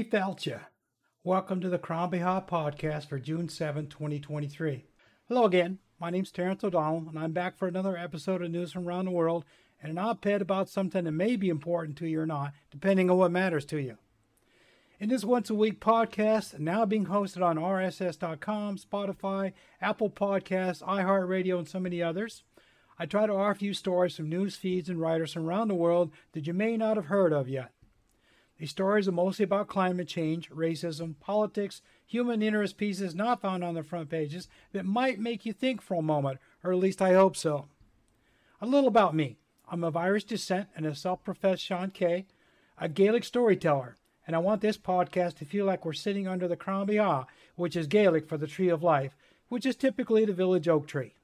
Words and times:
Céad 0.00 0.12
míle 0.12 0.20
fáilte. 0.22 0.60
Welcome 1.24 1.60
to 1.60 1.68
the 1.68 1.78
Crann 1.78 2.10
Bethadh 2.10 2.48
podcast 2.48 3.06
for 3.06 3.18
June 3.18 3.50
7, 3.50 3.86
2023. 3.86 4.86
Hello 5.28 5.44
again. 5.44 5.78
My 6.00 6.08
name's 6.08 6.30
Terrence 6.30 6.64
O'Donnell, 6.64 7.06
and 7.10 7.18
I'm 7.18 7.32
back 7.32 7.58
for 7.58 7.68
another 7.68 7.98
episode 7.98 8.40
of 8.40 8.50
News 8.50 8.72
from 8.72 8.88
Around 8.88 9.04
the 9.04 9.10
World 9.10 9.44
and 9.82 9.90
an 9.90 9.98
op 9.98 10.24
ed 10.24 10.40
about 10.40 10.70
something 10.70 11.04
that 11.04 11.12
may 11.12 11.36
be 11.36 11.50
important 11.50 11.98
to 11.98 12.08
you 12.08 12.18
or 12.18 12.24
not, 12.24 12.52
depending 12.70 13.10
on 13.10 13.18
what 13.18 13.30
matters 13.30 13.66
to 13.66 13.78
you. 13.78 13.98
In 14.98 15.10
this 15.10 15.22
once 15.22 15.50
a 15.50 15.54
week 15.54 15.80
podcast, 15.80 16.58
now 16.58 16.86
being 16.86 17.06
hosted 17.06 17.44
on 17.44 17.58
RSS.com, 17.58 18.78
Spotify, 18.78 19.52
Apple 19.82 20.08
Podcasts, 20.08 20.82
iHeartRadio, 20.82 21.58
and 21.58 21.68
so 21.68 21.78
many 21.78 22.02
others, 22.02 22.42
I 22.98 23.04
try 23.04 23.26
to 23.26 23.34
offer 23.34 23.62
you 23.62 23.74
stories 23.74 24.16
from 24.16 24.30
news 24.30 24.56
feeds 24.56 24.88
and 24.88 24.98
writers 24.98 25.34
from 25.34 25.46
around 25.46 25.68
the 25.68 25.74
world 25.74 26.10
that 26.32 26.46
you 26.46 26.54
may 26.54 26.78
not 26.78 26.96
have 26.96 27.06
heard 27.06 27.34
of 27.34 27.50
yet. 27.50 27.72
These 28.60 28.72
stories 28.72 29.08
are 29.08 29.12
mostly 29.12 29.44
about 29.44 29.68
climate 29.68 30.06
change, 30.06 30.50
racism, 30.50 31.14
politics, 31.18 31.80
human 32.06 32.42
interest 32.42 32.76
pieces 32.76 33.14
not 33.14 33.40
found 33.40 33.64
on 33.64 33.72
the 33.72 33.82
front 33.82 34.10
pages 34.10 34.48
that 34.72 34.84
might 34.84 35.18
make 35.18 35.46
you 35.46 35.54
think 35.54 35.80
for 35.80 35.94
a 35.94 36.02
moment, 36.02 36.40
or 36.62 36.70
at 36.70 36.78
least 36.78 37.00
I 37.00 37.14
hope 37.14 37.38
so. 37.38 37.68
A 38.60 38.66
little 38.66 38.86
about 38.86 39.14
me. 39.14 39.38
I'm 39.70 39.82
of 39.82 39.96
Irish 39.96 40.24
descent 40.24 40.68
and 40.76 40.84
a 40.84 40.94
self 40.94 41.24
professed 41.24 41.66
seanchaí, 41.66 42.26
a 42.76 42.86
Gaelic 42.86 43.24
storyteller, 43.24 43.96
and 44.26 44.36
I 44.36 44.40
want 44.40 44.60
this 44.60 44.76
podcast 44.76 45.36
to 45.36 45.46
feel 45.46 45.64
like 45.64 45.86
we're 45.86 45.94
sitting 45.94 46.28
under 46.28 46.46
the 46.46 46.54
Crann 46.54 46.86
Bethadh, 46.86 47.28
which 47.56 47.76
is 47.76 47.86
Gaelic 47.86 48.28
for 48.28 48.36
the 48.36 48.46
tree 48.46 48.68
of 48.68 48.82
life, 48.82 49.16
which 49.48 49.64
is 49.64 49.74
typically 49.74 50.26
the 50.26 50.34
village 50.34 50.68
oak 50.68 50.86
tree. 50.86 51.14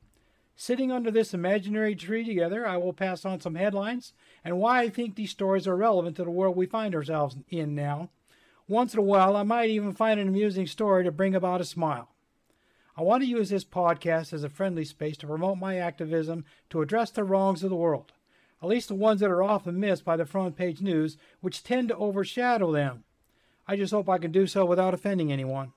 Sitting 0.58 0.90
under 0.90 1.10
this 1.10 1.34
imaginary 1.34 1.94
tree 1.94 2.24
together, 2.24 2.66
I 2.66 2.78
will 2.78 2.94
pass 2.94 3.26
on 3.26 3.40
some 3.40 3.56
headlines 3.56 4.14
and 4.42 4.58
why 4.58 4.80
I 4.80 4.88
think 4.88 5.14
these 5.14 5.30
stories 5.30 5.68
are 5.68 5.76
relevant 5.76 6.16
to 6.16 6.24
the 6.24 6.30
world 6.30 6.56
we 6.56 6.64
find 6.64 6.94
ourselves 6.94 7.36
in 7.50 7.74
now. 7.74 8.08
Once 8.66 8.94
in 8.94 8.98
a 8.98 9.02
while, 9.02 9.36
I 9.36 9.42
might 9.42 9.68
even 9.68 9.92
find 9.92 10.18
an 10.18 10.28
amusing 10.28 10.66
story 10.66 11.04
to 11.04 11.12
bring 11.12 11.34
about 11.34 11.60
a 11.60 11.64
smile. 11.64 12.08
I 12.96 13.02
want 13.02 13.22
to 13.22 13.28
use 13.28 13.50
this 13.50 13.66
podcast 13.66 14.32
as 14.32 14.42
a 14.44 14.48
friendly 14.48 14.86
space 14.86 15.18
to 15.18 15.26
promote 15.26 15.58
my 15.58 15.76
activism 15.76 16.46
to 16.70 16.80
address 16.80 17.10
the 17.10 17.22
wrongs 17.22 17.62
of 17.62 17.68
the 17.68 17.76
world, 17.76 18.12
at 18.62 18.68
least 18.68 18.88
the 18.88 18.94
ones 18.94 19.20
that 19.20 19.30
are 19.30 19.42
often 19.42 19.78
missed 19.78 20.06
by 20.06 20.16
the 20.16 20.24
front 20.24 20.56
page 20.56 20.80
news, 20.80 21.18
which 21.42 21.62
tend 21.62 21.88
to 21.88 21.96
overshadow 21.96 22.72
them. 22.72 23.04
I 23.68 23.76
just 23.76 23.92
hope 23.92 24.08
I 24.08 24.16
can 24.16 24.32
do 24.32 24.46
so 24.46 24.64
without 24.64 24.94
offending 24.94 25.30
anyone. 25.30 25.74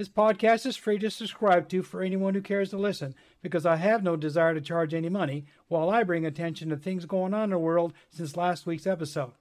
This 0.00 0.08
podcast 0.08 0.64
is 0.64 0.78
free 0.78 0.98
to 1.00 1.10
subscribe 1.10 1.68
to 1.68 1.82
for 1.82 2.00
anyone 2.00 2.32
who 2.32 2.40
cares 2.40 2.70
to 2.70 2.78
listen, 2.78 3.14
because 3.42 3.66
I 3.66 3.76
have 3.76 4.02
no 4.02 4.16
desire 4.16 4.54
to 4.54 4.60
charge 4.62 4.94
any 4.94 5.10
money 5.10 5.44
while 5.68 5.90
I 5.90 6.04
bring 6.04 6.24
attention 6.24 6.70
to 6.70 6.78
things 6.78 7.04
going 7.04 7.34
on 7.34 7.44
in 7.44 7.50
the 7.50 7.58
world 7.58 7.92
since 8.08 8.34
last 8.34 8.64
week's 8.64 8.86
episode. 8.86 9.32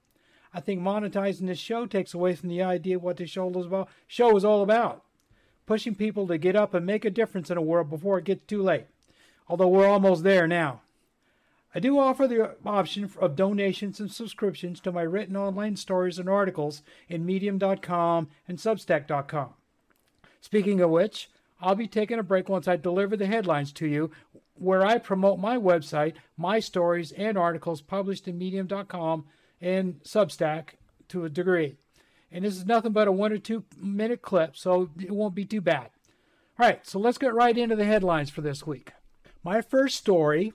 I 0.54 0.60
think 0.60 0.82
monetizing 0.82 1.48
this 1.48 1.60
show 1.60 1.86
takes 1.86 2.14
away 2.14 2.36
from 2.36 2.50
the 2.50 2.62
idea 2.62 2.98
of 2.98 3.04
what 3.04 3.16
this 3.16 3.30
show 3.30 3.50
is 3.58 3.68
about. 3.68 3.88
Show 4.06 4.36
is 4.36 4.44
all 4.44 4.62
about 4.62 5.06
pushing 5.66 5.96
people 5.96 6.28
to 6.28 6.38
get 6.38 6.58
up 6.58 6.74
and 6.74 6.86
make 6.86 7.06
a 7.06 7.10
difference 7.10 7.50
in 7.50 7.56
the 7.56 7.62
world 7.62 7.90
before 7.90 8.18
it 8.18 8.26
gets 8.26 8.44
too 8.44 8.62
late. 8.62 8.88
Although 9.48 9.70
we're 9.70 9.88
almost 9.88 10.24
there 10.24 10.46
now. 10.46 10.82
I 11.74 11.80
do 11.80 11.98
offer 11.98 12.28
the 12.28 12.58
option 12.66 13.10
of 13.22 13.38
donations 13.38 14.02
and 14.02 14.12
subscriptions 14.12 14.82
to 14.82 14.92
my 14.92 15.04
written 15.04 15.38
online 15.38 15.78
stories 15.78 16.20
and 16.20 16.28
articles 16.28 16.84
in 17.08 17.26
medium.com 17.26 18.28
and 18.46 18.58
substack.com. 18.58 19.54
Speaking 20.42 20.82
of 20.82 20.90
which, 20.90 21.30
I'll 21.62 21.76
be 21.76 21.88
taking 21.88 22.20
a 22.20 22.24
break 22.24 22.50
once 22.50 22.68
I 22.68 22.78
deliver 22.78 23.18
the 23.18 23.28
headlines 23.28 23.74
to 23.74 23.88
you, 23.88 24.12
where 24.56 24.86
I 24.86 24.98
promote 24.98 25.40
my 25.40 25.58
website, 25.58 26.16
my 26.38 26.60
stories, 26.60 27.12
and 27.14 27.38
articles 27.38 27.82
published 27.82 28.28
in 28.28 28.38
medium.com 28.38 29.26
and 29.62 30.02
Substack 30.04 30.76
to 31.10 31.26
a 31.26 31.30
degree. 31.30 31.76
And 32.32 32.46
this 32.46 32.56
is 32.56 32.66
nothing 32.66 32.92
but 32.92 33.08
a 33.08 33.12
one 33.12 33.34
or 33.34 33.38
two 33.38 33.64
minute 33.78 34.22
clip, 34.22 34.56
so 34.56 34.90
it 35.00 35.12
won't 35.12 35.36
be 35.36 35.46
too 35.46 35.62
bad. 35.62 35.90
All 36.60 36.66
right, 36.66 36.86
so 36.86 37.00
let's 37.00 37.18
get 37.18 37.34
right 37.34 37.58
into 37.58 37.76
the 37.76 37.86
headlines 37.86 38.30
for 38.30 38.42
this 38.42 38.68
week. 38.68 38.92
My 39.44 39.62
first 39.62 39.98
story 39.98 40.54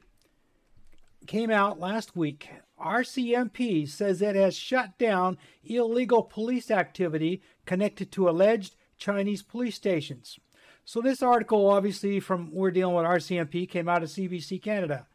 came 1.27 1.51
out 1.51 1.81
last 1.81 2.15
week. 2.15 2.51
RCMP 2.79 3.89
says 3.89 4.21
it 4.21 4.37
has 4.37 4.55
shut 4.55 4.99
down 4.99 5.39
illegal 5.65 6.23
police 6.23 6.71
activity 6.71 7.43
connected 7.65 8.13
to 8.13 8.29
alleged 8.29 8.77
Chinese 8.99 9.43
police 9.43 9.75
stations. 9.75 10.39
So 10.85 11.01
this 11.01 11.23
article, 11.23 11.71
obviously, 11.71 12.21
from 12.21 12.51
we're 12.53 12.71
dealing 12.71 12.95
with 12.95 13.07
RCMP, 13.07 13.69
came 13.69 13.89
out 13.89 14.03
of 14.03 14.11
CBC 14.11 14.63
Canada, 14.63 15.07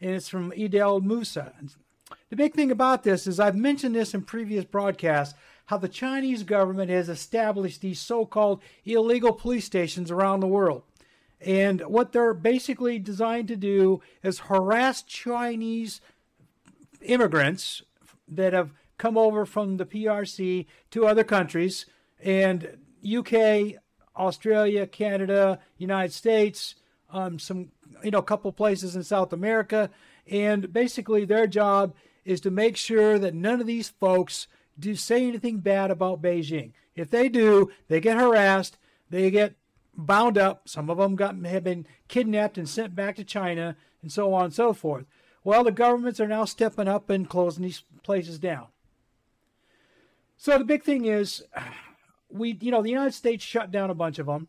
and 0.00 0.12
it's 0.12 0.28
from 0.28 0.52
Idel 0.52 1.02
Musa. 1.02 1.52
The 2.28 2.36
big 2.36 2.54
thing 2.54 2.70
about 2.70 3.02
this 3.02 3.26
is 3.26 3.40
I've 3.40 3.56
mentioned 3.56 3.94
this 3.94 4.12
in 4.12 4.22
previous 4.22 4.64
broadcasts 4.64 5.34
how 5.66 5.78
the 5.78 5.88
Chinese 5.88 6.42
government 6.42 6.90
has 6.90 7.08
established 7.08 7.80
these 7.80 7.98
so-called 7.98 8.60
illegal 8.84 9.32
police 9.32 9.64
stations 9.64 10.10
around 10.10 10.40
the 10.40 10.46
world. 10.46 10.82
And 11.40 11.80
what 11.82 12.12
they're 12.12 12.34
basically 12.34 12.98
designed 12.98 13.48
to 13.48 13.56
do 13.56 14.02
is 14.22 14.40
harass 14.40 15.02
Chinese 15.02 16.00
immigrants 17.00 17.82
that 18.28 18.52
have 18.52 18.72
come 18.98 19.16
over 19.18 19.44
from 19.44 19.76
the 19.76 19.86
PRC 19.86 20.66
to 20.90 21.06
other 21.06 21.24
countries 21.24 21.86
and 22.22 22.78
UK, 23.04 23.80
Australia, 24.16 24.86
Canada, 24.86 25.58
United 25.76 26.12
States, 26.12 26.74
um, 27.10 27.38
some 27.38 27.70
you 28.02 28.10
know 28.10 28.18
a 28.18 28.22
couple 28.22 28.52
places 28.52 28.96
in 28.96 29.02
South 29.02 29.32
America, 29.32 29.90
and 30.30 30.72
basically 30.72 31.24
their 31.24 31.46
job 31.46 31.94
is 32.24 32.40
to 32.40 32.50
make 32.50 32.76
sure 32.76 33.18
that 33.18 33.34
none 33.34 33.60
of 33.60 33.66
these 33.66 33.88
folks 33.88 34.46
do 34.78 34.96
say 34.96 35.26
anything 35.26 35.58
bad 35.58 35.90
about 35.90 36.22
Beijing. 36.22 36.72
If 36.96 37.10
they 37.10 37.28
do, 37.28 37.70
they 37.88 38.00
get 38.00 38.16
harassed, 38.16 38.78
they 39.10 39.30
get 39.30 39.54
bound 39.96 40.38
up. 40.38 40.68
Some 40.68 40.90
of 40.90 40.98
them 40.98 41.16
got 41.16 41.36
have 41.44 41.64
been 41.64 41.86
kidnapped 42.08 42.58
and 42.58 42.68
sent 42.68 42.94
back 42.94 43.16
to 43.16 43.24
China, 43.24 43.76
and 44.02 44.10
so 44.10 44.32
on 44.34 44.46
and 44.46 44.54
so 44.54 44.72
forth. 44.72 45.06
Well, 45.42 45.62
the 45.62 45.72
governments 45.72 46.20
are 46.20 46.28
now 46.28 46.46
stepping 46.46 46.88
up 46.88 47.10
and 47.10 47.28
closing 47.28 47.64
these 47.64 47.84
places 48.02 48.38
down. 48.38 48.68
So 50.36 50.58
the 50.58 50.64
big 50.64 50.82
thing 50.82 51.04
is 51.04 51.44
we, 52.34 52.58
you 52.60 52.70
know, 52.70 52.82
the 52.82 52.90
United 52.90 53.14
States 53.14 53.44
shut 53.44 53.70
down 53.70 53.90
a 53.90 53.94
bunch 53.94 54.18
of 54.18 54.26
them. 54.26 54.48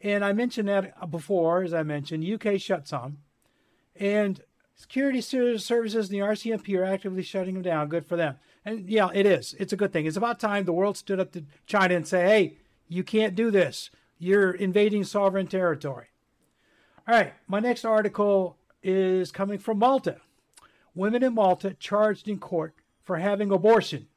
And 0.00 0.24
I 0.24 0.32
mentioned 0.32 0.68
that 0.68 1.10
before, 1.10 1.62
as 1.62 1.74
I 1.74 1.82
mentioned, 1.82 2.24
UK 2.24 2.58
shut 2.58 2.88
some. 2.88 3.18
And 3.94 4.40
security 4.74 5.20
services 5.20 6.08
and 6.08 6.18
the 6.18 6.24
RCMP 6.24 6.78
are 6.78 6.84
actively 6.84 7.22
shutting 7.22 7.54
them 7.54 7.62
down. 7.62 7.88
Good 7.88 8.06
for 8.06 8.16
them. 8.16 8.36
And 8.64 8.88
yeah, 8.88 9.08
it 9.12 9.26
is. 9.26 9.54
It's 9.58 9.72
a 9.72 9.76
good 9.76 9.92
thing. 9.92 10.06
It's 10.06 10.16
about 10.16 10.40
time 10.40 10.64
the 10.64 10.72
world 10.72 10.96
stood 10.96 11.20
up 11.20 11.32
to 11.32 11.44
China 11.66 11.94
and 11.94 12.06
say, 12.06 12.22
hey, 12.22 12.56
you 12.88 13.04
can't 13.04 13.34
do 13.34 13.50
this. 13.50 13.90
You're 14.18 14.52
invading 14.52 15.04
sovereign 15.04 15.46
territory. 15.46 16.06
All 17.06 17.14
right, 17.14 17.34
my 17.46 17.60
next 17.60 17.84
article 17.84 18.56
is 18.82 19.30
coming 19.30 19.58
from 19.58 19.78
Malta. 19.78 20.16
Women 20.94 21.22
in 21.22 21.34
Malta 21.34 21.74
charged 21.74 22.28
in 22.28 22.38
court 22.38 22.74
for 23.02 23.16
having 23.16 23.50
abortion. 23.50 24.08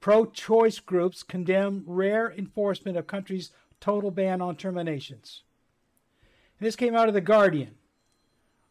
Pro 0.00 0.24
choice 0.24 0.78
groups 0.78 1.22
condemn 1.22 1.84
rare 1.86 2.32
enforcement 2.32 2.96
of 2.96 3.06
country's 3.06 3.52
total 3.80 4.10
ban 4.10 4.40
on 4.40 4.56
terminations. 4.56 5.42
This 6.58 6.74
came 6.74 6.96
out 6.96 7.08
of 7.08 7.14
The 7.14 7.20
Guardian. 7.20 7.74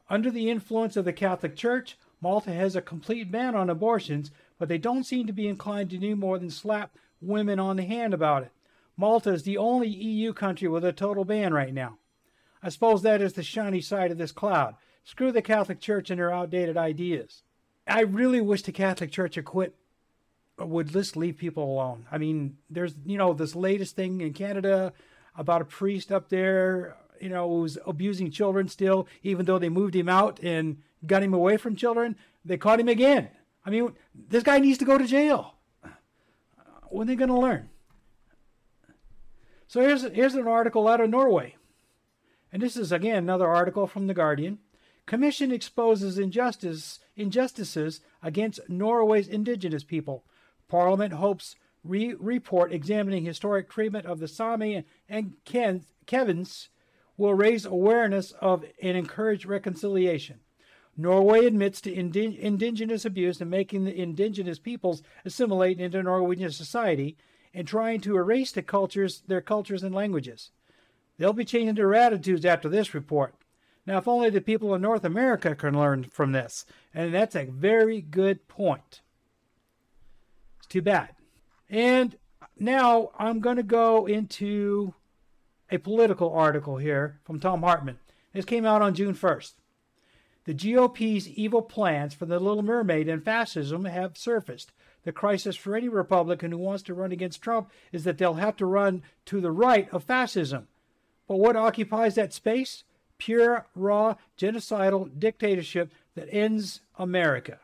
Under 0.10 0.31
the 0.31 0.50
influence 0.50 0.98
of 0.98 1.06
the 1.06 1.14
Catholic 1.14 1.56
Church, 1.56 1.98
Malta 2.20 2.52
has 2.52 2.76
a 2.76 2.81
complete 2.81 3.31
ban 3.31 3.56
on 3.56 3.70
abortions, 3.70 4.31
but 4.58 4.68
they 4.68 4.80
don't 4.80 5.06
seem 5.06 5.28
to 5.28 5.34
be 5.34 5.48
inclined 5.48 5.92
to 5.92 5.98
do 5.98 6.16
more 6.16 6.40
than 6.40 6.50
slap 6.50 6.96
women 7.22 7.60
on 7.60 7.78
the 7.78 7.84
hand 7.84 8.14
about 8.14 8.44
it. 8.44 8.52
Malta 8.98 9.31
is 9.31 9.44
the 9.44 9.58
only 9.58 9.88
EU 9.88 10.34
country 10.34 10.68
with 10.68 10.84
a 10.84 10.92
total 10.92 11.26
ban 11.26 11.54
right 11.54 11.74
now. 11.74 11.98
I 12.62 12.70
suppose 12.70 13.02
that 13.04 13.22
is 13.22 13.34
the 13.34 13.44
shiny 13.44 13.81
side 13.81 14.12
of 14.12 14.18
this 14.18 14.31
cloud. 14.31 14.76
Screw 15.04 15.31
the 15.31 15.42
Catholic 15.42 15.80
Church 15.80 16.10
and 16.10 16.20
their 16.20 16.34
outdated 16.34 16.76
ideas. 16.76 17.44
I 17.88 18.02
really 18.02 18.42
wish 18.42 18.64
the 18.64 18.72
Catholic 18.72 19.12
Church 19.12 19.36
had 19.36 19.46
quit 19.46 19.76
would 20.60 20.90
just 20.90 21.16
leave 21.16 21.38
people 21.38 21.64
alone. 21.64 22.06
I 22.12 22.18
mean, 22.18 22.58
there's 22.70 22.96
you 23.06 23.18
know 23.18 23.34
this 23.34 23.56
latest 23.56 23.96
thing 23.96 24.22
in 24.22 24.34
Canada 24.34 24.94
about 25.38 25.62
a 25.62 25.66
priest 25.66 26.12
up 26.12 26.30
there, 26.30 26.98
you 27.22 27.30
know, 27.30 27.50
who's 27.50 27.78
abusing 27.86 28.32
children 28.32 28.68
still, 28.68 29.08
even 29.24 29.46
though 29.46 29.60
they 29.60 29.70
moved 29.70 29.96
him 29.96 30.10
out 30.10 30.40
and 30.44 30.82
got 31.06 31.24
him 31.24 31.34
away 31.34 31.58
from 31.58 31.76
children. 31.76 32.16
They 32.44 32.58
caught 32.58 32.80
him 32.80 32.90
again. 32.90 33.30
I 33.66 33.70
mean, 33.70 33.94
this 34.14 34.44
guy 34.44 34.60
needs 34.60 34.78
to 34.80 34.86
go 34.86 34.98
to 34.98 35.06
jail. 35.06 35.56
When 36.90 37.08
are 37.08 37.12
they 37.12 37.16
going 37.16 37.30
to 37.30 37.38
learn? 37.38 37.70
So 39.68 39.82
here's 39.82 40.04
here's 40.04 40.34
an 40.34 40.48
article 40.48 40.88
out 40.88 41.02
of 41.02 41.10
Norway, 41.10 41.56
and 42.52 42.62
this 42.62 42.76
is 42.76 42.92
again 42.92 43.18
another 43.18 43.48
article 43.48 43.86
from 43.86 44.08
the 44.08 44.16
Guardian. 44.16 44.60
Commission 45.06 45.52
exposes 45.52 46.18
injustice 46.18 47.00
injustices 47.16 48.02
against 48.24 48.60
Norway's 48.68 49.28
indigenous 49.28 49.84
people 49.84 50.24
Parliament 50.69 51.13
hopes 51.13 51.56
re- 51.83 52.16
report 52.19 52.71
examining 52.71 53.25
historic 53.25 53.69
treatment 53.69 54.06
of 54.06 54.19
the 54.19 54.27
Sami 54.27 54.86
and 55.10 55.33
Ken- 55.44 55.83
Kevins 56.06 56.69
will 57.18 57.33
raise 57.33 57.66
awareness 57.66 58.31
of 58.39 58.63
and 58.81 58.95
encourage 58.95 59.45
reconciliation. 59.45 60.39
Norway 60.95 61.45
admits 61.45 61.81
to 61.81 61.94
indi- 61.94 62.39
indigenous 62.42 63.06
abuse 63.06 63.42
and 63.42 63.50
making 63.50 63.83
the 63.83 64.00
indigenous 64.00 64.60
peoples 64.60 65.01
assimilate 65.25 65.80
into 65.80 66.04
Norwegian 66.04 66.51
society 66.51 67.18
and 67.54 67.68
trying 67.68 68.00
to 68.01 68.18
erase 68.18 68.51
the 68.51 68.62
cultures, 68.62 69.24
their 69.27 69.42
cultures 69.42 69.83
and 69.83 69.95
languages. 69.95 70.51
They'll 71.18 71.33
be 71.33 71.45
changing 71.45 71.75
their 71.75 71.95
attitudes 71.95 72.45
after 72.45 72.69
this 72.69 72.94
report. 72.94 73.36
Now, 73.86 73.98
if 73.98 74.07
only 74.07 74.30
the 74.30 74.42
people 74.42 74.75
in 74.75 74.81
North 74.81 75.04
America 75.04 75.56
can 75.56 75.77
learn 75.77 76.04
from 76.06 76.31
this, 76.31 76.66
and 76.94 77.13
that's 77.13 77.36
a 77.36 77.45
very 77.45 78.01
good 78.01 78.48
point. 78.48 79.01
Too 80.69 80.81
bad. 80.81 81.10
And 81.69 82.16
now 82.57 83.12
I'm 83.18 83.39
going 83.39 83.57
to 83.57 83.63
go 83.63 84.06
into 84.06 84.94
a 85.71 85.77
political 85.77 86.31
article 86.31 86.77
here 86.77 87.19
from 87.24 87.39
Thom 87.39 87.62
Hartmann. 87.62 88.00
This 88.33 88.45
came 88.45 88.66
out 88.66 88.81
on 88.81 88.94
June 88.94 89.16
1st. 89.16 89.54
The 90.45 90.54
GOP's 90.54 91.27
evil 91.27 91.62
plans 91.62 92.13
for 92.13 92.25
the 92.25 92.39
Little 92.39 92.63
Mermaid 92.63 93.07
and 93.07 93.24
fascism 93.24 93.86
have 93.86 94.18
surfaced. 94.18 94.71
The 95.04 95.12
crisis 95.12 95.56
for 95.56 95.75
any 95.75 95.89
Republican 95.89 96.51
who 96.51 96.57
wants 96.57 96.83
to 96.83 96.94
run 96.94 97.12
against 97.12 97.42
Trump 97.42 97.71
is 97.92 98.04
that 98.04 98.18
they'll 98.18 98.36
have 98.36 98.57
to 98.57 98.66
run 98.66 99.04
to 99.25 99.42
the 99.42 99.51
right 99.51 99.88
of 99.92 100.04
fascism. 100.04 100.68
But 101.27 101.38
what 101.38 101.56
occupies 101.56 102.16
that 102.16 102.33
space? 102.33 102.83
Pure, 103.18 103.68
raw, 103.75 104.16
genocidal 104.38 105.19
dictatorship 105.19 105.92
that 106.16 106.27
ends 106.31 106.81
America. 106.98 107.60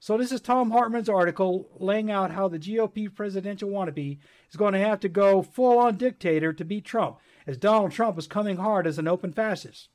So, 0.00 0.16
this 0.16 0.30
is 0.30 0.40
Thom 0.40 0.70
Hartmann's 0.70 1.08
article 1.08 1.68
laying 1.78 2.10
out 2.10 2.30
how 2.30 2.46
the 2.46 2.58
GOP 2.58 3.12
presidential 3.12 3.68
wannabe 3.68 4.18
is 4.48 4.56
going 4.56 4.72
to 4.74 4.78
have 4.78 5.00
to 5.00 5.08
go 5.08 5.42
full 5.42 5.78
on 5.78 5.96
dictator 5.96 6.52
to 6.52 6.64
beat 6.64 6.84
Trump, 6.84 7.18
as 7.46 7.56
Donald 7.56 7.92
Trump 7.92 8.18
is 8.18 8.26
coming 8.26 8.58
hard 8.58 8.86
as 8.86 8.98
an 8.98 9.08
open 9.08 9.32
fascist. 9.32 9.88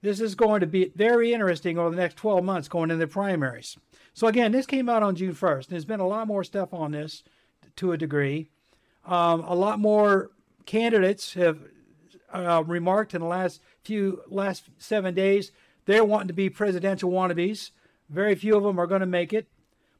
This 0.00 0.20
is 0.20 0.34
going 0.34 0.60
to 0.60 0.66
be 0.66 0.92
very 0.94 1.32
interesting 1.34 1.76
over 1.76 1.90
the 1.90 2.00
next 2.00 2.16
12 2.16 2.42
months 2.44 2.68
going 2.68 2.90
into 2.90 3.04
the 3.04 3.06
primaries. 3.06 3.76
So, 4.14 4.26
again, 4.28 4.52
this 4.52 4.66
came 4.66 4.88
out 4.88 5.02
on 5.02 5.16
June 5.16 5.34
1st. 5.34 5.66
There's 5.66 5.84
been 5.84 6.00
a 6.00 6.08
lot 6.08 6.26
more 6.26 6.44
stuff 6.44 6.72
on 6.72 6.92
this 6.92 7.22
to 7.76 7.92
a 7.92 7.98
degree. 7.98 8.48
Um, 9.04 9.40
a 9.40 9.54
lot 9.54 9.78
more 9.78 10.30
candidates 10.64 11.34
have 11.34 11.58
uh, 12.32 12.62
remarked 12.66 13.14
in 13.14 13.20
the 13.20 13.26
last 13.26 13.60
few, 13.82 14.22
last 14.28 14.64
seven 14.78 15.14
days, 15.14 15.52
they're 15.86 16.04
wanting 16.04 16.28
to 16.28 16.34
be 16.34 16.50
presidential 16.50 17.10
wannabes. 17.10 17.70
Very 18.08 18.34
few 18.34 18.56
of 18.56 18.62
them 18.62 18.78
are 18.78 18.86
going 18.86 19.00
to 19.00 19.06
make 19.06 19.32
it. 19.32 19.46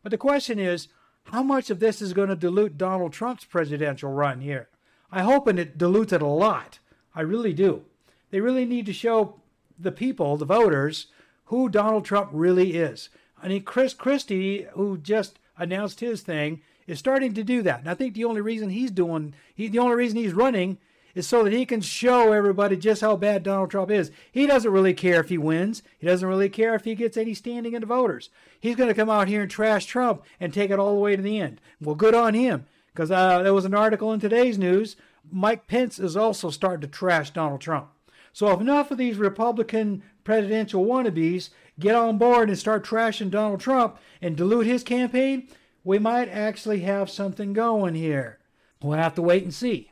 But 0.03 0.11
the 0.11 0.19
question 0.19 0.59
is, 0.59 0.89
how 1.25 1.43
much 1.43 1.69
of 1.69 1.81
this 1.81 2.01
is 2.01 2.13
going 2.13 2.29
to 2.29 2.37
dilute 2.37 2.79
Donald 2.79 3.13
Trump's 3.13 3.45
presidential 3.45 4.11
run 4.11 4.41
here? 4.41 4.69
I 5.11 5.23
hope 5.23 5.47
and 5.47 5.59
it 5.59 5.79
dilutes 5.79 6.13
it 6.13 6.23
a 6.23 6.27
lot. 6.27 6.79
I 7.15 7.21
really 7.21 7.53
do. 7.53 7.83
They 8.31 8.41
really 8.41 8.65
need 8.65 8.87
to 8.87 8.93
show 8.93 9.41
the 9.79 9.93
people, 9.93 10.37
the 10.37 10.45
voters, 10.45 11.07
who 11.47 11.69
Donald 11.69 12.05
Trump 12.05 12.31
really 12.33 12.75
is. 12.75 13.09
I 13.43 13.49
mean, 13.49 13.63
Chris 13.63 13.95
Christie, 13.95 14.67
who 14.73 14.99
just 14.99 15.39
announced 15.57 16.01
his 16.01 16.23
thing, 16.23 16.61
is 16.87 16.99
starting 16.99 17.35
to 17.35 17.45
do 17.45 17.63
that. 17.63 17.81
And 17.81 17.89
I 17.89 17.95
think 17.95 18.15
the 18.15 18.25
only 18.25 18.41
reason 18.41 18.71
he's 18.71 18.91
doing, 18.91 19.35
he, 19.55 19.69
the 19.69 19.79
only 19.79 19.97
reason 19.97 20.19
he's 20.19 20.33
running 20.33 20.79
is 21.19 21.27
so 21.27 21.43
that 21.43 21.53
he 21.53 21.67
can 21.67 21.81
show 21.81 22.33
everybody 22.33 22.77
just 22.77 23.01
how 23.01 23.17
bad 23.17 23.43
Donald 23.43 23.71
Trump 23.71 23.91
is. 23.91 24.13
He 24.31 24.47
doesn't 24.47 24.71
really 24.71 24.95
care 24.95 25.21
if 25.21 25.29
he 25.29 25.37
wins. 25.37 25.83
He 25.99 26.07
doesn't 26.07 26.29
really 26.29 26.49
care 26.49 26.77
if 26.77 26.85
he 26.85 26.95
gets 26.95 27.17
any 27.17 27.35
standing 27.35 27.75
in 27.75 27.81
the 27.81 27.87
voters. 27.87 28.31
He's 28.61 28.77
going 28.77 28.89
to 28.89 28.95
come 28.95 29.11
out 29.11 29.27
here 29.27 29.43
and 29.43 29.51
trash 29.51 29.87
Trump 29.87 30.23
and 30.39 30.55
take 30.55 30.71
it 30.71 30.79
all 30.79 30.95
the 30.95 31.01
way 31.01 31.17
to 31.17 31.23
the 31.23 31.41
end. 31.41 31.61
Well, 31.81 31.97
good 31.97 32.15
on 32.15 32.35
him, 32.35 32.67
because 32.93 33.11
uh, 33.11 33.43
there 33.43 33.53
was 33.53 33.65
an 33.65 33.75
article 33.75 34.13
in 34.13 34.21
today's 34.21 34.59
news. 34.59 34.95
Mike 35.31 35.67
Pence 35.67 35.99
is 35.99 36.17
also 36.17 36.51
starting 36.51 36.83
to 36.83 36.87
trash 36.87 37.31
Donald 37.31 37.61
Trump. 37.61 37.89
So 38.33 38.53
if 38.53 38.61
enough 38.61 38.93
of 38.93 38.99
these 38.99 39.17
Republican 39.17 40.05
presidential 40.23 40.87
wannabes 40.87 41.51
get 41.81 41.97
on 41.97 42.17
board 42.17 42.49
and 42.49 42.57
start 42.57 42.85
trashing 42.85 43.31
Donald 43.31 43.61
Trump 43.61 43.99
and 44.23 44.37
dilute 44.37 44.67
his 44.67 44.85
campaign, 44.85 45.49
we 45.83 45.99
might 45.99 46.29
actually 46.29 46.81
have 46.81 47.11
something 47.11 47.53
going 47.53 47.97
here. 47.97 48.39
We'll 48.81 48.99
have 48.99 49.17
to 49.17 49.23
wait 49.23 49.43
and 49.43 49.53
see. 49.53 49.91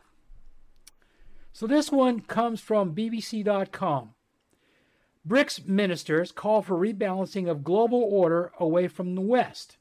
So 1.57 1.67
this 1.67 1.91
one 1.91 2.21
comes 2.21 2.61
from 2.61 2.95
BBC.com. 2.95 4.11
BRICS 5.27 5.67
ministers 5.67 6.31
call 6.31 6.61
for 6.61 6.77
rebalancing 6.77 7.49
of 7.49 7.65
global 7.65 8.03
order 8.03 8.53
away 8.61 8.89
from 8.89 9.15
the 9.15 9.23
West. 9.23 9.79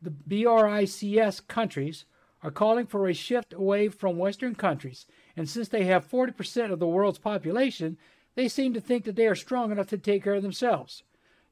The 0.00 0.08
BRICS 0.08 1.46
countries 1.46 2.06
are 2.42 2.50
calling 2.50 2.86
for 2.86 3.06
a 3.06 3.12
shift 3.12 3.52
away 3.52 3.90
from 3.90 4.16
Western 4.16 4.54
countries 4.54 5.04
and 5.36 5.50
since 5.50 5.68
they 5.68 5.84
have 5.84 6.10
40% 6.10 6.72
of 6.72 6.78
the 6.78 6.86
world's 6.86 7.18
population, 7.18 7.98
they 8.34 8.48
seem 8.48 8.72
to 8.72 8.80
think 8.80 9.04
that 9.04 9.14
they 9.14 9.26
are 9.26 9.34
strong 9.34 9.70
enough 9.70 9.88
to 9.88 9.98
take 9.98 10.24
care 10.24 10.36
of 10.36 10.42
themselves. 10.42 11.02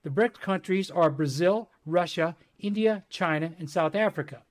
The 0.04 0.10
BRICS 0.10 0.40
countries 0.40 0.90
are 0.90 1.10
Brazil, 1.10 1.68
Russia, 1.84 2.34
India, 2.58 3.04
China, 3.10 3.52
and 3.58 3.68
South 3.68 3.94
Africa. 3.94 4.42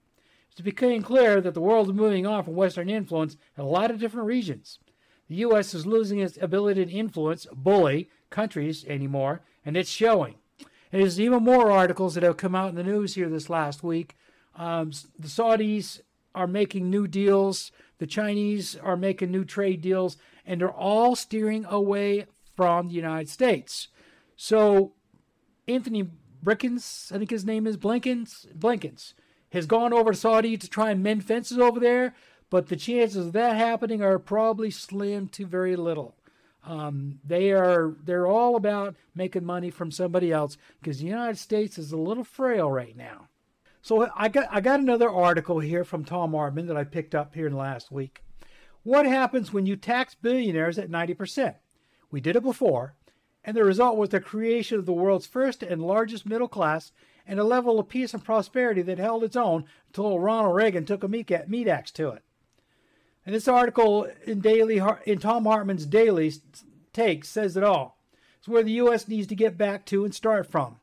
It's 0.52 0.62
becoming 0.62 1.02
clear 1.02 1.42
that 1.42 1.56
the 1.56 1.62
world 1.62 1.88
is 1.88 1.96
moving 1.96 2.28
on 2.28 2.44
from 2.44 2.54
Western 2.54 2.92
influence 2.92 3.38
in 3.58 3.64
a 3.64 3.68
lot 3.68 3.90
of 3.90 4.00
different 4.00 4.28
regions. 4.28 4.78
The 5.30 5.36
U.S. 5.36 5.74
is 5.74 5.86
losing 5.86 6.20
its 6.20 6.38
ability 6.42 6.86
to 6.86 6.92
influence, 6.92 7.46
bully 7.54 8.10
countries 8.30 8.84
anymore, 8.86 9.42
and 9.64 9.78
it's 9.78 9.90
showing. 9.90 10.36
And 10.92 11.02
there's 11.02 11.20
even 11.20 11.44
more 11.44 11.72
articles 11.72 12.16
that 12.16 12.24
have 12.24 12.38
come 12.38 12.56
out 12.56 12.70
in 12.70 12.76
the 12.76 12.84
news 12.84 13.16
here 13.16 13.30
this 13.30 13.50
last 13.50 13.84
week. 13.84 14.18
Um, 14.56 14.92
the 15.18 15.28
Saudis 15.28 16.02
are 16.34 16.48
making 16.48 16.90
new 16.90 17.08
deals 17.08 17.72
the 18.00 18.08
Chinese 18.08 18.78
are 18.78 18.98
making 18.98 19.30
new 19.30 19.46
trade 19.46 19.82
deals, 19.82 20.18
and 20.46 20.60
they're 20.60 20.72
all 20.72 21.16
steering 21.16 21.66
away 21.66 22.26
from 22.56 22.88
the 22.88 22.94
United 22.94 23.30
States. 23.30 23.90
So 24.36 24.94
Anthony 25.68 26.10
Brinkens, 26.44 27.12
I 27.14 27.18
think 27.18 27.30
his 27.30 27.46
name 27.46 27.68
is 27.68 27.78
Blinkens, 27.78 28.48
Blinkens, 28.58 29.14
has 29.52 29.66
gone 29.66 29.92
over 29.94 30.12
to 30.12 30.18
Saudi 30.18 30.58
to 30.58 30.70
try 30.70 30.92
and 30.92 31.04
mend 31.04 31.26
fences 31.26 31.58
over 31.58 31.80
there, 31.80 32.16
but 32.50 32.68
the 32.68 32.76
chances 32.76 33.28
of 33.28 33.34
that 33.34 33.56
happening 33.56 34.02
are 34.02 34.20
probably 34.20 34.72
slim 34.72 35.28
to 35.30 35.46
very 35.46 35.76
little. 35.76 36.16
Um, 36.66 37.20
they 37.24 37.52
are 37.52 37.96
they're 38.04 38.28
all 38.28 38.56
about 38.56 38.96
making 39.16 39.46
money 39.46 39.70
from 39.70 39.92
somebody 39.92 40.32
else 40.32 40.58
because 40.82 41.00
the 41.00 41.08
United 41.08 41.38
States 41.38 41.78
is 41.78 41.92
a 41.92 41.98
little 41.98 42.24
frail 42.24 42.70
right 42.70 42.96
now. 42.98 43.30
So 43.82 44.10
I 44.16 44.28
got 44.28 44.48
I 44.52 44.60
got 44.60 44.80
another 44.80 45.10
article 45.10 45.60
here 45.60 45.84
from 45.84 46.04
Thom 46.04 46.34
Hartmann 46.34 46.68
that 46.68 46.78
I 46.78 46.84
picked 46.84 47.16
up 47.16 47.34
here 47.34 47.48
in 47.48 47.54
the 47.54 47.60
last 47.60 47.92
week. 47.92 48.24
What 48.84 49.06
happens 49.06 49.54
when 49.54 49.66
you 49.66 49.76
tax 49.76 50.16
billionaires 50.16 50.78
at 50.78 50.90
90%? 50.90 51.56
We 52.12 52.22
did 52.22 52.36
it 52.36 52.44
before, 52.44 52.96
and 53.44 53.56
the 53.56 53.64
result 53.64 53.98
was 53.98 54.10
the 54.10 54.20
creation 54.20 54.80
of 54.80 54.86
the 54.86 54.94
world's 54.94 55.28
first 55.28 55.64
and 55.64 55.82
largest 55.82 56.26
middle 56.26 56.48
class 56.48 56.92
and 57.28 57.40
a 57.40 57.44
level 57.44 57.80
of 57.80 57.90
peace 57.90 58.14
and 58.14 58.24
prosperity 58.24 58.82
that 58.82 58.98
held 58.98 59.24
its 59.24 59.36
own 59.36 59.66
until 59.88 60.20
Ronald 60.20 60.56
Reagan 60.56 60.86
took 60.86 61.04
a 61.04 61.08
meat 61.08 61.32
axe 61.32 61.92
to 61.92 62.10
it. 62.10 62.24
And 63.30 63.36
this 63.36 63.48
article 63.48 64.08
in 64.26 64.40
daily 64.40 64.82
in 65.06 65.20
Thom 65.20 65.46
Hartmann's 65.46 65.86
daily 65.86 66.34
take 66.94 67.24
says 67.24 67.56
it 67.56 67.64
all. 67.64 68.00
It's 68.40 68.48
where 68.48 68.64
the 68.64 68.72
U.S. 68.72 69.08
needs 69.08 69.28
to 69.28 69.36
get 69.36 69.56
back 69.56 69.86
to 69.86 70.04
and 70.04 70.16
start 70.16 70.48
from. 70.48 70.78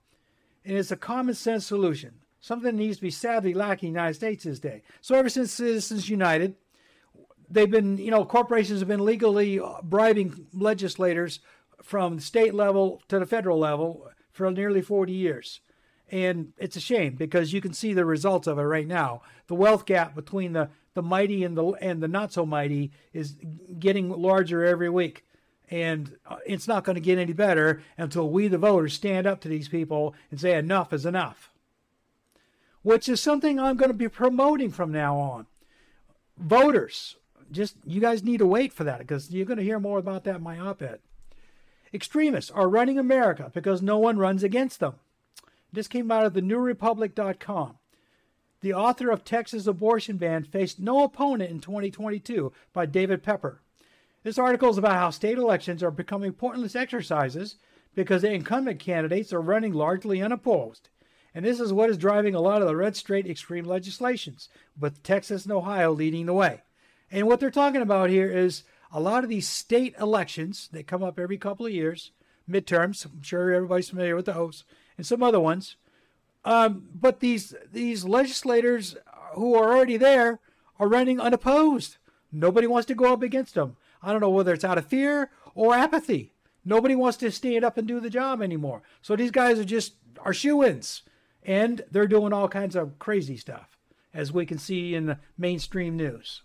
And 0.65 0.79
it's 0.79 0.93
a 0.93 0.97
common 0.97 1.35
sense 1.35 1.67
solution 1.67 2.21
something 2.39 2.77
that 2.77 2.81
needs 2.81 2.99
to 2.99 3.03
be 3.03 3.11
sadly 3.11 3.53
lacking 3.53 3.89
in 3.89 3.95
the 3.95 3.99
United 3.99 4.15
States 4.15 4.45
this 4.45 4.61
day. 4.61 4.85
So 5.01 5.17
ever 5.17 5.29
since 5.29 5.51
Citizens 5.51 6.09
United, 6.09 6.55
they've 7.51 7.69
been, 7.69 7.99
you 7.99 8.13
know, 8.13 8.25
corporations 8.25 8.79
have 8.79 8.87
been 8.87 9.05
legally 9.05 9.59
uh, 9.59 9.83
bribing 9.83 10.47
legislators 10.55 11.41
from 11.83 12.15
the 12.15 12.23
state 12.23 12.55
level 12.55 13.03
to 13.09 13.19
the 13.19 13.27
federal 13.27 13.59
level 13.59 14.09
for 14.31 14.49
nearly 14.53 14.83
40 14.83 15.13
years. 15.13 15.63
And 16.11 16.53
it's 16.57 16.77
a 16.77 16.81
shame 16.81 17.15
because 17.15 17.53
you 17.53 17.61
can 17.61 17.73
see 17.73 17.93
the 17.93 18.05
results 18.05 18.47
of 18.47 18.59
it 18.59 18.63
right 18.63 18.87
now. 18.87 19.23
The 19.49 19.55
wealth 19.55 19.87
gap 19.87 20.15
between 20.15 20.53
the, 20.53 20.71
the 20.95 21.03
mighty 21.03 21.43
and 21.43 21.57
the 21.57 21.67
and 21.81 22.03
the 22.03 22.09
not 22.09 22.33
so 22.33 22.47
mighty 22.47 22.93
is 23.13 23.35
getting 23.79 24.11
larger 24.11 24.65
every 24.65 24.89
week. 24.89 25.25
And 25.69 26.17
uh, 26.25 26.37
it's 26.47 26.69
not 26.69 26.85
going 26.85 26.95
to 26.95 27.01
get 27.01 27.19
any 27.19 27.33
better 27.33 27.83
until 27.99 28.31
we, 28.31 28.47
the 28.47 28.57
voters, 28.57 28.95
stand 28.95 29.27
up 29.27 29.41
to 29.41 29.49
these 29.49 29.69
people 29.69 30.15
and 30.31 30.41
say 30.41 30.57
enough 30.57 30.93
is 30.93 31.05
enough 31.05 31.51
which 32.87 33.09
is 33.09 33.21
something 33.21 33.59
I'm 33.59 33.77
going 33.77 33.91
to 33.91 33.95
be 33.95 34.09
promoting 34.09 34.71
from 34.71 34.93
now 34.93 35.17
on. 35.17 35.47
Voters, 36.39 37.17
just 37.51 37.75
you 37.85 38.01
guys 38.01 38.23
need 38.23 38.37
to 38.37 38.47
wait 38.47 38.73
for 38.73 38.85
that 38.85 39.01
because 39.01 39.33
you're 39.33 39.45
going 39.45 39.59
to 39.59 39.65
hear 39.65 39.81
more 39.81 39.99
about 39.99 40.23
that 40.23 40.37
in 40.37 40.43
my 40.45 40.57
op 40.61 40.81
ed. 40.81 41.01
Extremists 41.93 42.49
are 42.53 42.69
running 42.69 42.97
America 42.97 43.51
because 43.53 43.83
no 43.83 43.99
one 43.99 44.19
runs 44.19 44.45
against 44.45 44.79
them. 44.79 44.95
This 45.73 45.89
came 45.89 46.11
out 46.11 46.25
of 46.25 46.35
the 46.35 46.43
newrepublic.com. 46.43 47.79
The 48.61 48.75
author 48.75 49.11
of 49.11 49.25
Texas 49.25 49.67
abortion 49.67 50.17
ban 50.17 50.45
faced 50.45 50.81
no 50.81 51.05
opponent 51.05 51.51
in 51.51 51.61
2022 51.61 52.53
by 52.73 52.87
David 52.87 53.23
Pepper. 53.23 53.61
This 54.23 54.39
article 54.39 54.71
is 54.71 54.79
about 54.79 54.97
how 54.97 55.11
state 55.11 55.39
elections 55.39 55.83
are 55.83 55.91
becoming 55.91 56.33
pointless 56.33 56.75
exercises 56.75 57.57
because 57.95 58.23
the 58.23 58.33
incumbent 58.33 58.81
candidates 58.81 59.33
are 59.33 59.41
running 59.41 59.73
largely 59.73 60.21
unopposed. 60.23 60.89
And 61.35 61.45
this 61.45 61.61
is 61.61 61.73
what 61.73 61.91
is 61.91 61.99
driving 61.99 62.35
a 62.35 62.41
lot 62.41 62.63
of 62.63 62.67
the 62.67 62.75
red 62.75 62.97
state 62.97 63.27
extreme 63.27 63.67
legislations, 63.67 64.49
with 64.79 65.03
Texas 65.03 65.45
and 65.45 65.53
Ohio 65.53 65.93
leading 65.93 66.27
the 66.27 66.33
way. 66.33 66.63
And 67.11 67.27
what 67.27 67.41
they're 67.41 67.51
talking 67.51 67.83
about 67.83 68.11
here 68.11 68.31
is 68.31 68.65
a 68.91 69.01
lot 69.01 69.23
of 69.23 69.31
these 69.31 69.49
state 69.49 69.95
elections 70.01 70.69
that 70.73 70.87
come 70.87 71.03
up 71.03 71.19
every 71.19 71.39
couple 71.39 71.67
of 71.67 71.73
years, 71.73 72.13
midterms. 72.51 73.05
I'm 73.05 73.23
sure 73.23 73.53
everybody's 73.53 73.91
familiar 73.91 74.17
with 74.17 74.27
those, 74.27 74.65
and 74.97 75.07
some 75.07 75.23
other 75.23 75.41
ones. 75.41 75.77
Um, 76.45 76.89
but 76.95 77.21
these 77.21 77.55
these 77.73 78.05
legislators 78.05 78.97
who 79.35 79.55
are 79.55 79.73
already 79.73 79.97
there 79.97 80.41
are 80.79 80.89
running 80.89 81.21
unopposed. 81.21 81.97
Nobody 82.33 82.67
wants 82.67 82.87
to 82.87 82.95
go 82.95 83.13
up 83.13 83.23
against 83.23 83.55
them. 83.55 83.77
I 84.03 84.13
don't 84.13 84.21
know 84.21 84.31
whether 84.31 84.53
it's 84.53 84.65
out 84.65 84.79
of 84.79 84.87
fear 84.87 85.31
or 85.55 85.75
apathy. 85.75 86.33
Nobody 86.65 86.95
wants 86.95 87.17
to 87.19 87.31
stand 87.31 87.65
up 87.65 87.79
and 87.79 87.87
do 87.87 88.01
the 88.01 88.11
job 88.11 88.43
anymore. 88.43 88.83
So 89.01 89.17
these 89.17 89.31
guys 89.31 89.59
are 89.59 89.65
just 89.65 89.95
are 90.21 90.35
shoe-ins, 90.35 91.03
and 91.43 91.83
they're 91.91 92.07
doing 92.07 92.33
all 92.33 92.49
kinds 92.49 92.75
of 92.75 92.99
crazy 92.99 93.37
stuff, 93.37 93.79
as 94.13 94.33
we 94.33 94.47
can 94.47 94.59
see 94.59 94.95
in 94.95 95.07
the 95.07 95.19
mainstream 95.39 95.97
news. 95.97 96.43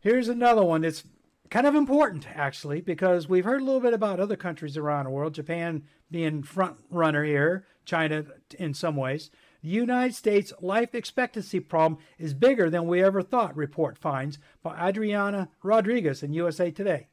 Here's 0.00 0.28
another 0.28 0.62
one 0.62 0.82
that's 0.82 1.04
kind 1.50 1.66
of 1.66 1.74
important, 1.74 2.26
actually, 2.34 2.80
because 2.80 3.28
we've 3.28 3.44
heard 3.44 3.60
a 3.60 3.64
little 3.64 3.80
bit 3.80 3.94
about 3.94 4.20
other 4.20 4.36
countries 4.36 4.76
around 4.76 5.04
the 5.04 5.10
world, 5.10 5.34
Japan 5.34 5.82
being 6.10 6.42
front 6.42 6.76
runner 6.90 7.24
here, 7.24 7.66
China 7.88 8.24
in 8.58 8.74
some 8.74 8.94
ways. 8.94 9.30
The 9.62 9.68
United 9.68 10.14
States 10.14 10.52
life 10.60 10.94
expectancy 10.94 11.58
problem 11.58 12.00
is 12.18 12.34
bigger 12.34 12.70
than 12.70 12.86
we 12.86 13.02
ever 13.02 13.22
thought, 13.22 13.56
report 13.56 13.98
finds 13.98 14.38
by 14.62 14.76
Adrianna 14.76 15.48
Rodriguez 15.62 16.22
in 16.22 16.32
USA 16.32 16.70
Today. 16.70 17.08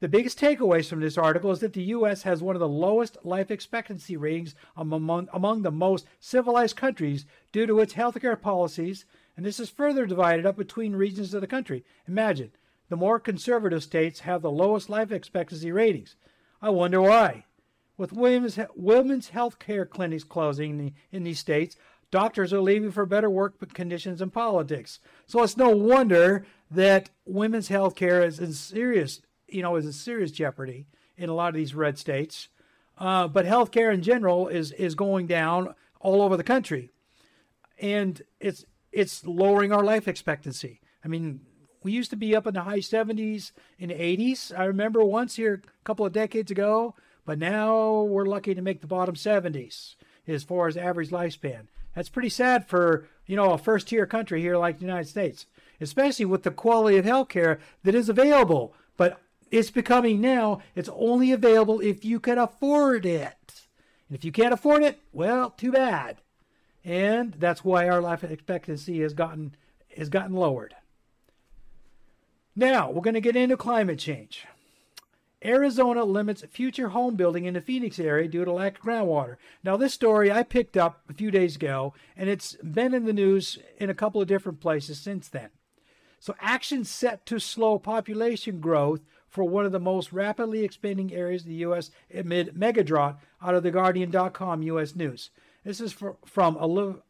The 0.00 0.08
biggest 0.08 0.38
takeaways 0.38 0.88
from 0.88 1.00
this 1.00 1.16
article 1.16 1.50
is 1.52 1.60
that 1.60 1.72
the 1.72 1.82
U.S. 1.84 2.24
has 2.24 2.42
one 2.42 2.56
of 2.56 2.60
the 2.60 2.68
lowest 2.68 3.16
life 3.22 3.50
expectancy 3.50 4.16
ratings 4.16 4.54
among, 4.76 5.28
among 5.32 5.62
the 5.62 5.70
most 5.70 6.06
civilized 6.18 6.76
countries 6.76 7.24
due 7.52 7.66
to 7.66 7.80
its 7.80 7.94
healthcare 7.94 8.38
policies, 8.40 9.06
and 9.36 9.46
this 9.46 9.60
is 9.60 9.70
further 9.70 10.04
divided 10.04 10.44
up 10.44 10.56
between 10.56 10.96
regions 10.96 11.32
of 11.32 11.40
the 11.40 11.46
country. 11.46 11.84
Imagine, 12.08 12.50
the 12.88 12.96
more 12.96 13.20
conservative 13.20 13.82
states 13.82 14.20
have 14.20 14.42
the 14.42 14.50
lowest 14.50 14.90
life 14.90 15.12
expectancy 15.12 15.70
ratings. 15.70 16.16
I 16.60 16.70
wonder 16.70 17.00
why. 17.00 17.44
With 17.96 18.12
women's, 18.12 18.58
women's 18.74 19.28
health 19.28 19.58
care 19.58 19.86
clinics 19.86 20.24
closing 20.24 20.70
in, 20.70 20.78
the, 20.78 20.92
in 21.12 21.24
these 21.24 21.38
states, 21.38 21.76
doctors 22.10 22.52
are 22.52 22.60
leaving 22.60 22.90
for 22.90 23.06
better 23.06 23.30
work 23.30 23.54
conditions 23.72 24.20
and 24.20 24.32
politics. 24.32 25.00
So 25.26 25.42
it's 25.42 25.56
no 25.56 25.70
wonder 25.70 26.46
that 26.70 27.10
women's 27.24 27.68
health 27.68 27.94
care 27.94 28.22
is 28.24 28.38
in 28.38 28.52
serious, 28.52 29.20
you 29.48 29.62
know, 29.62 29.76
is 29.76 29.86
in 29.86 29.92
serious 29.92 30.30
jeopardy 30.30 30.86
in 31.16 31.28
a 31.28 31.34
lot 31.34 31.48
of 31.48 31.54
these 31.54 31.74
red 31.74 31.98
states. 31.98 32.48
Uh, 32.98 33.26
but 33.28 33.46
health 33.46 33.70
care 33.70 33.90
in 33.90 34.02
general 34.02 34.46
is 34.48 34.70
is 34.72 34.94
going 34.94 35.26
down 35.26 35.74
all 35.98 36.22
over 36.22 36.36
the 36.36 36.44
country, 36.44 36.92
and 37.80 38.22
it's 38.38 38.64
it's 38.92 39.26
lowering 39.26 39.72
our 39.72 39.82
life 39.82 40.06
expectancy. 40.06 40.80
I 41.04 41.08
mean, 41.08 41.40
we 41.82 41.92
used 41.92 42.10
to 42.10 42.16
be 42.16 42.36
up 42.36 42.46
in 42.46 42.54
the 42.54 42.62
high 42.62 42.78
70s 42.78 43.50
and 43.80 43.90
80s. 43.90 44.56
I 44.56 44.64
remember 44.64 45.04
once 45.04 45.34
here 45.36 45.62
a 45.64 45.84
couple 45.84 46.06
of 46.06 46.12
decades 46.12 46.50
ago, 46.50 46.94
but 47.24 47.38
now 47.38 48.02
we're 48.02 48.26
lucky 48.26 48.54
to 48.54 48.62
make 48.62 48.80
the 48.80 48.86
bottom 48.86 49.14
70s 49.14 49.96
as 50.26 50.42
far 50.42 50.68
as 50.68 50.76
average 50.76 51.10
lifespan. 51.10 51.66
That's 51.94 52.08
pretty 52.08 52.28
sad 52.28 52.66
for, 52.66 53.06
you 53.26 53.36
know, 53.36 53.52
a 53.52 53.58
first 53.58 53.88
tier 53.88 54.06
country 54.06 54.40
here 54.40 54.56
like 54.56 54.78
the 54.78 54.84
United 54.84 55.08
States, 55.08 55.46
especially 55.80 56.24
with 56.24 56.42
the 56.42 56.50
quality 56.50 56.96
of 56.96 57.04
health 57.04 57.28
care 57.28 57.60
that 57.84 57.94
is 57.94 58.08
available. 58.08 58.74
But 58.96 59.20
it's 59.50 59.70
becoming 59.70 60.20
now, 60.20 60.60
it's 60.74 60.90
only 60.92 61.32
available 61.32 61.80
if 61.80 62.04
you 62.04 62.18
can 62.18 62.38
afford 62.38 63.06
it. 63.06 63.66
And 64.08 64.16
if 64.16 64.24
you 64.24 64.32
can't 64.32 64.52
afford 64.52 64.82
it, 64.82 65.00
well, 65.12 65.50
too 65.50 65.72
bad. 65.72 66.20
And 66.84 67.34
that's 67.34 67.64
why 67.64 67.88
our 67.88 68.00
life 68.00 68.24
expectancy 68.24 69.00
has 69.00 69.14
gotten 69.14 69.54
has 69.96 70.08
gotten 70.08 70.34
lowered. 70.34 70.74
Now, 72.56 72.90
we're 72.90 73.00
going 73.00 73.14
to 73.14 73.20
get 73.20 73.36
into 73.36 73.56
climate 73.56 73.98
change. 73.98 74.44
Arizona 75.44 76.04
limits 76.04 76.42
future 76.50 76.88
home 76.88 77.16
building 77.16 77.44
in 77.44 77.54
the 77.54 77.60
Phoenix 77.60 77.98
area 77.98 78.28
due 78.28 78.44
to 78.44 78.52
lack 78.52 78.78
of 78.78 78.84
groundwater. 78.84 79.36
Now, 79.62 79.76
this 79.76 79.92
story 79.92 80.32
I 80.32 80.42
picked 80.42 80.76
up 80.76 81.02
a 81.08 81.14
few 81.14 81.30
days 81.30 81.56
ago, 81.56 81.92
and 82.16 82.30
it's 82.30 82.56
been 82.56 82.94
in 82.94 83.04
the 83.04 83.12
news 83.12 83.58
in 83.78 83.90
a 83.90 83.94
couple 83.94 84.22
of 84.22 84.28
different 84.28 84.60
places 84.60 84.98
since 84.98 85.28
then. 85.28 85.50
So, 86.18 86.34
action 86.40 86.84
set 86.84 87.26
to 87.26 87.38
slow 87.38 87.78
population 87.78 88.60
growth 88.60 89.02
for 89.28 89.44
one 89.44 89.66
of 89.66 89.72
the 89.72 89.80
most 89.80 90.12
rapidly 90.12 90.64
expanding 90.64 91.12
areas 91.12 91.42
of 91.42 91.48
the 91.48 91.54
U.S. 91.56 91.90
amid 92.12 92.54
megadrought 92.54 93.16
out 93.42 93.54
of 93.54 93.62
the 93.62 93.70
Guardian.com 93.70 94.62
U.S. 94.62 94.94
News. 94.94 95.30
This 95.64 95.80
is 95.80 95.92
for, 95.92 96.16
from 96.24 96.56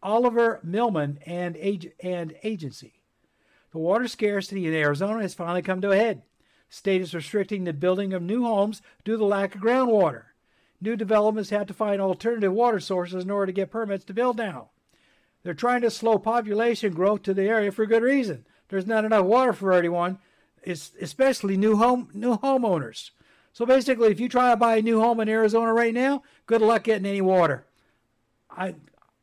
Oliver 0.02 0.60
Milman 0.62 1.18
and, 1.26 1.56
and 2.00 2.34
agency. 2.42 3.02
The 3.72 3.78
water 3.78 4.08
scarcity 4.08 4.66
in 4.66 4.74
Arizona 4.74 5.22
has 5.22 5.34
finally 5.34 5.62
come 5.62 5.80
to 5.80 5.90
a 5.90 5.96
head 5.96 6.22
state 6.74 7.00
is 7.00 7.14
restricting 7.14 7.64
the 7.64 7.72
building 7.72 8.12
of 8.12 8.20
new 8.20 8.42
homes 8.42 8.82
due 9.04 9.12
to 9.12 9.18
the 9.18 9.24
lack 9.24 9.54
of 9.54 9.60
groundwater. 9.60 10.24
New 10.80 10.96
developments 10.96 11.50
have 11.50 11.68
to 11.68 11.72
find 11.72 12.00
alternative 12.00 12.52
water 12.52 12.80
sources 12.80 13.22
in 13.22 13.30
order 13.30 13.46
to 13.46 13.52
get 13.52 13.70
permits 13.70 14.04
to 14.04 14.12
build 14.12 14.36
now. 14.36 14.70
They're 15.44 15.54
trying 15.54 15.82
to 15.82 15.90
slow 15.90 16.18
population 16.18 16.92
growth 16.92 17.22
to 17.22 17.34
the 17.34 17.44
area 17.44 17.70
for 17.70 17.86
good 17.86 18.02
reason. 18.02 18.44
There's 18.68 18.86
not 18.86 19.04
enough 19.04 19.24
water 19.24 19.52
for 19.52 19.72
everyone, 19.72 20.18
especially 20.66 21.56
new 21.56 21.76
home 21.76 22.08
new 22.12 22.38
homeowners. 22.38 23.10
So 23.52 23.64
basically, 23.64 24.10
if 24.10 24.18
you 24.18 24.28
try 24.28 24.50
to 24.50 24.56
buy 24.56 24.76
a 24.76 24.82
new 24.82 25.00
home 25.00 25.20
in 25.20 25.28
Arizona 25.28 25.72
right 25.72 25.94
now, 25.94 26.24
good 26.46 26.60
luck 26.60 26.84
getting 26.84 27.06
any 27.06 27.20
water. 27.20 27.66
I 28.50 28.74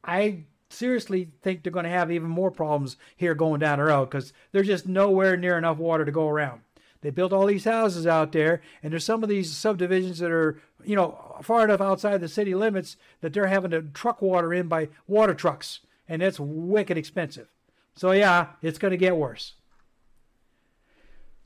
I 0.06 0.46
seriously 0.70 1.32
think 1.42 1.64
they're 1.64 1.72
going 1.72 1.84
to 1.84 1.90
have 1.90 2.12
even 2.12 2.30
more 2.30 2.50
problems 2.50 2.96
here 3.18 3.36
going 3.36 3.60
down 3.60 3.80
the 3.80 3.86
road 3.86 4.06
because 4.06 4.32
there's 4.54 4.68
just 4.68 4.88
nowhere 4.88 5.36
near 5.36 5.58
enough 5.58 5.78
water 5.78 6.06
to 6.06 6.12
go 6.14 6.30
around. 6.30 6.62
They 7.02 7.10
built 7.10 7.34
all 7.34 7.48
these 7.48 7.66
houses 7.66 8.06
out 8.06 8.32
there, 8.32 8.62
and 8.82 8.94
there's 8.94 9.04
some 9.04 9.24
of 9.24 9.30
these 9.30 9.56
subdivisions 9.56 10.20
that 10.20 10.32
are, 10.32 10.62
you 10.84 10.96
know, 10.96 11.36
far 11.42 11.64
enough 11.64 11.82
outside 11.82 12.22
the 12.22 12.28
city 12.28 12.54
limits 12.54 12.96
that 13.22 13.34
they're 13.34 13.48
having 13.48 13.72
to 13.72 13.82
truck 13.82 14.22
water 14.22 14.54
in 14.54 14.68
by 14.68 14.90
water 15.08 15.34
trucks, 15.34 15.80
and 16.08 16.22
it's 16.22 16.40
wicked 16.40 16.98
expensive. 16.98 17.48
So 17.96 18.12
yeah, 18.12 18.48
it's 18.62 18.78
going 18.78 18.92
to 18.92 18.98
get 18.98 19.18
worse. 19.18 19.54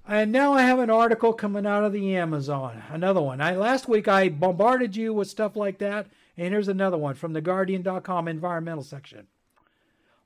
And 0.08 0.32
now 0.32 0.54
I 0.54 0.62
have 0.62 0.78
an 0.80 0.92
article 0.92 1.34
coming 1.34 1.66
out 1.66 1.84
of 1.84 1.92
the 1.92 2.16
Amazon, 2.16 2.84
another 2.92 3.22
one. 3.22 3.42
I, 3.42 3.56
last 3.56 3.88
week 3.88 4.08
I 4.08 4.30
bombarded 4.30 4.96
you 4.96 5.14
with 5.14 5.30
stuff 5.30 5.56
like 5.56 5.80
that, 5.80 6.08
and 6.38 6.54
here's 6.54 6.68
another 6.68 6.98
one 6.98 7.16
from 7.16 7.34
the 7.34 7.42
Guardian.com 7.42 8.28
environmental 8.28 8.84
section. 8.84 9.28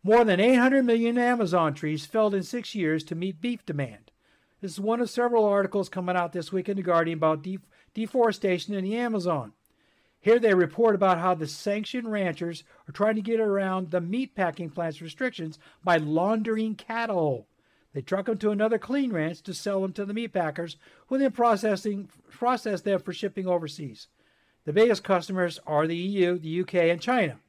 More 0.04 0.26
than 0.26 0.40
800 0.40 0.84
million 0.84 1.18
Amazon 1.18 1.74
trees 1.74 2.06
felled 2.06 2.34
in 2.34 2.44
six 2.44 2.74
years 2.76 3.04
to 3.06 3.16
meet 3.16 3.42
beef 3.42 3.66
demand. 3.66 4.09
This 4.62 4.74
is 4.74 4.80
one 4.80 5.00
of 5.00 5.10
several 5.10 5.46
articles 5.46 5.88
coming 5.88 6.18
out 6.18 6.34
this 6.34 6.52
week 6.52 6.68
in 6.68 6.76
The 6.76 6.84
Guardian 6.84 7.18
about 7.18 7.44
de- 7.44 7.60
deforestation 7.94 8.74
in 8.74 8.84
the 8.84 8.98
Amazon. 8.98 9.54
Here 10.20 10.38
they 10.38 10.54
report 10.54 10.96
about 10.96 11.20
how 11.20 11.34
the 11.34 11.48
sanctioned 11.48 12.12
ranchers 12.12 12.66
are 12.88 12.92
trying 12.92 13.16
to 13.16 13.22
get 13.22 13.40
around 13.40 13.90
the 13.90 14.02
meatpacking 14.02 14.74
plant's 14.74 15.02
restrictions 15.02 15.60
by 15.82 15.96
laundering 15.96 16.76
cattle. 16.76 17.48
They 17.94 18.02
truck 18.02 18.26
them 18.26 18.38
to 18.40 18.52
another 18.52 18.78
clean 18.78 19.14
ranch 19.14 19.42
to 19.44 19.54
sell 19.54 19.82
them 19.82 19.94
to 19.94 20.04
the 20.04 20.14
meatpackers, 20.14 20.76
who 21.08 21.18
then 21.18 21.32
processing, 21.32 22.10
process 22.30 22.82
them 22.82 23.00
for 23.00 23.14
shipping 23.14 23.48
overseas. 23.48 24.08
The 24.66 24.74
biggest 24.74 25.06
customers 25.06 25.58
are 25.66 25.88
the 25.88 25.96
EU, 25.96 26.38
the 26.38 26.62
UK, 26.62 26.76
and 26.76 27.02
China, 27.02 27.40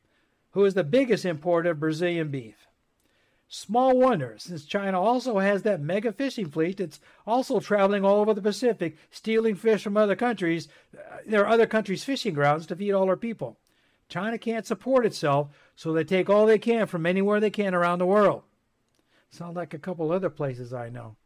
who 0.52 0.64
is 0.64 0.74
the 0.74 0.84
biggest 0.84 1.24
importer 1.24 1.72
of 1.72 1.80
Brazilian 1.80 2.28
beef. 2.28 2.68
Small 3.52 3.98
wonder, 3.98 4.36
since 4.38 4.64
China 4.64 5.00
also 5.00 5.40
has 5.40 5.62
that 5.62 5.80
mega 5.80 6.12
fishing 6.12 6.48
fleet 6.48 6.76
that's 6.76 7.00
also 7.26 7.58
traveling 7.58 8.04
all 8.04 8.20
over 8.20 8.32
the 8.32 8.40
Pacific, 8.40 8.96
stealing 9.10 9.56
fish 9.56 9.82
from 9.82 9.96
other 9.96 10.14
countries. 10.14 10.68
Uh, 10.96 11.16
there 11.26 11.44
are 11.44 11.52
other 11.52 11.66
countries' 11.66 12.04
fishing 12.04 12.32
grounds 12.32 12.64
to 12.66 12.76
feed 12.76 12.92
all 12.92 13.08
our 13.08 13.16
people. 13.16 13.58
China 14.08 14.38
can't 14.38 14.66
support 14.66 15.04
itself, 15.04 15.48
so 15.74 15.92
they 15.92 16.04
take 16.04 16.30
all 16.30 16.46
they 16.46 16.60
can 16.60 16.86
from 16.86 17.04
anywhere 17.04 17.40
they 17.40 17.50
can 17.50 17.74
around 17.74 17.98
the 17.98 18.06
world. 18.06 18.44
Sounds 19.30 19.56
like 19.56 19.74
a 19.74 19.78
couple 19.78 20.12
other 20.12 20.30
places 20.30 20.72
I 20.72 20.88
know. 20.88 21.16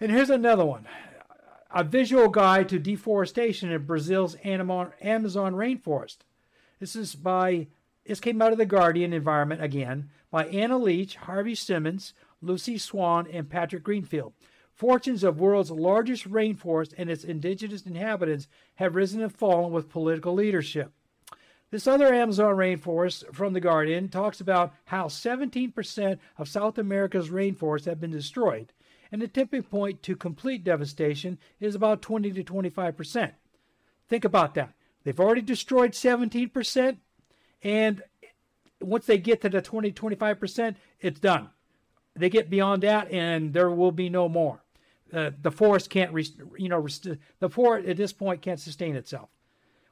And 0.00 0.10
here's 0.10 0.30
another 0.30 0.64
one 0.64 0.88
a 1.70 1.84
visual 1.84 2.28
guide 2.28 2.68
to 2.70 2.80
deforestation 2.80 3.70
in 3.70 3.84
Brazil's 3.84 4.34
Amazon 4.42 4.90
rainforest. 5.04 6.16
This 6.80 6.96
is 6.96 7.14
by 7.14 7.68
this 8.08 8.20
came 8.20 8.40
out 8.40 8.52
of 8.52 8.58
the 8.58 8.66
Guardian 8.66 9.12
Environment 9.12 9.62
again 9.62 10.08
by 10.30 10.46
Anna 10.46 10.78
Leach, 10.78 11.16
Harvey 11.16 11.54
Symons, 11.54 12.14
Lucy 12.40 12.78
Swan, 12.78 13.28
and 13.30 13.50
Patrick 13.50 13.82
Greenfield. 13.82 14.32
Fortunes 14.72 15.22
of 15.22 15.40
world's 15.40 15.70
largest 15.70 16.28
rainforest 16.28 16.94
and 16.96 17.10
its 17.10 17.22
indigenous 17.22 17.82
inhabitants 17.82 18.48
have 18.76 18.94
risen 18.94 19.22
and 19.22 19.34
fallen 19.34 19.72
with 19.72 19.90
political 19.90 20.32
leadership. 20.32 20.92
This 21.70 21.86
other 21.86 22.14
Amazon 22.14 22.54
rainforest 22.56 23.34
from 23.34 23.52
The 23.52 23.60
Guardian 23.60 24.08
talks 24.08 24.40
about 24.40 24.72
how 24.86 25.08
17% 25.08 26.18
of 26.38 26.48
South 26.48 26.78
America's 26.78 27.28
rainforests 27.28 27.84
have 27.84 28.00
been 28.00 28.10
destroyed, 28.10 28.72
and 29.12 29.20
the 29.20 29.28
tipping 29.28 29.64
point 29.64 30.02
to 30.04 30.16
complete 30.16 30.64
devastation 30.64 31.38
is 31.60 31.74
about 31.74 32.00
20 32.00 32.30
to 32.32 32.42
25%. 32.42 33.32
Think 34.08 34.24
about 34.24 34.54
that. 34.54 34.72
They've 35.04 35.20
already 35.20 35.42
destroyed 35.42 35.92
17%, 35.92 36.96
and 37.62 38.02
once 38.80 39.06
they 39.06 39.18
get 39.18 39.40
to 39.42 39.48
the 39.48 39.60
20, 39.60 39.92
25%, 39.92 40.76
it's 41.00 41.20
done. 41.20 41.50
They 42.14 42.28
get 42.30 42.50
beyond 42.50 42.82
that, 42.82 43.10
and 43.10 43.52
there 43.52 43.70
will 43.70 43.92
be 43.92 44.08
no 44.08 44.28
more. 44.28 44.62
uh, 45.12 45.30
the 45.40 45.50
forest 45.50 45.90
can't, 45.90 46.12
you 46.58 46.68
know, 46.68 46.86
the 47.40 47.48
forest 47.48 47.88
at 47.88 47.96
this 47.96 48.12
point 48.12 48.42
can't 48.42 48.60
sustain 48.60 48.94
itself. 48.96 49.30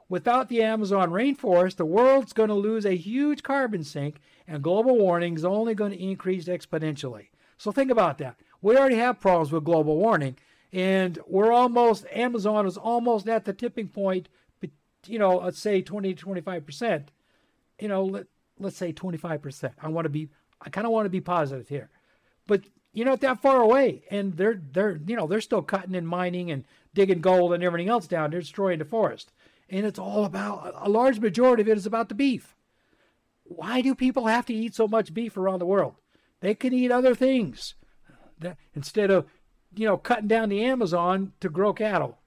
Without 0.09 0.49
the 0.49 0.63
Amazon 0.63 1.11
rainforest, 1.11 1.77
the 1.77 1.85
world's 1.85 2.33
going 2.33 2.49
to 2.49 2.55
lose 2.55 2.85
a 2.87 2.97
huge 2.97 3.43
carbon 3.43 3.83
sink, 3.83 4.21
and 4.47 4.63
global 4.63 4.97
warming 4.99 5.35
is 5.35 5.45
only 5.45 5.75
going 5.75 5.91
to 5.93 6.03
increase 6.03 6.45
exponentially. 6.47 7.29
So 7.59 7.73
think 7.73 7.91
about 7.91 8.19
that. 8.19 8.37
We 8.63 8.77
already 8.77 8.97
have 8.97 9.21
problems 9.21 9.51
with 9.51 9.65
global 9.65 9.97
warming, 9.97 10.37
and 10.73 11.19
we're 11.27 11.53
almost 11.53 12.07
Amazon 12.13 12.67
is 12.67 12.77
almost 12.77 13.29
at 13.29 13.45
the 13.45 13.53
tipping 13.53 13.89
point. 13.89 14.29
You 15.07 15.19
know, 15.19 15.37
let's 15.37 15.61
say 15.61 15.83
20 15.83 16.15
to 16.15 16.21
25 16.21 16.67
percent. 16.67 17.11
You 17.79 17.89
know, 17.89 18.05
let, 18.05 18.27
let's 18.59 18.77
say 18.77 18.93
25 18.93 19.43
percent. 19.43 19.75
I 19.81 19.89
want 19.89 20.05
to 20.07 20.11
be, 20.11 20.29
I 20.61 20.71
kind 20.71 20.87
of 20.87 20.93
want 20.93 21.07
to 21.07 21.11
be 21.11 21.21
positive 21.21 21.69
here, 21.69 21.91
but 22.47 22.63
you're 22.93 23.07
not 23.07 23.21
that 23.21 23.43
far 23.43 23.61
away, 23.61 24.05
and 24.11 24.37
they're 24.37 24.61
they're 24.73 25.01
you 25.07 25.17
know 25.17 25.27
they're 25.27 25.41
still 25.41 25.63
cutting 25.63 25.95
and 25.95 26.09
mining 26.09 26.51
and 26.51 26.65
digging 26.95 27.21
gold 27.21 27.53
and 27.53 27.63
everything 27.63 27.89
else 27.89 28.07
down. 28.07 28.31
They're 28.31 28.41
destroying 28.41 28.79
the 28.79 28.85
forest 28.85 29.33
and 29.69 29.85
it's 29.85 29.99
all 29.99 30.25
about 30.25 30.75
a 30.77 30.89
large 30.89 31.19
majority 31.19 31.63
of 31.63 31.69
it 31.69 31.77
is 31.77 31.87
about 31.87 32.09
the 32.09 32.15
beef. 32.15 32.55
Why 33.45 33.81
do 33.81 33.95
people 33.95 34.27
have 34.27 34.47
to 34.47 34.55
eat 34.55 34.75
so 34.75 34.89
much 34.89 35.15
beef 35.15 35.37
around 35.37 35.61
the 35.61 35.67
world? 35.67 35.95
They 36.41 36.55
can 36.55 36.73
eat 36.73 36.93
other 36.93 37.15
things 37.15 37.75
that, 38.39 38.57
instead 38.75 39.11
of, 39.11 39.27
you 39.75 39.87
know, 39.87 39.97
cutting 39.97 40.29
down 40.29 40.49
the 40.49 40.65
Amazon 40.65 41.33
to 41.41 41.49
grow 41.49 41.73
cattle. 41.73 42.19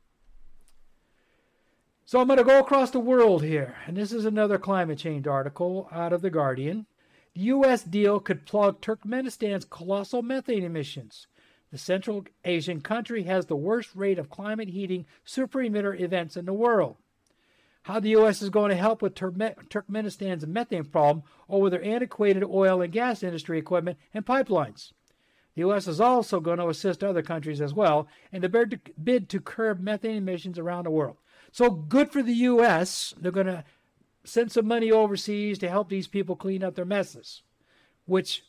So 2.09 2.19
I'm 2.19 2.25
going 2.25 2.37
to 2.37 2.43
go 2.43 2.57
across 2.57 2.89
the 2.89 2.99
world 2.99 3.43
here, 3.43 3.75
and 3.85 3.95
this 3.95 4.11
is 4.11 4.25
another 4.25 4.57
climate 4.57 4.97
change 4.97 5.27
article 5.27 5.87
out 5.91 6.11
of 6.11 6.23
The 6.23 6.31
Guardian. 6.31 6.87
The 7.35 7.41
U.S. 7.41 7.83
deal 7.83 8.19
could 8.19 8.47
plug 8.47 8.81
Turkmenistan's 8.81 9.63
colossal 9.63 10.23
methane 10.23 10.63
emissions. 10.63 11.27
The 11.71 11.77
Central 11.77 12.25
Asian 12.43 12.81
country 12.81 13.25
has 13.25 13.45
the 13.45 13.55
worst 13.55 13.91
rate 13.93 14.17
of 14.17 14.31
climate 14.31 14.69
heating 14.69 15.05
super 15.23 15.59
emitter 15.59 15.99
events 15.99 16.35
in 16.35 16.45
the 16.45 16.51
world 16.51 16.95
how 17.83 17.99
the 17.99 18.09
U.S. 18.09 18.41
is 18.41 18.49
going 18.49 18.69
to 18.69 18.75
help 18.75 19.03
with 19.03 19.13
Turkmenistan's 19.13 20.47
methane 20.47 20.85
problem 20.85 21.23
or 21.47 21.61
with 21.61 21.73
their 21.73 21.83
antiquated 21.83 22.43
oil 22.43 22.81
and 22.81 22.91
gas 22.91 23.21
industry 23.21 23.59
equipment 23.59 23.99
and 24.15 24.25
pipelines. 24.25 24.93
The 25.53 25.61
U.S. 25.61 25.87
is 25.87 26.01
also 26.01 26.39
going 26.39 26.57
to 26.57 26.69
assist 26.69 27.03
other 27.03 27.21
countries 27.21 27.61
as 27.61 27.75
well 27.75 28.07
in 28.31 28.41
the 28.41 28.49
bid 28.49 28.71
to, 28.71 28.79
bid 28.93 29.29
to 29.29 29.39
curb 29.39 29.79
methane 29.79 30.17
emissions 30.17 30.57
around 30.57 30.85
the 30.85 30.89
world. 30.89 31.17
So 31.51 31.69
good 31.69 32.11
for 32.11 32.21
the 32.21 32.33
U.S. 32.33 33.13
They're 33.19 33.31
going 33.31 33.47
to 33.47 33.63
send 34.23 34.51
some 34.51 34.67
money 34.67 34.91
overseas 34.91 35.57
to 35.59 35.69
help 35.69 35.89
these 35.89 36.07
people 36.07 36.35
clean 36.35 36.63
up 36.63 36.75
their 36.75 36.85
messes, 36.85 37.41
which, 38.05 38.43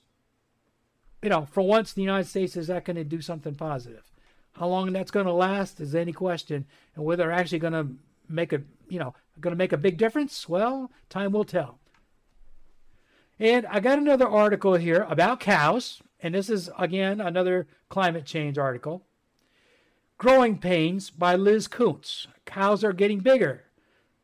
you 1.23 1.31
know, 1.31 1.47
for 1.51 1.63
once 1.63 1.93
the 1.93 2.03
United 2.03 2.29
States 2.29 2.57
is 2.57 2.69
not 2.69 2.85
going 2.85 2.97
to 2.97 3.05
do 3.05 3.21
something 3.21 3.55
positive. 3.55 4.11
How 4.53 4.67
long 4.67 4.93
that's 4.93 5.11
going 5.11 5.27
to 5.27 5.33
last 5.33 5.81
is 5.81 5.95
any 5.95 6.13
question, 6.13 6.67
and 6.95 7.05
whether 7.05 7.23
they're 7.23 7.33
actually 7.33 7.61
going 7.61 7.73
to 7.73 7.87
make 8.29 8.53
a 8.53 8.63
you 8.89 8.99
know 8.99 9.15
going 9.41 9.53
to 9.53 9.59
make 9.59 9.73
a 9.73 9.79
big 9.79 9.97
difference? 9.97 10.49
Well, 10.49 10.91
time 11.09 11.33
will 11.33 11.45
tell. 11.45 11.79
And 13.39 13.67
I 13.67 13.81
got 13.81 13.99
another 13.99 14.29
article 14.29 14.75
here 14.75 15.07
about 15.09 15.41
cows, 15.41 16.03
and 16.21 16.35
this 16.35 16.51
is 16.51 16.69
again 16.79 17.21
another 17.21 17.69
climate 17.89 18.27
change 18.27 18.59
article. 18.59 19.07
Growing 20.21 20.59
Pains 20.59 21.09
by 21.09 21.35
Liz 21.35 21.67
Kuntz. 21.67 22.27
Cows 22.45 22.85
are 22.85 22.93
getting 22.93 23.21
bigger. 23.21 23.65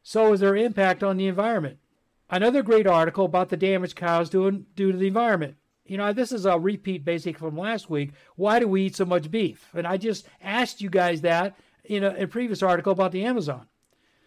So 0.02 0.34
is 0.34 0.40
their 0.40 0.54
impact 0.54 1.02
on 1.02 1.16
the 1.16 1.26
environment. 1.26 1.78
Another 2.28 2.62
great 2.62 2.86
article 2.86 3.24
about 3.24 3.48
the 3.48 3.56
damage 3.56 3.94
cows 3.94 4.28
doing 4.28 4.66
due 4.76 4.92
to 4.92 4.98
the 4.98 5.06
environment. 5.06 5.56
You 5.86 5.96
know, 5.96 6.12
this 6.12 6.32
is 6.32 6.44
a 6.44 6.58
repeat 6.58 7.02
basic 7.02 7.38
from 7.38 7.56
last 7.56 7.88
week. 7.88 8.10
Why 8.34 8.58
do 8.58 8.68
we 8.68 8.82
eat 8.82 8.96
so 8.96 9.06
much 9.06 9.30
beef? 9.30 9.70
And 9.72 9.86
I 9.86 9.96
just 9.96 10.28
asked 10.42 10.82
you 10.82 10.90
guys 10.90 11.22
that 11.22 11.56
in 11.82 12.04
a, 12.04 12.10
a 12.24 12.26
previous 12.26 12.62
article 12.62 12.92
about 12.92 13.12
the 13.12 13.24
Amazon. 13.24 13.66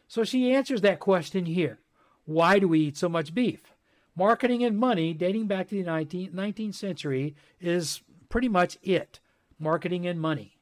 So 0.08 0.24
she 0.24 0.52
answers 0.52 0.82
that 0.82 1.00
question 1.00 1.46
here. 1.46 1.78
Why 2.26 2.58
do 2.58 2.68
we 2.68 2.80
eat 2.80 2.98
so 2.98 3.10
much 3.10 3.36
beef? 3.36 3.76
Marketing 4.16 4.64
and 4.64 4.76
money, 4.76 5.14
dating 5.14 5.46
back 5.46 5.70
to 5.70 5.76
the 5.76 5.88
19th, 5.88 6.32
19th 6.32 6.74
century, 6.74 7.36
is 7.62 8.02
pretty 8.28 8.50
much 8.50 8.80
it. 8.82 9.20
Marketing 9.60 10.08
and 10.08 10.20
money. 10.20 10.56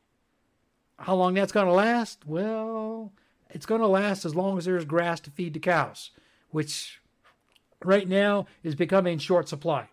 How 1.00 1.16
long 1.16 1.36
that's 1.36 1.52
going 1.52 1.68
to 1.68 1.74
last? 1.74 2.26
Well, 2.26 3.14
it's 3.50 3.66
going 3.66 3.82
to 3.82 3.88
last 3.88 4.26
as 4.26 4.36
long 4.36 4.58
as 4.58 4.66
there's 4.66 4.86
grass 4.86 5.20
to 5.22 5.32
feed 5.32 5.54
the 5.54 5.60
cows, 5.60 6.12
which 6.50 7.02
right 7.84 8.08
now 8.08 8.48
is 8.64 8.76
becoming 8.76 9.18
short 9.18 9.48
supply. 9.48 9.90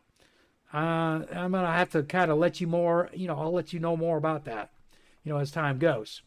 Uh, 0.72 1.22
I'm 1.32 1.52
going 1.52 1.64
to 1.64 1.70
have 1.70 1.90
to 1.90 2.02
kind 2.02 2.30
of 2.30 2.38
let 2.38 2.60
you 2.60 2.66
more, 2.66 3.10
you 3.12 3.28
know, 3.28 3.38
I'll 3.38 3.52
let 3.52 3.72
you 3.72 3.78
know 3.78 3.96
more 3.96 4.16
about 4.16 4.44
that, 4.46 4.72
you 5.22 5.32
know, 5.32 5.38
as 5.38 5.52
time 5.52 5.78
goes. 5.78 6.22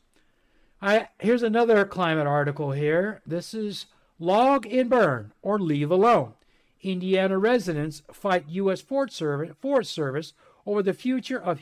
I, 0.82 1.10
here's 1.20 1.44
another 1.44 1.84
climate 1.84 2.28
article 2.28 2.72
here. 2.72 3.22
This 3.26 3.54
is 3.54 3.88
Log 4.20 4.66
and 4.66 4.90
Burn 4.90 5.34
or 5.42 5.60
Leave 5.60 5.92
Alone. 5.92 6.34
Indiana 6.82 7.38
residents 7.38 8.04
fight 8.14 8.46
U.S. 8.48 8.80
Forest 8.80 9.18
Service, 9.18 9.56
Forest 9.60 9.92
Service 9.92 10.34
over 10.66 10.82
the 10.82 10.94
future 10.94 11.40
of 11.40 11.62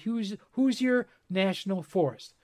Hoosier 0.51 1.07
National 1.29 1.81
Forest. 1.81 2.34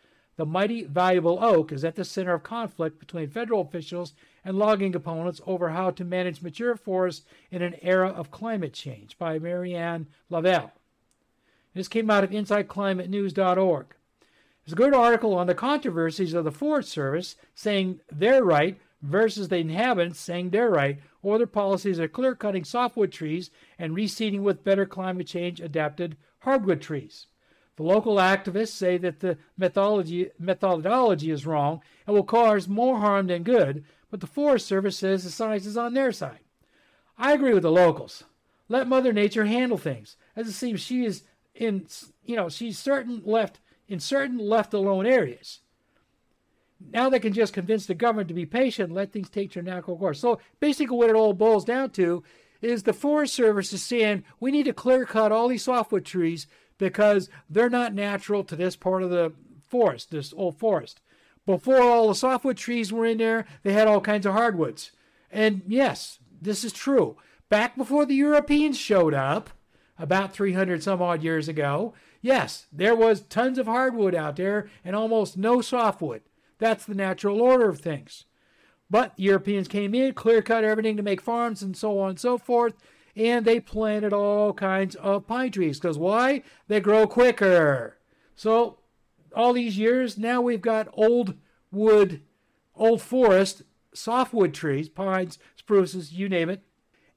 The 0.41 0.47
mighty 0.47 0.86
valuable 0.86 1.38
oak 1.39 1.71
is 1.71 1.86
at 1.86 1.93
the 1.93 2.04
center 2.04 2.34
of 2.34 2.41
conflict 2.41 2.97
between 2.97 3.30
federal 3.30 3.62
officials 3.62 4.13
and 4.43 4.58
logging 4.58 4.95
opponents 4.95 5.39
over 5.45 5.69
how 5.69 5.91
to 5.91 6.04
manage 6.04 6.41
mature 6.41 6.75
forests 6.75 7.27
in 7.51 7.62
an 7.62 7.75
era 7.84 8.10
of 8.10 8.32
climate 8.32 8.73
change 8.73 9.19
by 9.19 9.38
Marianne 9.38 10.08
Lavelle. 10.32 10.71
This 11.75 11.88
came 11.88 12.10
out 12.10 12.23
of 12.23 12.32
InsideClimateNews.org. 12.32 13.86
There's 14.65 14.73
a 14.73 14.75
good 14.75 14.95
article 14.95 15.36
on 15.36 15.45
the 15.45 15.54
controversies 15.54 16.34
of 16.34 16.43
the 16.43 16.51
Forest 16.51 16.89
Service 16.89 17.36
saying 17.54 17.99
they're 18.12 18.43
right 18.43 18.82
versus 19.04 19.49
the 19.49 19.58
inhabitants 19.58 20.19
saying 20.19 20.49
they're 20.49 20.71
right, 20.71 20.97
or 21.21 21.38
their 21.38 21.45
policies 21.45 21.99
are 21.99 22.08
clear 22.08 22.34
cutting 22.34 22.63
softwood 22.63 23.12
trees 23.12 23.51
and 23.77 23.95
reseeding 23.95 24.41
with 24.41 24.63
better 24.63 24.88
climate 24.88 25.27
change 25.27 25.62
adapted 25.62 26.17
hardwood 26.39 26.82
trees. 26.82 27.27
The 27.82 27.88
local 27.88 28.17
activists 28.17 28.74
say 28.74 29.00
that 29.00 29.22
the 29.22 29.39
methodology, 29.58 30.30
methodology 30.38 31.32
is 31.32 31.48
wrong 31.48 31.82
and 32.06 32.15
will 32.15 32.24
cause 32.24 32.67
more 32.67 33.00
harm 33.00 33.26
than 33.26 33.41
good, 33.41 33.84
but 34.12 34.20
the 34.20 34.28
Forest 34.28 34.67
Service 34.67 35.00
says 35.00 35.24
the 35.24 35.32
science 35.32 35.65
is 35.65 35.78
on 35.78 35.96
their 35.96 36.12
side. 36.12 36.41
I 37.17 37.34
agree 37.34 37.56
with 37.56 37.63
the 37.63 37.72
locals. 37.72 38.26
Let 38.70 38.88
Mother 38.88 39.12
Nature 39.12 39.46
handle 39.46 39.80
things, 39.80 40.15
as 40.36 40.48
it 40.48 40.52
seems 40.52 40.80
she 40.80 41.06
is 41.06 41.24
in, 41.56 41.88
you 42.24 42.36
know, 42.36 42.50
she's 42.50 42.78
certain 42.78 43.24
left 43.26 43.60
in 43.88 44.00
certain 44.00 44.38
left 44.38 44.76
alone 44.76 45.08
areas. 45.08 45.62
Now 46.94 47.10
they 47.10 47.20
can 47.20 47.34
just 47.34 47.52
convince 47.52 47.88
the 47.88 47.96
government 47.96 48.28
to 48.28 48.36
be 48.36 48.46
patient 48.46 48.94
let 48.94 49.12
things 49.12 49.32
take 49.32 49.54
their 49.54 49.63
natural 49.63 49.98
course. 49.98 50.20
So 50.20 50.39
basically, 50.60 50.98
what 50.98 51.10
it 51.10 51.15
all 51.15 51.34
boils 51.34 51.65
down 51.65 51.89
to 51.91 52.22
is 52.62 52.84
the 52.84 52.94
Forest 52.94 53.34
Service 53.34 53.74
is 53.74 53.82
saying 53.82 54.24
we 54.39 54.52
need 54.52 54.65
to 54.65 54.74
clear 54.74 55.04
cut 55.04 55.32
all 55.32 55.48
these 55.48 55.63
softwood 55.63 56.06
trees 56.06 56.46
because 56.82 57.30
they're 57.48 57.70
not 57.70 57.94
natural 57.94 58.44
to 58.44 58.56
this 58.56 58.76
part 58.76 59.04
of 59.04 59.12
the 59.12 59.32
forest, 59.70 60.10
this 60.10 60.34
old 60.36 60.58
forest. 60.58 61.00
Before 61.46 61.82
all 61.82 62.08
the 62.08 62.15
softwood 62.15 62.58
trees 62.58 62.91
were 62.91 63.06
in 63.06 63.20
there, 63.20 63.46
they 63.62 63.74
had 63.74 63.88
all 63.88 64.02
kinds 64.02 64.26
of 64.26 64.34
hardwoods. 64.34 64.91
And 65.32 65.62
yes, 65.67 66.17
this 66.41 66.63
is 66.63 66.74
true. 66.74 67.17
Back 67.50 67.78
before 67.78 68.06
the 68.06 68.15
Europeans 68.15 68.78
showed 68.78 69.13
up, 69.13 69.52
about 70.00 70.34
300 70.34 70.82
some 70.82 71.02
odd 71.02 71.22
years 71.22 71.48
ago, 71.48 71.94
Yes, 72.22 72.67
there 72.72 72.96
was 72.96 73.22
tons 73.22 73.58
of 73.58 73.65
hardwood 73.65 74.13
out 74.13 74.36
there 74.36 74.70
and 74.86 74.96
almost 74.96 75.38
no 75.38 75.62
softwood. 75.62 76.22
That's 76.60 76.86
the 76.86 76.96
natural 76.96 77.41
order 77.41 77.67
of 77.67 77.80
things. 77.80 78.26
But 78.91 79.13
Europeans 79.15 79.67
came 79.67 79.96
in, 79.96 80.13
clear 80.13 80.41
cut 80.41 80.63
everything 80.63 80.98
to 80.98 81.04
make 81.04 81.22
farms 81.22 81.63
and 81.63 81.76
so 81.76 81.98
on 82.00 82.12
and 82.12 82.20
so 82.20 82.38
forth, 82.38 82.76
and 83.15 83.45
they 83.45 83.60
planted 83.60 84.13
all 84.13 84.54
kinds 84.54 84.95
of 84.95 85.28
pine 85.28 85.52
trees. 85.52 85.80
Because 85.80 85.97
why? 85.97 86.43
They 86.67 86.80
grow 86.80 87.08
quicker. 87.08 87.97
So, 88.36 88.80
all 89.36 89.54
these 89.54 89.78
years, 89.78 90.17
now 90.17 90.41
we've 90.41 90.62
got 90.62 90.89
old 90.93 91.36
wood, 91.71 92.21
old 92.76 93.02
forest, 93.02 93.63
softwood 93.93 94.54
trees, 94.54 94.89
pines, 94.89 95.39
spruces, 95.56 96.13
you 96.13 96.28
name 96.28 96.50
it. 96.50 96.63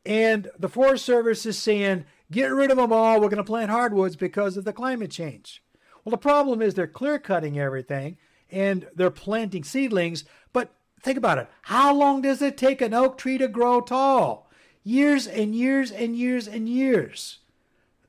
And 0.07 0.51
the 0.59 0.69
Forest 0.69 1.05
Service 1.05 1.47
is 1.47 1.59
saying, 1.59 2.05
Get 2.31 2.53
rid 2.53 2.71
of 2.71 2.77
them 2.77 2.93
all. 2.93 3.21
We're 3.21 3.29
going 3.29 3.37
to 3.37 3.45
plant 3.45 3.71
hardwoods 3.71 4.17
because 4.17 4.57
of 4.57 4.65
the 4.65 4.73
climate 4.73 5.11
change. 5.11 5.63
Well, 6.05 6.11
the 6.11 6.19
problem 6.19 6.61
is 6.61 6.75
they're 6.75 6.87
clear 6.87 7.19
cutting 7.19 7.59
everything 7.59 8.17
and 8.51 8.89
they're 8.95 9.11
planting 9.11 9.65
seedlings. 9.65 10.25
But 10.53 10.75
think 11.01 11.19
about 11.19 11.39
it. 11.39 11.49
How 11.63 11.95
long 11.95 12.23
does 12.23 12.43
it 12.43 12.57
take 12.57 12.81
an 12.81 12.95
oak 12.95 13.19
tree 13.19 13.39
to 13.39 13.49
grow 13.49 13.81
tall? 13.81 14.51
Years 14.85 15.27
and 15.27 15.55
years 15.55 15.91
and 15.91 16.15
years 16.17 16.47
and 16.47 16.69
years. 16.69 17.39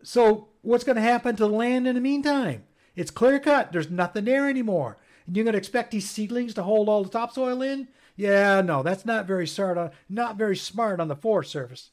So, 0.03 0.49
what's 0.61 0.83
going 0.83 0.97
to 0.97 1.01
happen 1.01 1.35
to 1.35 1.43
the 1.43 1.49
land 1.49 1.87
in 1.87 1.95
the 1.95 2.01
meantime? 2.01 2.63
It's 2.95 3.11
clear 3.11 3.39
cut. 3.39 3.71
There's 3.71 3.89
nothing 3.89 4.25
there 4.25 4.47
anymore. 4.47 4.97
And 5.25 5.35
you're 5.35 5.45
going 5.45 5.53
to 5.53 5.57
expect 5.57 5.91
these 5.91 6.09
seedlings 6.09 6.53
to 6.55 6.63
hold 6.63 6.87
all 6.87 7.03
the 7.03 7.09
topsoil 7.09 7.61
in? 7.61 7.87
Yeah, 8.15 8.61
no, 8.61 8.83
that's 8.83 9.05
not 9.05 9.25
very 9.25 9.47
smart 9.47 9.77
on, 9.77 9.87
uh, 9.87 9.91
not 10.07 10.37
very 10.37 10.55
smart 10.55 10.99
on 10.99 11.07
the 11.07 11.15
Forest 11.15 11.51
Service 11.51 11.89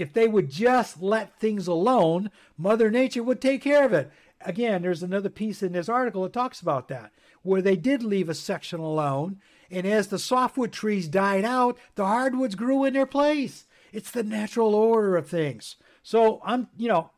if 0.00 0.12
they 0.12 0.26
would 0.26 0.50
just 0.50 1.02
let 1.02 1.38
things 1.38 1.66
alone, 1.66 2.30
Mother 2.56 2.90
Nature 2.90 3.22
would 3.22 3.40
take 3.40 3.62
care 3.62 3.84
of 3.84 3.92
it. 3.92 4.10
again, 4.42 4.80
there's 4.80 5.02
another 5.02 5.28
piece 5.28 5.62
in 5.62 5.72
this 5.72 5.90
article 5.90 6.22
that 6.22 6.32
talks 6.32 6.62
about 6.62 6.88
that, 6.88 7.12
where 7.42 7.60
they 7.60 7.76
did 7.76 8.02
leave 8.02 8.30
a 8.30 8.34
section 8.34 8.80
alone. 8.80 9.38
And 9.70 9.86
as 9.86 10.08
the 10.08 10.18
softwood 10.18 10.72
trees 10.72 11.08
died 11.08 11.44
out, 11.44 11.76
the 11.94 12.06
hardwoods 12.06 12.54
grew 12.54 12.84
in 12.84 12.94
their 12.94 13.04
place. 13.04 13.66
It's 13.92 14.10
the 14.10 14.22
natural 14.22 14.74
order 14.74 15.16
of 15.16 15.28
things. 15.28 15.76
So 16.02 16.40
I'm, 16.44 16.68
you 16.76 16.88
know, 16.88 17.10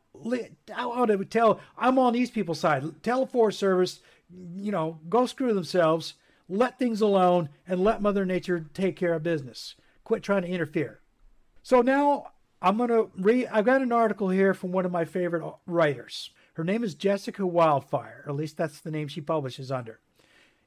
I 0.75 0.85
want 0.85 1.11
to 1.11 1.25
tell, 1.25 1.59
I'm 1.77 1.97
on 1.97 2.13
these 2.13 2.31
people's 2.31 2.59
side. 2.59 2.83
Tell 3.03 3.25
Forest 3.25 3.59
Service, 3.59 3.99
you 4.55 4.71
know, 4.71 4.99
go 5.09 5.25
screw 5.25 5.53
themselves, 5.53 6.15
let 6.47 6.77
things 6.77 7.01
alone, 7.01 7.49
and 7.67 7.83
let 7.83 8.01
Mother 8.01 8.25
Nature 8.25 8.65
take 8.73 8.95
care 8.95 9.13
of 9.13 9.23
business. 9.23 9.75
Quit 10.03 10.23
trying 10.23 10.43
to 10.43 10.47
interfere. 10.47 10.99
So 11.61 11.81
now 11.81 12.31
I'm 12.61 12.77
going 12.77 12.89
to 12.89 13.09
read, 13.17 13.49
I've 13.51 13.65
got 13.65 13.81
an 13.81 13.91
article 13.91 14.29
here 14.29 14.53
from 14.53 14.71
one 14.71 14.85
of 14.85 14.91
my 14.91 15.05
favorite 15.05 15.43
writers. 15.65 16.29
Her 16.53 16.63
name 16.63 16.83
is 16.83 16.93
Jessica 16.93 17.47
Wildfire, 17.47 18.23
at 18.27 18.35
least 18.35 18.57
that's 18.57 18.79
the 18.79 18.91
name 18.91 19.07
she 19.07 19.21
publishes 19.21 19.71
under. 19.71 19.99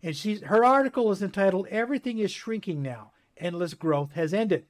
And 0.02 0.16
she's, 0.16 0.42
her 0.42 0.64
article 0.64 1.10
is 1.12 1.22
entitled 1.22 1.68
Everything 1.68 2.18
is 2.18 2.30
Shrinking 2.30 2.82
Now 2.82 3.12
Endless 3.36 3.74
Growth 3.74 4.12
Has 4.12 4.34
Ended. 4.34 4.66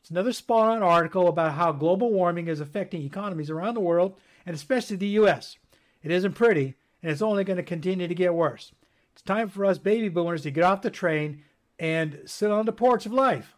It's 0.00 0.10
another 0.10 0.32
spot 0.32 0.70
on 0.70 0.82
article 0.82 1.28
about 1.28 1.54
how 1.54 1.72
global 1.72 2.12
warming 2.12 2.48
is 2.48 2.60
affecting 2.60 3.02
economies 3.02 3.50
around 3.50 3.74
the 3.74 3.80
world, 3.80 4.16
and 4.46 4.54
especially 4.54 4.96
the 4.96 5.06
U.S. 5.08 5.56
It 6.02 6.10
isn't 6.10 6.34
pretty, 6.34 6.74
and 7.02 7.12
it's 7.12 7.22
only 7.22 7.44
going 7.44 7.56
to 7.56 7.62
continue 7.62 8.08
to 8.08 8.14
get 8.14 8.34
worse. 8.34 8.72
It's 9.12 9.22
time 9.22 9.48
for 9.48 9.64
us 9.64 9.78
baby 9.78 10.08
boomers 10.08 10.42
to 10.42 10.50
get 10.50 10.64
off 10.64 10.82
the 10.82 10.90
train 10.90 11.42
and 11.78 12.20
sit 12.24 12.50
on 12.50 12.66
the 12.66 12.72
porch 12.72 13.06
of 13.06 13.12
life. 13.12 13.56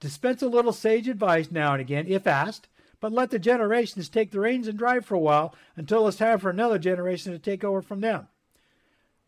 Dispense 0.00 0.42
a 0.42 0.48
little 0.48 0.72
sage 0.72 1.08
advice 1.08 1.50
now 1.50 1.72
and 1.72 1.80
again, 1.80 2.06
if 2.08 2.26
asked, 2.26 2.68
but 3.00 3.12
let 3.12 3.30
the 3.30 3.38
generations 3.38 4.08
take 4.08 4.30
the 4.30 4.40
reins 4.40 4.68
and 4.68 4.78
drive 4.78 5.04
for 5.04 5.14
a 5.14 5.18
while 5.18 5.54
until 5.76 6.06
it's 6.08 6.16
time 6.16 6.38
for 6.38 6.50
another 6.50 6.78
generation 6.78 7.32
to 7.32 7.38
take 7.38 7.64
over 7.64 7.82
from 7.82 8.00
them. 8.00 8.28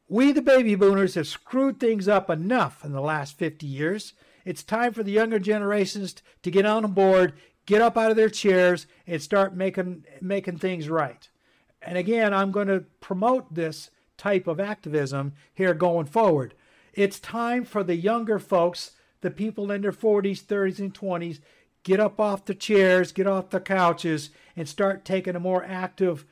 We, 0.09 0.32
the 0.32 0.42
baby 0.42 0.76
boomers, 0.76 1.14
have 1.14 1.26
screwed 1.26 1.80
things 1.80 2.06
up 2.09 2.30
enough 2.30 2.85
in 2.85 2.92
the 2.92 3.00
last 3.00 3.37
50 3.37 3.66
years. 3.66 4.12
It's 4.46 4.62
time 4.62 4.92
for 4.92 5.02
the 5.02 5.11
younger 5.11 5.40
generations 5.40 6.14
to 6.42 6.52
get 6.52 6.64
on 6.64 6.90
board, 6.92 7.32
get 7.66 7.82
up 7.82 7.98
out 7.98 8.12
of 8.12 8.16
their 8.16 8.30
chairs, 8.30 8.87
and 9.04 9.20
start 9.20 9.56
making, 9.56 10.04
making 10.20 10.59
things 10.59 10.88
right. 10.88 11.28
And 11.82 11.98
again, 11.98 12.32
I'm 12.32 12.52
going 12.52 12.68
to 12.68 12.85
promote 13.00 13.52
this 13.52 13.90
type 14.16 14.46
of 14.46 14.61
activism 14.61 15.32
here 15.52 15.74
going 15.74 16.06
forward. 16.06 16.54
It's 16.94 17.18
time 17.18 17.64
for 17.64 17.82
the 17.82 17.96
younger 17.96 18.38
folks, 18.38 18.92
the 19.20 19.32
people 19.32 19.72
in 19.72 19.82
their 19.82 19.90
40s, 19.90 20.44
30s, 20.44 20.78
and 20.78 20.94
20s, 20.94 21.40
get 21.82 21.98
up 21.98 22.20
off 22.20 22.44
the 22.44 22.54
chairs, 22.54 23.11
get 23.11 23.26
off 23.26 23.50
the 23.50 23.59
couches, 23.59 24.30
and 24.54 24.68
start 24.68 25.04
taking 25.04 25.35
a 25.35 25.40
more 25.40 25.64
active 25.64 26.24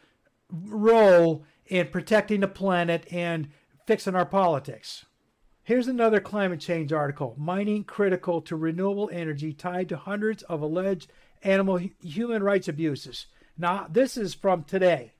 role 0.52 1.44
in 1.66 1.88
protecting 1.88 2.40
the 2.40 2.48
planet 2.48 3.08
and 3.10 3.48
fixing 3.86 4.14
our 4.14 4.24
politics. 4.24 5.04
Here's 5.66 5.88
another 5.88 6.20
climate 6.20 6.60
change 6.60 6.92
article 6.92 7.34
Mining 7.38 7.84
critical 7.84 8.42
to 8.42 8.54
renewable 8.54 9.08
energy 9.10 9.54
tied 9.54 9.88
to 9.88 9.96
hundreds 9.96 10.42
of 10.42 10.60
alleged 10.60 11.10
animal 11.42 11.80
human 12.02 12.42
rights 12.42 12.68
abuses. 12.68 13.28
Now, 13.56 13.86
this 13.90 14.18
is 14.18 14.34
from 14.34 14.64
today. 14.64 15.12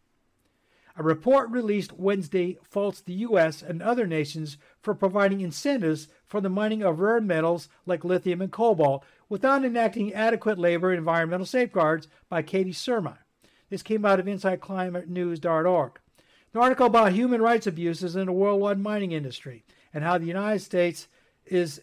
A 0.98 1.02
report 1.02 1.48
released 1.48 1.94
Wednesday 1.94 2.58
faults 2.62 3.00
the 3.00 3.14
U.S. 3.14 3.62
and 3.62 3.80
other 3.80 4.06
nations 4.06 4.58
for 4.82 4.94
providing 4.94 5.40
incentives 5.40 6.08
for 6.26 6.42
the 6.42 6.50
mining 6.50 6.82
of 6.82 7.00
rare 7.00 7.22
metals 7.22 7.70
like 7.86 8.04
lithium 8.04 8.42
and 8.42 8.52
cobalt 8.52 9.02
without 9.30 9.64
enacting 9.64 10.12
adequate 10.12 10.58
labor 10.58 10.90
and 10.90 10.98
environmental 10.98 11.46
safeguards 11.46 12.06
by 12.28 12.42
Katie 12.42 12.74
Surma. 12.74 13.16
This 13.70 13.82
came 13.82 14.04
out 14.04 14.20
of 14.20 14.26
InsideClimateNews.org. 14.26 15.92
The 16.52 16.60
article 16.60 16.86
about 16.86 17.12
human 17.12 17.40
rights 17.40 17.66
abuses 17.66 18.14
in 18.14 18.26
the 18.26 18.32
worldwide 18.32 18.78
mining 18.78 19.12
industry 19.12 19.64
and 19.94 20.04
how 20.04 20.18
the 20.18 20.26
United 20.26 20.60
States 20.60 21.08
is 21.46 21.80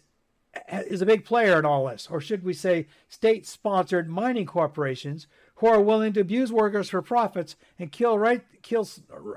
is 0.70 1.00
a 1.00 1.06
big 1.06 1.24
player 1.24 1.58
in 1.58 1.64
all 1.64 1.86
this, 1.86 2.06
or 2.10 2.20
should 2.20 2.44
we 2.44 2.52
say, 2.52 2.86
state 3.08 3.46
sponsored 3.46 4.10
mining 4.10 4.44
corporations 4.44 5.26
who 5.56 5.66
are 5.66 5.80
willing 5.80 6.12
to 6.12 6.20
abuse 6.20 6.52
workers 6.52 6.90
for 6.90 7.00
profits 7.00 7.56
and 7.78 7.90
kill 7.90 8.18
right 8.18 8.42
kill 8.60 8.86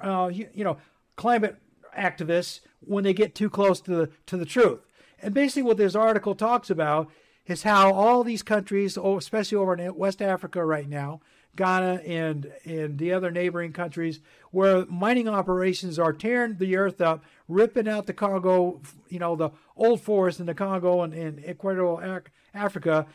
uh, 0.03 0.29
you, 0.31 0.49
you 0.53 0.63
know 0.63 0.77
climate 1.15 1.55
activists 1.97 2.59
when 2.81 3.05
they 3.05 3.13
get 3.13 3.33
too 3.33 3.49
close 3.49 3.79
to 3.79 3.91
the 3.95 4.09
to 4.25 4.35
the 4.35 4.45
truth. 4.45 4.81
And 5.21 5.33
basically, 5.33 5.63
what 5.63 5.77
this 5.77 5.95
article 5.95 6.35
talks 6.35 6.69
about 6.69 7.09
is 7.47 7.63
how 7.63 7.93
all 7.93 8.23
these 8.23 8.43
countries, 8.43 8.97
especially 8.97 9.57
over 9.57 9.75
in 9.75 9.95
West 9.95 10.21
Africa 10.21 10.65
right 10.65 10.89
now, 10.89 11.21
Ghana 11.55 12.01
and 12.05 12.51
and 12.65 12.97
the 12.97 13.13
other 13.13 13.31
neighboring 13.31 13.71
countries, 13.71 14.19
where 14.51 14.85
mining 14.87 15.27
operations 15.27 15.97
are 15.97 16.11
tearing 16.11 16.57
the 16.57 16.75
earth 16.75 16.99
up, 16.99 17.23
ripping 17.47 17.87
out 17.87 18.07
the 18.07 18.13
Congo, 18.13 18.81
you 19.07 19.19
know, 19.19 19.35
the 19.35 19.51
old 19.75 20.01
forest 20.01 20.39
in 20.39 20.47
the 20.47 20.53
Congo 20.53 21.01
and, 21.01 21.13
in 21.13 21.43
Equatorial 21.47 22.21
Africa, 22.53 23.07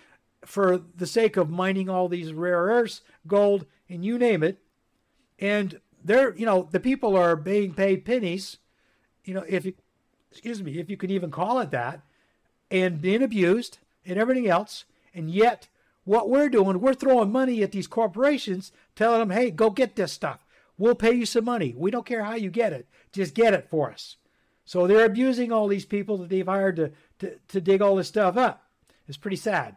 for 0.45 0.79
the 0.97 1.07
sake 1.07 1.37
of 1.37 1.51
mining 1.51 1.91
all 1.91 2.09
these 2.09 2.33
rare 2.33 2.63
earths, 2.63 3.03
gold, 3.27 3.67
and 3.89 4.05
you 4.05 4.19
name 4.19 4.43
it. 4.43 4.59
And 5.39 5.81
they're, 6.03 6.35
you 6.35 6.47
know, 6.47 6.69
the 6.71 6.81
people 6.81 7.17
are 7.17 7.37
being 7.37 7.75
paid 7.75 8.05
pennies, 8.05 8.59
you 9.25 9.35
know, 9.35 9.45
if 9.47 9.67
you, 9.67 9.75
excuse 10.31 10.63
me, 10.63 10.79
if 10.79 10.89
you 10.89 10.97
can 10.97 11.11
even 11.11 11.31
call 11.31 11.59
it 11.61 11.71
that, 11.73 12.01
and 12.71 13.03
being 13.03 13.23
abused 13.23 13.79
and 14.05 14.19
everything 14.19 14.49
else. 14.49 14.85
And 15.15 15.31
yet, 15.31 15.69
what 16.05 16.31
we're 16.31 16.49
doing, 16.49 16.81
we're 16.81 16.95
throwing 16.95 17.33
money 17.33 17.63
at 17.63 17.73
these 17.73 17.87
corporations, 17.87 18.73
telling 18.97 19.21
them, 19.21 19.31
hey, 19.31 19.51
go 19.51 19.71
get 19.71 19.97
this 19.97 20.13
stuff. 20.13 20.45
We'll 20.79 20.95
pay 20.95 21.13
you 21.13 21.27
some 21.27 21.45
money. 21.45 21.75
We 21.77 21.91
don't 21.91 22.07
care 22.07 22.25
how 22.25 22.35
you 22.35 22.51
get 22.51 22.73
it. 22.73 22.89
Just 23.13 23.35
get 23.35 23.55
it 23.55 23.69
for 23.69 23.91
us. 23.91 24.17
So 24.65 24.87
they're 24.87 25.05
abusing 25.05 25.53
all 25.53 25.69
these 25.69 25.85
people 25.85 26.17
that 26.19 26.29
they've 26.29 26.47
hired 26.47 26.77
to, 26.77 26.93
to, 27.19 27.37
to 27.49 27.61
dig 27.61 27.83
all 27.83 27.97
this 27.97 28.09
stuff 28.09 28.37
up. 28.37 28.65
It's 29.09 29.19
pretty 29.19 29.37
sad. 29.37 29.77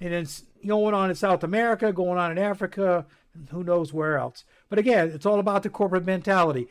And 0.00 0.12
it's 0.12 0.44
going 0.66 0.94
on 0.94 1.10
in 1.10 1.16
South 1.16 1.42
America, 1.42 1.92
going 1.92 2.18
on 2.18 2.30
in 2.30 2.38
Africa, 2.38 3.06
who 3.50 3.64
knows 3.64 3.92
where 3.92 4.18
else. 4.18 4.44
But 4.68 4.78
again, 4.78 5.10
it's 5.10 5.26
all 5.26 5.40
about 5.40 5.62
the 5.62 5.70
corporate 5.70 6.04
mentality. 6.04 6.68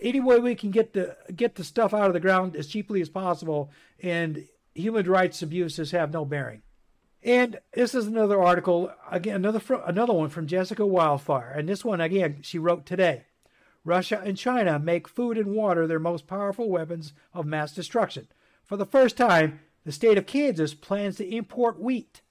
Any 0.00 0.20
way 0.20 0.38
we 0.38 0.54
can 0.54 0.70
get 0.70 0.92
the 0.92 1.16
get 1.34 1.56
the 1.56 1.64
stuff 1.64 1.92
out 1.92 2.06
of 2.06 2.12
the 2.12 2.20
ground 2.20 2.56
as 2.56 2.66
cheaply 2.66 3.00
as 3.00 3.08
possible 3.08 3.70
and 4.02 4.46
human 4.74 5.08
rights 5.08 5.42
abuses 5.42 5.90
have 5.90 6.12
no 6.12 6.24
bearing. 6.24 6.62
And 7.22 7.60
this 7.74 7.94
is 7.94 8.06
another 8.06 8.42
article, 8.42 8.92
again, 9.10 9.36
another 9.36 9.60
another 9.86 10.14
one 10.14 10.30
from 10.30 10.46
Jessica 10.46 10.86
Wildfire. 10.86 11.52
And 11.54 11.68
this 11.68 11.84
one, 11.84 12.00
again, 12.00 12.38
she 12.42 12.58
wrote 12.58 12.86
today. 12.86 13.24
Russia 13.84 14.22
and 14.24 14.36
China 14.36 14.78
make 14.78 15.08
food 15.08 15.38
and 15.38 15.54
water 15.54 15.86
their 15.86 15.98
most 15.98 16.26
powerful 16.26 16.68
weapons 16.68 17.12
of 17.32 17.46
mass 17.46 17.74
destruction. 17.74 18.28
For 18.64 18.76
the 18.76 18.86
first 18.86 19.16
time, 19.16 19.60
the 19.84 19.92
state 19.92 20.18
of 20.18 20.26
Kansas 20.26 20.74
plans 20.74 21.16
to 21.16 21.34
import 21.34 21.80
wheat. 21.80 22.22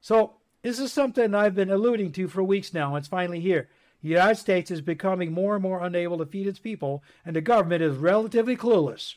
So, 0.00 0.34
this 0.62 0.78
is 0.78 0.92
something 0.92 1.34
I've 1.34 1.54
been 1.54 1.70
alluding 1.70 2.12
to 2.12 2.28
for 2.28 2.42
weeks 2.42 2.74
now, 2.74 2.96
it's 2.96 3.08
finally 3.08 3.40
here. 3.40 3.68
The 4.02 4.08
United 4.08 4.36
States 4.36 4.70
is 4.70 4.80
becoming 4.80 5.32
more 5.32 5.54
and 5.54 5.62
more 5.62 5.84
unable 5.84 6.18
to 6.18 6.26
feed 6.26 6.46
its 6.46 6.58
people, 6.58 7.02
and 7.24 7.34
the 7.34 7.40
government 7.40 7.82
is 7.82 7.96
relatively 7.96 8.56
clueless. 8.56 9.14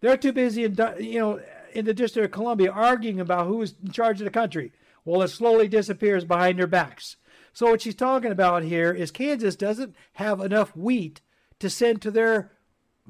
They're 0.00 0.16
too 0.16 0.32
busy, 0.32 0.64
in, 0.64 0.76
you 0.98 1.18
know, 1.18 1.40
in 1.72 1.84
the 1.84 1.94
District 1.94 2.24
of 2.24 2.32
Columbia 2.32 2.70
arguing 2.70 3.20
about 3.20 3.46
who 3.46 3.62
is 3.62 3.74
in 3.82 3.92
charge 3.92 4.20
of 4.20 4.24
the 4.24 4.30
country. 4.30 4.72
Well, 5.04 5.22
it 5.22 5.28
slowly 5.28 5.68
disappears 5.68 6.24
behind 6.24 6.58
their 6.58 6.66
backs. 6.66 7.16
So 7.52 7.66
what 7.70 7.82
she's 7.82 7.94
talking 7.94 8.30
about 8.30 8.62
here 8.62 8.92
is 8.92 9.10
Kansas 9.10 9.56
doesn't 9.56 9.94
have 10.14 10.40
enough 10.40 10.76
wheat 10.76 11.20
to 11.58 11.68
send 11.68 12.00
to 12.02 12.10
their 12.10 12.52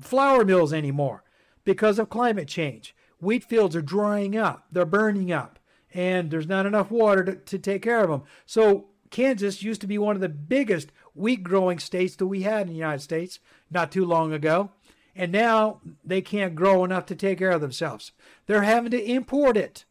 flour 0.00 0.44
mills 0.44 0.72
anymore 0.72 1.24
because 1.64 1.98
of 1.98 2.08
climate 2.08 2.48
change. 2.48 2.94
Wheat 3.20 3.44
fields 3.44 3.76
are 3.76 3.82
drying 3.82 4.36
up, 4.36 4.64
they're 4.72 4.86
burning 4.86 5.30
up, 5.30 5.58
and 5.92 6.30
there's 6.30 6.46
not 6.46 6.66
enough 6.66 6.90
water 6.90 7.22
to, 7.24 7.34
to 7.34 7.58
take 7.58 7.82
care 7.82 8.02
of 8.02 8.08
them. 8.08 8.22
So 8.46 8.86
Kansas 9.10 9.62
used 9.62 9.82
to 9.82 9.86
be 9.86 9.98
one 9.98 10.14
of 10.14 10.22
the 10.22 10.28
biggest 10.28 10.90
wheat 11.14 11.42
growing 11.42 11.78
states 11.78 12.16
that 12.16 12.26
we 12.26 12.42
had 12.42 12.62
in 12.62 12.68
the 12.68 12.78
United 12.78 13.02
States 13.02 13.40
not 13.70 13.92
too 13.92 14.04
long 14.04 14.32
ago 14.32 14.70
and 15.14 15.32
now 15.32 15.80
they 16.04 16.20
can't 16.20 16.54
grow 16.54 16.84
enough 16.84 17.06
to 17.06 17.14
take 17.14 17.38
care 17.38 17.50
of 17.50 17.60
themselves. 17.60 18.12
They're 18.46 18.62
having 18.62 18.90
to 18.92 19.02
import 19.02 19.56
it. 19.56 19.84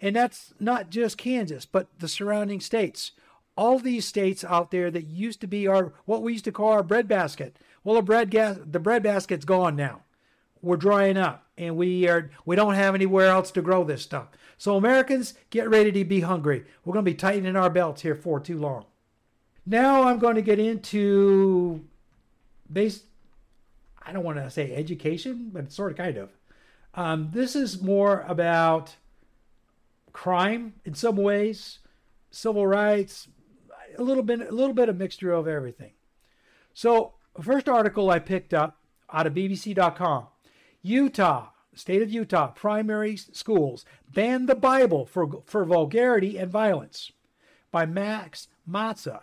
And 0.00 0.14
that's 0.14 0.54
not 0.60 0.90
just 0.90 1.18
Kansas, 1.18 1.66
but 1.66 1.88
the 1.98 2.08
surrounding 2.08 2.60
states. 2.60 3.12
All 3.56 3.78
these 3.78 4.06
states 4.06 4.44
out 4.44 4.70
there 4.70 4.90
that 4.90 5.06
used 5.06 5.40
to 5.40 5.48
be 5.48 5.66
our 5.66 5.92
what 6.04 6.22
we 6.22 6.32
used 6.32 6.44
to 6.44 6.52
call 6.52 6.70
our 6.72 6.84
breadbasket. 6.84 7.56
Well, 7.82 7.96
the 7.96 8.02
bread 8.02 8.30
gas 8.30 8.58
the 8.64 8.78
breadbasket's 8.78 9.44
gone 9.44 9.74
now. 9.74 10.02
We're 10.62 10.76
drying 10.76 11.16
up, 11.16 11.46
and 11.56 11.76
we 11.76 12.08
are 12.08 12.30
we 12.44 12.54
don't 12.54 12.74
have 12.74 12.94
anywhere 12.94 13.26
else 13.26 13.50
to 13.52 13.62
grow 13.62 13.82
this 13.82 14.02
stuff. 14.02 14.28
So 14.56 14.76
Americans, 14.76 15.34
get 15.50 15.68
ready 15.68 15.90
to 15.92 16.04
be 16.04 16.20
hungry. 16.20 16.64
We're 16.84 16.92
going 16.92 17.04
to 17.04 17.10
be 17.10 17.16
tightening 17.16 17.56
our 17.56 17.70
belts 17.70 18.02
here 18.02 18.16
for 18.16 18.40
too 18.40 18.58
long. 18.58 18.84
Now 19.64 20.04
I'm 20.04 20.18
going 20.18 20.34
to 20.34 20.42
get 20.42 20.58
into 20.58 21.84
base 22.72 23.02
I 24.08 24.12
don't 24.12 24.24
want 24.24 24.38
to 24.38 24.50
say 24.50 24.74
education, 24.74 25.50
but 25.52 25.70
sort 25.70 25.90
of 25.90 25.98
kind 25.98 26.16
of. 26.16 26.30
Um, 26.94 27.28
this 27.30 27.54
is 27.54 27.82
more 27.82 28.24
about 28.26 28.96
crime 30.14 30.72
in 30.86 30.94
some 30.94 31.16
ways, 31.16 31.80
civil 32.30 32.66
rights, 32.66 33.28
a 33.98 34.02
little 34.02 34.22
bit 34.22 34.40
a 34.40 34.50
little 34.50 34.72
bit 34.72 34.88
of 34.88 34.96
mixture 34.96 35.32
of 35.32 35.46
everything. 35.46 35.92
So, 36.72 37.16
first 37.38 37.68
article 37.68 38.08
I 38.08 38.18
picked 38.18 38.54
up 38.54 38.78
out 39.12 39.26
of 39.26 39.34
BBC.com. 39.34 40.28
Utah, 40.80 41.48
state 41.74 42.00
of 42.00 42.10
Utah, 42.10 42.48
primary 42.48 43.16
schools 43.16 43.84
ban 44.10 44.46
the 44.46 44.54
Bible 44.54 45.04
for 45.04 45.42
for 45.44 45.66
vulgarity 45.66 46.38
and 46.38 46.50
violence 46.50 47.12
by 47.70 47.84
Max 47.84 48.48
Matza. 48.66 49.20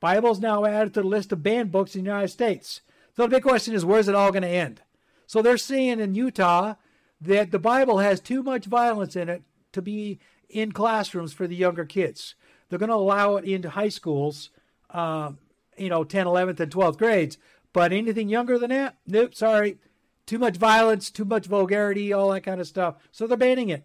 Bibles 0.00 0.38
now 0.38 0.66
added 0.66 0.92
to 0.94 1.00
the 1.00 1.08
list 1.08 1.32
of 1.32 1.42
banned 1.42 1.72
books 1.72 1.96
in 1.96 2.02
the 2.02 2.10
United 2.10 2.28
States. 2.28 2.82
So 3.18 3.24
the 3.24 3.30
big 3.30 3.42
question 3.42 3.74
is, 3.74 3.84
where's 3.84 4.06
it 4.06 4.14
all 4.14 4.30
going 4.30 4.44
to 4.44 4.48
end? 4.48 4.80
So 5.26 5.42
they're 5.42 5.58
saying 5.58 5.98
in 5.98 6.14
Utah 6.14 6.76
that 7.20 7.50
the 7.50 7.58
Bible 7.58 7.98
has 7.98 8.20
too 8.20 8.44
much 8.44 8.66
violence 8.66 9.16
in 9.16 9.28
it 9.28 9.42
to 9.72 9.82
be 9.82 10.20
in 10.48 10.70
classrooms 10.70 11.32
for 11.32 11.48
the 11.48 11.56
younger 11.56 11.84
kids. 11.84 12.36
They're 12.68 12.78
going 12.78 12.90
to 12.90 12.94
allow 12.94 13.34
it 13.34 13.44
into 13.44 13.70
high 13.70 13.88
schools, 13.88 14.50
um, 14.90 15.38
you 15.76 15.88
know, 15.88 16.04
10, 16.04 16.26
11th, 16.26 16.60
and 16.60 16.70
12th 16.70 16.96
grades. 16.96 17.38
But 17.72 17.92
anything 17.92 18.28
younger 18.28 18.56
than 18.56 18.70
that, 18.70 18.98
nope, 19.04 19.34
sorry. 19.34 19.78
Too 20.24 20.38
much 20.38 20.56
violence, 20.56 21.10
too 21.10 21.24
much 21.24 21.46
vulgarity, 21.46 22.12
all 22.12 22.30
that 22.30 22.42
kind 22.42 22.60
of 22.60 22.68
stuff. 22.68 22.94
So 23.10 23.26
they're 23.26 23.36
banning 23.36 23.68
it. 23.68 23.84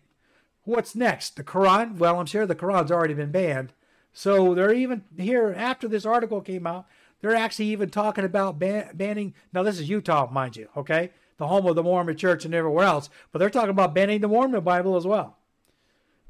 What's 0.61 0.93
next? 0.93 1.37
The 1.37 1.43
Quran? 1.43 1.97
Well, 1.97 2.19
I'm 2.19 2.27
sure 2.27 2.45
the 2.45 2.53
Quran's 2.53 2.91
already 2.91 3.15
been 3.15 3.31
banned. 3.31 3.73
So 4.13 4.53
they're 4.53 4.75
even 4.75 5.05
here 5.17 5.55
after 5.57 5.87
this 5.87 6.05
article 6.05 6.39
came 6.39 6.67
out. 6.67 6.85
They're 7.23 7.35
actually 7.35 7.67
even 7.67 7.89
talking 7.89 8.25
about 8.25 8.59
ban- 8.59 8.89
banning. 8.95 9.33
Now 9.53 9.63
this 9.63 9.79
is 9.79 9.87
Utah, 9.87 10.29
mind 10.29 10.57
you, 10.57 10.67
okay, 10.75 11.11
the 11.37 11.47
home 11.47 11.65
of 11.65 11.75
the 11.75 11.81
Mormon 11.81 12.17
Church 12.17 12.43
and 12.43 12.53
everywhere 12.53 12.83
else. 12.83 13.09
But 13.31 13.39
they're 13.39 13.49
talking 13.49 13.69
about 13.69 13.95
banning 13.95 14.19
the 14.19 14.27
Mormon 14.27 14.61
Bible 14.61 14.97
as 14.97 15.07
well. 15.07 15.37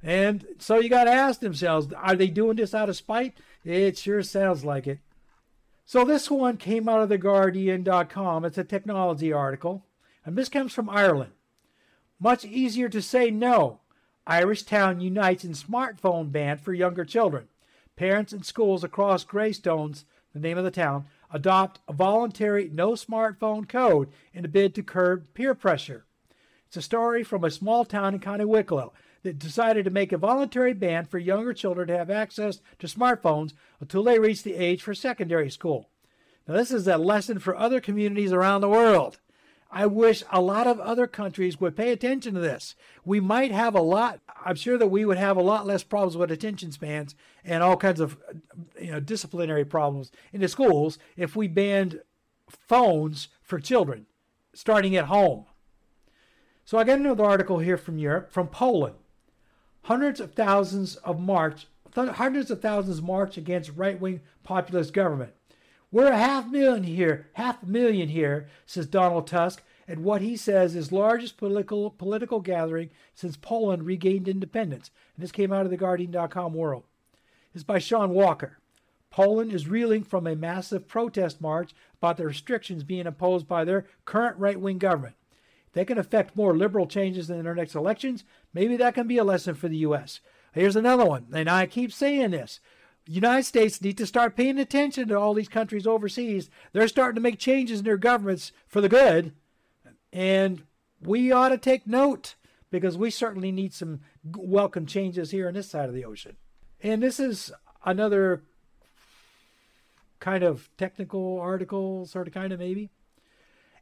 And 0.04 0.46
so 0.60 0.80
you 0.80 0.90
got 0.90 1.06
to 1.06 1.12
ask 1.12 1.40
themselves, 1.40 1.92
are 1.94 2.16
they 2.16 2.28
doing 2.28 2.58
this 2.58 2.76
out 2.76 2.90
of 2.90 2.96
spite? 2.96 3.36
It 3.66 3.98
sure 3.98 4.22
sounds 4.22 4.64
like 4.64 4.86
it. 4.86 5.00
So 5.84 6.06
this 6.06 6.30
one 6.30 6.58
came 6.58 6.88
out 6.88 7.02
of 7.02 7.10
the 7.10 7.18
Guardian.com. 7.18 8.46
It's 8.46 8.60
a 8.60 8.64
technology 8.64 9.34
article, 9.34 9.88
and 10.24 10.38
this 10.38 10.48
comes 10.48 10.74
from 10.74 10.92
Ireland. 10.92 11.32
Much 12.20 12.46
easier 12.46 12.88
to 12.90 13.02
say 13.02 13.32
no. 13.32 13.80
Irish 14.28 14.62
town 14.62 15.02
unites 15.02 15.44
in 15.44 15.54
smartphone 15.54 16.32
ban 16.32 16.60
for 16.60 16.72
younger 16.72 17.04
children. 17.04 17.48
Parents 17.96 18.32
and 18.32 18.46
schools 18.46 18.84
across 18.84 19.24
Greystones, 19.24 20.06
the 20.34 20.40
name 20.40 20.58
of 20.58 20.64
the 20.64 20.72
town, 20.72 21.06
adopt 21.32 21.80
a 21.88 21.94
voluntary 21.94 22.70
no 22.72 22.92
smartphone 22.92 23.68
code 23.68 24.10
in 24.34 24.44
a 24.44 24.48
bid 24.48 24.76
to 24.76 24.84
curb 24.84 25.28
peer 25.34 25.54
pressure. 25.54 26.06
It's 26.68 26.78
a 26.78 26.82
story 26.82 27.24
from 27.24 27.44
a 27.44 27.52
small 27.52 27.86
town 27.86 28.16
in 28.16 28.20
County 28.20 28.46
Wicklow 28.46 28.94
that 29.22 29.40
decided 29.40 29.86
to 29.86 29.92
make 29.92 30.12
a 30.12 30.18
voluntary 30.18 30.74
ban 30.74 31.06
for 31.06 31.18
younger 31.18 31.54
children 31.54 31.88
to 31.88 31.98
have 31.98 32.10
access 32.10 32.62
to 32.80 32.88
smartphones 32.88 33.54
until 33.80 34.04
they 34.04 34.20
reach 34.20 34.44
the 34.44 34.56
age 34.56 34.82
for 34.82 34.94
secondary 34.94 35.50
school. 35.50 35.90
Now, 36.48 36.56
this 36.56 36.72
is 36.72 36.88
a 36.88 36.98
lesson 36.98 37.40
for 37.40 37.56
other 37.56 37.80
communities 37.80 38.34
around 38.34 38.62
the 38.62 38.70
world. 38.70 39.20
I 39.76 39.88
wish 39.88 40.24
a 40.32 40.40
lot 40.40 40.68
of 40.68 40.80
other 40.80 41.08
countries 41.08 41.60
would 41.60 41.76
pay 41.76 41.92
attention 41.92 42.36
to 42.36 42.40
this. 42.40 42.76
We 43.04 43.20
might 43.20 43.52
have 43.52 43.74
a 43.74 43.82
lot, 43.82 44.20
I'm 44.46 44.56
sure 44.56 44.78
that 44.78 44.88
we 44.88 45.04
would 45.04 45.18
have 45.18 45.36
a 45.36 45.42
lot 45.42 45.66
less 45.66 45.84
problems 45.84 46.16
with 46.16 46.32
attention 46.32 46.72
spans 46.72 47.16
and 47.44 47.64
all 47.64 47.76
kinds 47.76 48.00
of 48.00 48.18
you 48.80 48.92
know, 48.92 49.00
disciplinary 49.00 49.66
problems 49.66 50.12
in 50.32 50.42
the 50.42 50.48
schools 50.48 51.00
if 51.18 51.36
we 51.36 51.48
banned 51.48 52.02
phones 52.48 53.30
for 53.42 53.60
children 53.60 54.06
starting 54.54 54.96
at 54.96 55.06
home. 55.06 55.46
So 56.66 56.78
I 56.78 56.84
got 56.84 57.00
another 57.00 57.26
article 57.26 57.58
here 57.58 57.78
from 57.78 57.98
Europe, 57.98 58.32
from 58.32 58.50
Poland. 58.50 58.96
Hundreds 59.86 60.20
of 60.20 60.34
thousands 60.34 60.98
of 60.98 61.20
march, 61.20 61.66
hundreds 61.96 62.52
of 62.52 62.62
thousands 62.62 63.02
march 63.02 63.38
against 63.38 63.72
right-wing 63.76 64.22
populist 64.44 64.94
government. 64.94 65.34
We're 65.94 66.12
a 66.12 66.18
half 66.18 66.48
million 66.48 66.84
here, 66.84 67.28
half 67.34 67.64
a 67.64 67.66
million 67.66 68.10
here, 68.10 68.48
says 68.66 68.88
Donald 68.88 69.28
Tusk, 69.28 69.64
at 69.88 70.00
what 70.00 70.22
he 70.22 70.36
says 70.36 70.76
is 70.76 70.92
largest 70.92 71.38
political 71.38 71.92
political 71.92 72.42
gathering 72.42 72.90
since 73.14 73.38
Poland 73.38 73.84
regained 73.84 74.28
independence. 74.28 74.92
And 75.16 75.24
this 75.24 75.32
came 75.32 75.54
out 75.54 75.66
of 75.66 75.72
the 75.72 75.78
Guardian.com 75.78 76.54
world. 76.54 76.84
It's 77.54 77.64
by 77.64 77.78
Shaun 77.78 78.10
Walker. 78.10 78.58
Poland 79.12 79.54
is 79.54 79.68
reeling 79.68 80.04
from 80.04 80.26
a 80.26 80.36
massive 80.36 80.88
protest 80.88 81.40
march 81.40 81.76
about 82.00 82.18
the 82.18 82.26
restrictions 82.26 82.84
being 82.84 83.06
imposed 83.06 83.48
by 83.48 83.64
their 83.64 83.86
current 84.04 84.36
right 84.38 84.60
wing 84.60 84.80
government 84.80 85.16
they 85.74 85.86
can 85.86 85.98
affect 85.98 86.36
more 86.36 86.56
liberal 86.56 86.88
changes 86.88 87.30
in 87.30 87.44
their 87.44 87.56
next 87.56 87.76
elections. 87.76 88.24
Maybe 88.54 88.78
that 88.78 88.94
can 88.94 89.08
be 89.08 89.18
a 89.18 89.24
lesson 89.24 89.56
for 89.56 89.68
the 89.68 89.78
U.S. 89.78 90.20
Here's 90.54 90.76
another 90.76 91.06
one, 91.06 91.28
and 91.34 91.50
I 91.50 91.66
keep 91.66 91.92
saying 91.92 92.32
this. 92.32 92.60
United 93.06 93.44
States 93.44 93.82
need 93.82 93.98
to 93.98 94.06
start 94.06 94.38
paying 94.38 94.60
attention 94.60 95.08
to 95.08 95.18
all 95.18 95.34
these 95.34 95.50
countries 95.50 95.86
overseas. 95.86 96.50
They're 96.72 96.88
starting 96.88 97.16
to 97.16 97.22
make 97.22 97.40
changes 97.40 97.80
in 97.80 97.86
their 97.86 97.98
governments 97.98 98.52
for 98.68 98.82
the 98.82 98.90
good, 98.90 99.34
and 100.12 100.64
we 101.02 101.32
ought 101.32 101.50
to 101.50 101.58
take 101.58 101.86
note 101.86 102.36
because 102.72 102.98
we 102.98 103.10
certainly 103.10 103.52
need 103.52 103.74
some 103.74 104.02
welcome 104.24 104.86
changes 104.86 105.32
here 105.32 105.48
on 105.48 105.54
this 105.54 105.70
side 105.70 105.90
of 105.90 105.96
the 105.96 106.06
ocean. 106.06 106.38
And 106.82 107.04
this 107.04 107.20
is 107.20 107.52
another 107.86 108.44
kind 110.20 110.44
of 110.44 110.70
technical 110.78 111.40
article, 111.40 112.06
sort 112.06 112.28
of, 112.28 112.34
kind 112.34 112.54
of, 112.54 112.60
maybe. 112.60 112.90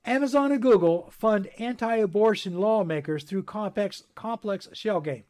Amazon 0.04 0.52
and 0.52 0.62
Google 0.62 1.12
fund 1.12 1.48
anti 1.60 1.96
abortion 1.98 2.60
lawmakers 2.60 3.24
through 3.24 3.44
complex, 3.44 4.04
complex 4.16 4.68
shell 4.74 5.00
game. 5.00 5.24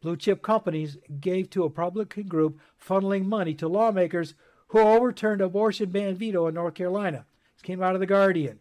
Blue 0.00 0.16
chip 0.16 0.42
companies 0.42 0.96
gave 1.20 1.50
to 1.50 1.62
a 1.62 1.66
Republican 1.66 2.26
group 2.26 2.58
funneling 2.82 3.26
money 3.26 3.54
to 3.54 3.68
lawmakers 3.68 4.34
who 4.68 4.78
overturned 4.78 5.40
abortion 5.40 5.90
ban 5.90 6.14
veto 6.14 6.46
in 6.46 6.54
North 6.54 6.74
Carolina. 6.74 7.26
This 7.54 7.62
came 7.62 7.82
out 7.82 7.94
of 7.94 8.00
The 8.00 8.06
Guardian. 8.06 8.60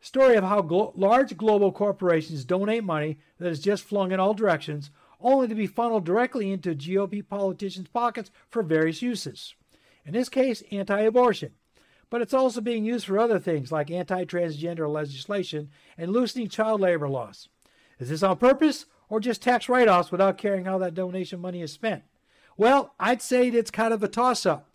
Story 0.00 0.34
of 0.34 0.44
how 0.44 0.62
glo- 0.62 0.92
large 0.96 1.36
global 1.36 1.70
corporations 1.70 2.44
donate 2.44 2.82
money 2.82 3.18
that 3.38 3.48
is 3.48 3.60
just 3.60 3.84
flung 3.84 4.10
in 4.10 4.18
all 4.18 4.34
directions, 4.34 4.90
only 5.20 5.46
to 5.46 5.54
be 5.54 5.68
funneled 5.68 6.04
directly 6.04 6.50
into 6.50 6.74
GOP 6.74 7.26
politicians' 7.26 7.88
pockets 7.88 8.30
for 8.48 8.62
various 8.62 9.00
uses. 9.00 9.54
In 10.04 10.12
this 10.12 10.28
case, 10.28 10.62
anti 10.72 11.00
abortion 11.00 11.52
but 12.12 12.20
it's 12.20 12.34
also 12.34 12.60
being 12.60 12.84
used 12.84 13.06
for 13.06 13.18
other 13.18 13.38
things 13.38 13.72
like 13.72 13.90
anti 13.90 14.26
transgender 14.26 14.86
legislation 14.86 15.70
and 15.96 16.12
loosening 16.12 16.46
child 16.46 16.78
labor 16.78 17.08
laws. 17.08 17.48
Is 17.98 18.10
this 18.10 18.22
on 18.22 18.36
purpose 18.36 18.84
or 19.12 19.20
just 19.20 19.42
tax 19.42 19.68
write 19.68 19.88
offs 19.88 20.10
without 20.10 20.38
caring 20.38 20.64
how 20.64 20.78
that 20.78 20.94
donation 20.94 21.38
money 21.38 21.60
is 21.60 21.70
spent? 21.70 22.02
Well, 22.56 22.94
I'd 22.98 23.20
say 23.20 23.48
it's 23.48 23.70
kind 23.70 23.92
of 23.92 24.02
a 24.02 24.08
toss 24.08 24.46
up. 24.46 24.74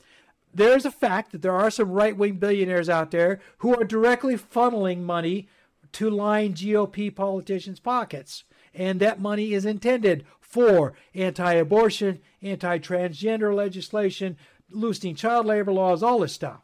There's 0.53 0.85
a 0.85 0.91
fact 0.91 1.31
that 1.31 1.41
there 1.41 1.55
are 1.55 1.71
some 1.71 1.91
right 1.91 2.15
wing 2.15 2.35
billionaires 2.35 2.87
out 2.87 3.09
there 3.09 3.39
who 3.57 3.73
are 3.73 3.83
directly 3.83 4.37
funneling 4.37 4.99
money 4.99 5.49
to 5.93 6.07
line 6.11 6.53
GOP 6.53 7.15
politicians' 7.15 7.79
pockets. 7.79 8.43
And 8.75 8.99
that 8.99 9.19
money 9.19 9.53
is 9.53 9.65
intended 9.65 10.23
for 10.39 10.93
anti 11.15 11.53
abortion, 11.53 12.19
anti 12.43 12.77
transgender 12.77 13.55
legislation, 13.55 14.37
loosening 14.69 15.15
child 15.15 15.47
labor 15.47 15.73
laws, 15.73 16.03
all 16.03 16.19
this 16.19 16.33
stuff. 16.33 16.61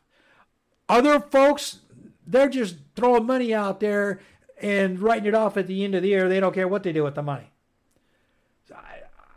Other 0.87 1.19
folks, 1.19 1.79
they're 2.27 2.49
just 2.49 2.75
throwing 2.95 3.25
money 3.25 3.51
out 3.51 3.79
there 3.79 4.19
and 4.61 4.99
writing 4.99 5.29
it 5.29 5.33
off 5.33 5.57
at 5.57 5.65
the 5.65 5.83
end 5.83 5.95
of 5.95 6.03
the 6.03 6.09
year. 6.09 6.29
They 6.29 6.39
don't 6.39 6.53
care 6.53 6.67
what 6.67 6.83
they 6.83 6.93
do 6.93 7.03
with 7.03 7.15
the 7.15 7.23
money. 7.23 7.49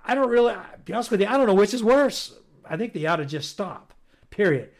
I 0.06 0.14
don't 0.14 0.30
really, 0.30 0.54
be 0.84 0.92
honest 0.92 1.10
with 1.10 1.20
you, 1.20 1.26
I 1.26 1.36
don't 1.36 1.46
know 1.46 1.54
which 1.54 1.74
is 1.74 1.82
worse. 1.82 2.38
I 2.64 2.76
think 2.76 2.92
they 2.92 3.06
ought 3.06 3.16
to 3.16 3.26
just 3.26 3.50
stop, 3.50 3.92
period. 4.30 4.70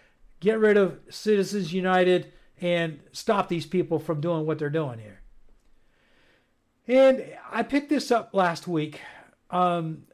Get 0.41 0.59
rid 0.59 0.77
of 0.77 1.01
Citizens 1.11 1.73
United 1.73 2.33
and 2.61 3.01
stop 3.13 3.49
these 3.49 3.67
people 3.67 3.99
from 3.99 4.21
doing 4.21 4.47
what 4.47 4.59
they're 4.59 4.71
doing 4.71 5.01
here. 5.01 5.21
And 6.87 7.25
I 7.51 7.65
picked 7.65 7.89
this 7.89 8.11
up 8.11 8.31
last 8.33 8.69
week. 8.69 9.01
Um, 9.51 10.05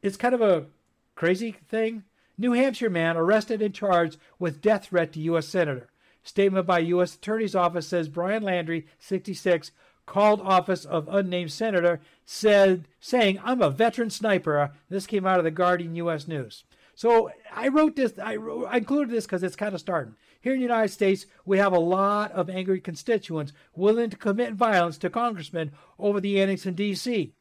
it's 0.00 0.16
kind 0.16 0.34
of 0.34 0.40
a 0.40 0.66
crazy 1.14 1.56
thing. 1.68 2.04
New 2.38 2.52
Hampshire 2.52 2.90
man 2.90 3.16
arrested 3.16 3.60
and 3.60 3.74
charged 3.74 4.16
with 4.38 4.62
death 4.62 4.86
threat 4.86 5.12
to 5.12 5.20
U.S. 5.20 5.46
Senator. 5.46 5.90
Statement 6.24 6.66
by 6.66 6.78
U.S. 6.78 7.14
Attorney's 7.14 7.54
Office 7.54 7.88
says 7.88 8.08
Brian 8.08 8.42
Landry, 8.42 8.86
66, 8.98 9.72
called 10.06 10.40
office 10.40 10.84
of 10.84 11.08
unnamed 11.08 11.52
senator, 11.52 12.00
said, 12.24 12.88
saying, 13.00 13.40
I'm 13.42 13.62
a 13.62 13.70
veteran 13.70 14.10
sniper. 14.10 14.72
This 14.88 15.06
came 15.06 15.26
out 15.26 15.38
of 15.38 15.44
the 15.44 15.50
Guardian 15.50 15.94
U.S. 15.96 16.26
News. 16.26 16.64
So 16.94 17.30
I 17.54 17.68
wrote 17.68 17.96
this, 17.96 18.12
I, 18.22 18.36
wrote, 18.36 18.66
I 18.68 18.78
included 18.78 19.10
this 19.10 19.24
because 19.24 19.42
it's 19.42 19.56
kind 19.56 19.74
of 19.74 19.80
starting. 19.80 20.14
Here 20.40 20.52
in 20.52 20.58
the 20.58 20.64
United 20.64 20.92
States, 20.92 21.26
we 21.44 21.58
have 21.58 21.72
a 21.72 21.78
lot 21.78 22.32
of 22.32 22.50
angry 22.50 22.80
constituents 22.80 23.52
willing 23.74 24.10
to 24.10 24.16
commit 24.16 24.54
violence 24.54 24.98
to 24.98 25.10
congressmen 25.10 25.72
over 25.98 26.20
the 26.20 26.40
annex 26.40 26.66
in 26.66 26.74
D.C. 26.74 27.32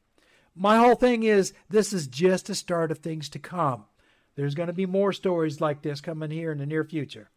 My 0.56 0.78
whole 0.78 0.96
thing 0.96 1.24
is 1.24 1.54
this 1.70 1.94
is 1.94 2.08
just 2.08 2.50
a 2.50 2.56
start 2.56 2.92
of 2.92 3.00
things 3.00 3.28
to 3.30 3.40
come. 3.40 3.86
There's 4.36 4.56
going 4.56 4.68
to 4.68 4.74
be 4.74 4.86
more 4.86 5.14
stories 5.14 5.60
like 5.60 5.82
this 5.82 6.02
coming 6.02 6.32
here 6.32 6.52
in 6.52 6.58
the 6.58 6.66
near 6.66 6.84
future, 6.84 7.30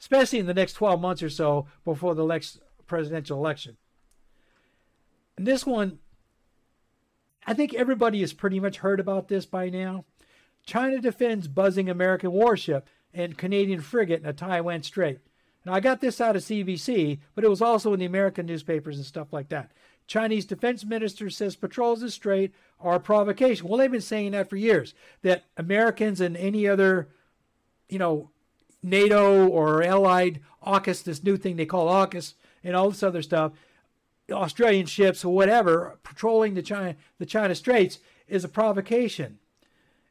especially 0.00 0.38
in 0.38 0.46
the 0.46 0.54
next 0.54 0.74
12 0.74 1.00
months 1.00 1.22
or 1.22 1.30
so 1.30 1.66
before 1.84 2.14
the 2.14 2.26
next 2.26 2.60
presidential 2.86 3.38
election. 3.38 3.76
And 5.36 5.46
this 5.46 5.66
one, 5.66 5.98
I 7.46 7.54
think 7.54 7.74
everybody 7.74 8.20
has 8.20 8.32
pretty 8.32 8.60
much 8.60 8.78
heard 8.78 9.00
about 9.00 9.28
this 9.28 9.46
by 9.46 9.68
now. 9.68 10.04
China 10.64 11.00
defends 11.00 11.46
buzzing 11.46 11.88
American 11.88 12.32
warship 12.32 12.88
and 13.14 13.38
Canadian 13.38 13.80
frigate 13.80 14.20
in 14.20 14.26
the 14.26 14.32
Taiwan 14.32 14.82
Strait. 14.82 15.18
Now, 15.64 15.74
I 15.74 15.80
got 15.80 16.00
this 16.00 16.20
out 16.20 16.36
of 16.36 16.42
CBC, 16.42 17.18
but 17.34 17.44
it 17.44 17.50
was 17.50 17.62
also 17.62 17.92
in 17.92 18.00
the 18.00 18.06
American 18.06 18.46
newspapers 18.46 18.96
and 18.96 19.06
stuff 19.06 19.32
like 19.32 19.48
that. 19.48 19.72
Chinese 20.06 20.44
defense 20.44 20.84
minister 20.84 21.28
says 21.30 21.56
patrols 21.56 22.00
in 22.00 22.06
the 22.06 22.10
strait 22.12 22.52
are 22.78 22.94
a 22.94 23.00
provocation. 23.00 23.66
Well, 23.66 23.78
they've 23.78 23.90
been 23.90 24.00
saying 24.00 24.32
that 24.32 24.48
for 24.48 24.56
years, 24.56 24.94
that 25.22 25.44
Americans 25.56 26.20
and 26.20 26.36
any 26.36 26.68
other, 26.68 27.08
you 27.88 27.98
know, 27.98 28.30
NATO 28.82 29.48
or 29.48 29.82
allied 29.82 30.40
AUKUS, 30.64 31.02
this 31.02 31.24
new 31.24 31.36
thing 31.36 31.56
they 31.56 31.66
call 31.66 31.88
AUKUS, 31.88 32.34
and 32.62 32.76
all 32.76 32.90
this 32.90 33.02
other 33.02 33.22
stuff, 33.22 33.52
Australian 34.34 34.86
ships 34.86 35.24
or 35.24 35.34
whatever 35.34 35.98
patrolling 36.02 36.54
the 36.54 36.62
China 36.62 36.96
the 37.18 37.26
China 37.26 37.54
Straits 37.54 37.98
is 38.28 38.44
a 38.44 38.48
provocation. 38.48 39.38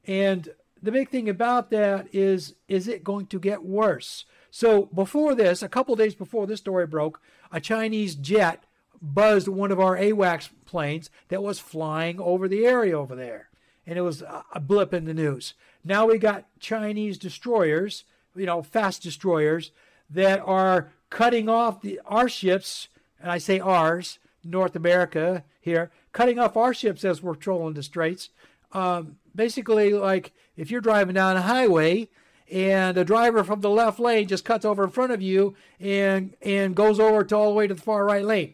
And 0.05 0.49
the 0.81 0.91
big 0.91 1.09
thing 1.09 1.27
about 1.29 1.71
that 1.71 2.07
is 2.13 2.55
is 2.67 2.87
it 2.87 3.03
going 3.03 3.27
to 3.27 3.39
get 3.39 3.63
worse? 3.63 4.25
So 4.51 4.85
before 4.85 5.35
this, 5.35 5.61
a 5.61 5.69
couple 5.69 5.95
days 5.95 6.15
before 6.15 6.47
this 6.47 6.59
story 6.59 6.87
broke, 6.87 7.21
a 7.51 7.59
Chinese 7.59 8.15
jet 8.15 8.63
buzzed 9.01 9.47
one 9.47 9.71
of 9.71 9.79
our 9.79 9.97
AWACS 9.97 10.49
planes 10.65 11.09
that 11.27 11.43
was 11.43 11.59
flying 11.59 12.19
over 12.19 12.47
the 12.47 12.65
area 12.65 12.97
over 12.97 13.15
there. 13.15 13.49
And 13.85 13.97
it 13.97 14.01
was 14.01 14.23
a 14.53 14.59
blip 14.59 14.93
in 14.93 15.05
the 15.05 15.13
news. 15.13 15.53
Now 15.83 16.07
we 16.07 16.17
got 16.17 16.45
Chinese 16.59 17.17
destroyers, 17.17 18.05
you 18.35 18.45
know, 18.45 18.63
fast 18.63 19.03
destroyers 19.03 19.71
that 20.09 20.41
are 20.45 20.91
cutting 21.09 21.49
off 21.49 21.81
the, 21.81 21.99
our 22.05 22.27
ships, 22.27 22.87
and 23.25 23.31
I 23.31 23.39
say 23.39 23.59
ours, 23.59 24.19
North 24.43 24.75
America 24.75 25.43
here, 25.59 25.89
cutting 26.11 26.37
off 26.37 26.55
our 26.55 26.75
ships 26.75 27.03
as 27.03 27.23
we're 27.23 27.33
trolling 27.33 27.73
the 27.73 27.81
straits. 27.81 28.29
Um, 28.71 29.15
basically, 29.33 29.93
like 29.93 30.31
if 30.55 30.69
you're 30.69 30.79
driving 30.79 31.15
down 31.15 31.35
a 31.35 31.41
highway 31.41 32.09
and 32.51 32.95
a 32.95 33.03
driver 33.03 33.43
from 33.43 33.61
the 33.61 33.69
left 33.71 33.99
lane 33.99 34.27
just 34.27 34.45
cuts 34.45 34.63
over 34.63 34.83
in 34.83 34.91
front 34.91 35.11
of 35.11 35.23
you 35.23 35.55
and 35.79 36.35
and 36.43 36.75
goes 36.75 36.99
over 36.99 37.23
to 37.23 37.35
all 37.35 37.49
the 37.49 37.55
way 37.55 37.65
to 37.65 37.73
the 37.73 37.81
far 37.81 38.05
right 38.05 38.23
lane. 38.23 38.53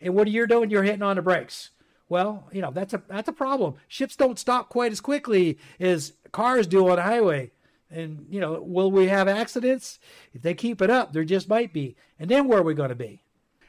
And 0.00 0.16
what 0.16 0.26
are 0.26 0.30
you 0.30 0.48
doing? 0.48 0.68
You're 0.68 0.82
hitting 0.82 1.02
on 1.02 1.14
the 1.14 1.22
brakes. 1.22 1.70
Well, 2.08 2.48
you 2.50 2.60
know 2.60 2.72
that's 2.72 2.94
a 2.94 3.02
that's 3.06 3.28
a 3.28 3.32
problem. 3.32 3.74
Ships 3.86 4.16
don't 4.16 4.36
stop 4.36 4.68
quite 4.68 4.90
as 4.90 5.00
quickly 5.00 5.58
as 5.78 6.14
cars 6.32 6.66
do 6.66 6.88
on 6.88 6.98
a 6.98 7.02
highway. 7.02 7.52
And 7.88 8.26
you 8.28 8.40
know, 8.40 8.60
will 8.60 8.90
we 8.90 9.06
have 9.06 9.28
accidents? 9.28 10.00
If 10.34 10.42
they 10.42 10.54
keep 10.54 10.82
it 10.82 10.90
up, 10.90 11.12
there 11.12 11.22
just 11.22 11.48
might 11.48 11.72
be. 11.72 11.94
And 12.18 12.28
then 12.28 12.48
where 12.48 12.58
are 12.58 12.64
we 12.64 12.74
going 12.74 12.88
to 12.88 12.96
be? 12.96 13.22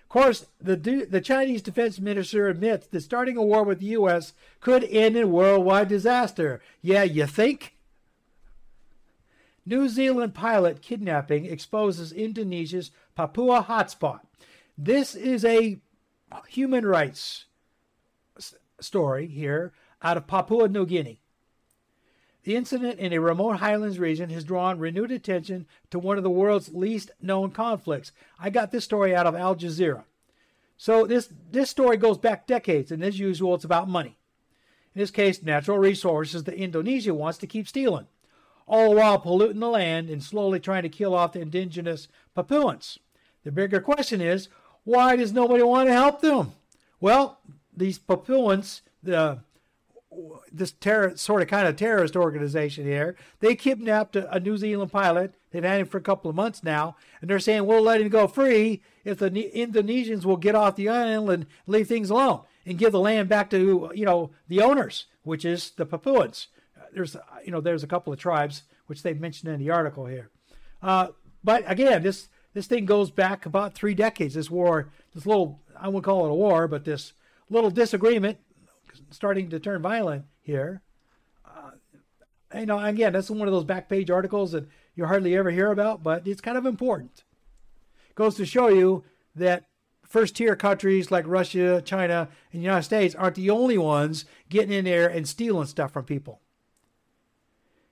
Of 0.09 0.13
course, 0.13 0.47
the 0.59 0.75
the 0.75 1.21
Chinese 1.21 1.61
defense 1.61 1.99
minister 1.99 2.47
admits 2.47 2.87
that 2.87 3.01
starting 3.01 3.37
a 3.37 3.43
war 3.43 3.63
with 3.63 3.79
the 3.79 3.85
U.S. 3.97 4.33
could 4.59 4.83
end 4.85 5.15
in 5.15 5.31
worldwide 5.31 5.87
disaster. 5.87 6.61
Yeah, 6.81 7.03
you 7.03 7.27
think? 7.27 7.75
New 9.67 9.87
Zealand 9.87 10.33
pilot 10.33 10.81
kidnapping 10.81 11.45
exposes 11.45 12.11
Indonesia's 12.11 12.89
Papua 13.13 13.63
hotspot. 13.69 14.21
This 14.75 15.13
is 15.13 15.45
a 15.45 15.79
human 16.47 16.87
rights 16.87 17.45
story 18.79 19.27
here 19.27 19.73
out 20.01 20.17
of 20.17 20.25
Papua 20.25 20.67
New 20.67 20.87
Guinea. 20.87 21.21
The 22.49 22.55
incident 22.55 22.97
in 22.97 23.13
a 23.13 23.19
remote 23.19 23.57
highlands 23.57 23.99
region 23.99 24.31
has 24.31 24.43
drawn 24.43 24.79
renewed 24.79 25.11
attention 25.11 25.67
to 25.91 25.99
one 25.99 26.17
of 26.17 26.23
the 26.23 26.31
world's 26.31 26.73
least 26.73 27.11
known 27.21 27.51
conflicts. 27.51 28.11
I 28.39 28.49
got 28.49 28.71
this 28.71 28.83
story 28.83 29.15
out 29.15 29.27
of 29.27 29.35
Al 29.35 29.55
Jazeera. 29.55 30.05
So 30.75 31.05
this 31.05 31.29
this 31.51 31.69
story 31.69 31.95
goes 31.95 32.17
back 32.17 32.47
decades, 32.47 32.91
and 32.91 33.03
as 33.03 33.19
usual, 33.19 33.53
it's 33.53 33.65
about 33.65 33.87
money. 33.87 34.17
In 34.95 34.99
this 34.99 35.11
case, 35.11 35.43
natural 35.43 35.77
resources 35.77 36.45
that 36.45 36.55
Indonesia 36.55 37.13
wants 37.13 37.37
to 37.37 37.45
keep 37.45 37.67
stealing 37.67 38.07
all 38.67 38.95
while 38.95 39.19
polluting 39.19 39.59
the 39.59 39.69
land 39.69 40.09
and 40.09 40.23
slowly 40.23 40.59
trying 40.59 40.81
to 40.81 40.89
kill 40.89 41.13
off 41.13 41.33
the 41.33 41.41
indigenous 41.41 42.07
Papuans. 42.33 42.97
The 43.43 43.51
bigger 43.51 43.79
question 43.79 44.21
is, 44.21 44.49
why 44.85 45.15
does 45.17 45.31
nobody 45.31 45.61
want 45.61 45.87
to 45.89 45.93
help 45.93 46.21
them? 46.21 46.53
Well, 46.99 47.41
these 47.77 47.99
Papuans, 47.99 48.81
the 49.03 49.37
this 50.51 50.71
terror, 50.71 51.15
sort 51.15 51.41
of 51.41 51.47
kind 51.47 51.67
of 51.67 51.75
terrorist 51.75 52.15
organization 52.15 52.85
here, 52.85 53.15
they 53.41 53.55
kidnapped 53.55 54.15
a, 54.15 54.33
a, 54.33 54.39
New 54.39 54.57
Zealand 54.57 54.91
pilot. 54.91 55.35
They've 55.51 55.63
had 55.63 55.81
him 55.81 55.87
for 55.87 55.99
a 55.99 56.01
couple 56.01 56.29
of 56.29 56.35
months 56.35 56.63
now, 56.63 56.95
and 57.21 57.29
they're 57.29 57.39
saying 57.39 57.65
we'll 57.65 57.83
let 57.83 58.01
him 58.01 58.09
go 58.09 58.27
free 58.27 58.81
if 59.03 59.19
the 59.19 59.29
Indonesians 59.29 60.25
will 60.25 60.37
get 60.37 60.55
off 60.55 60.75
the 60.75 60.89
island 60.89 61.29
and 61.29 61.45
leave 61.67 61.87
things 61.87 62.09
alone 62.09 62.41
and 62.65 62.77
give 62.77 62.91
the 62.91 62.99
land 62.99 63.29
back 63.29 63.49
to 63.51 63.91
you 63.93 64.05
know 64.05 64.31
the 64.47 64.61
owners, 64.61 65.05
which 65.23 65.45
is 65.45 65.71
the 65.71 65.85
Papuans 65.85 66.47
there's 66.93 67.15
you 67.45 67.51
know 67.51 67.61
there's 67.61 67.83
a 67.83 67.87
couple 67.87 68.11
of 68.13 68.19
tribes 68.19 68.63
which 68.87 69.03
they 69.03 69.13
mentioned 69.13 69.51
in 69.51 69.59
the 69.59 69.69
article 69.69 70.05
here. 70.05 70.29
Uh, 70.81 71.07
but 71.43 71.63
again, 71.67 72.03
this 72.03 72.29
this 72.53 72.67
thing 72.67 72.85
goes 72.85 73.11
back 73.11 73.45
about 73.45 73.73
three 73.73 73.93
decades. 73.93 74.33
This 74.35 74.49
war, 74.49 74.89
this 75.13 75.25
little 75.25 75.61
I 75.79 75.87
won't 75.87 76.05
call 76.05 76.25
it 76.25 76.31
a 76.31 76.35
war, 76.35 76.67
but 76.67 76.85
this 76.85 77.13
little 77.49 77.71
disagreement 77.71 78.37
starting 79.11 79.49
to 79.49 79.59
turn 79.59 79.81
violent 79.81 80.25
here. 80.41 80.81
Uh, 81.45 81.71
you 82.55 82.65
know, 82.65 82.79
again, 82.79 83.13
that's 83.13 83.29
one 83.29 83.47
of 83.47 83.53
those 83.53 83.63
back 83.63 83.89
page 83.89 84.09
articles 84.09 84.51
that 84.51 84.67
you 84.95 85.05
hardly 85.05 85.35
ever 85.35 85.51
hear 85.51 85.71
about, 85.71 86.03
but 86.03 86.27
it's 86.27 86.41
kind 86.41 86.57
of 86.57 86.65
important. 86.65 87.23
Goes 88.15 88.35
to 88.35 88.45
show 88.45 88.67
you 88.67 89.03
that 89.35 89.65
first 90.03 90.35
tier 90.35 90.55
countries 90.55 91.11
like 91.11 91.25
Russia, 91.27 91.81
China, 91.85 92.29
and 92.51 92.61
the 92.61 92.65
United 92.65 92.83
States 92.83 93.15
aren't 93.15 93.35
the 93.35 93.49
only 93.49 93.77
ones 93.77 94.25
getting 94.49 94.73
in 94.73 94.85
there 94.85 95.07
and 95.07 95.27
stealing 95.27 95.67
stuff 95.67 95.93
from 95.93 96.05
people 96.05 96.41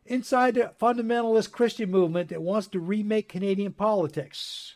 inside 0.07 0.55
the 0.55 0.71
fundamentalist 0.79 1.51
Christian 1.51 1.91
movement 1.91 2.29
that 2.29 2.41
wants 2.41 2.67
to 2.67 2.79
remake 2.79 3.29
Canadian 3.29 3.73
politics. 3.73 4.75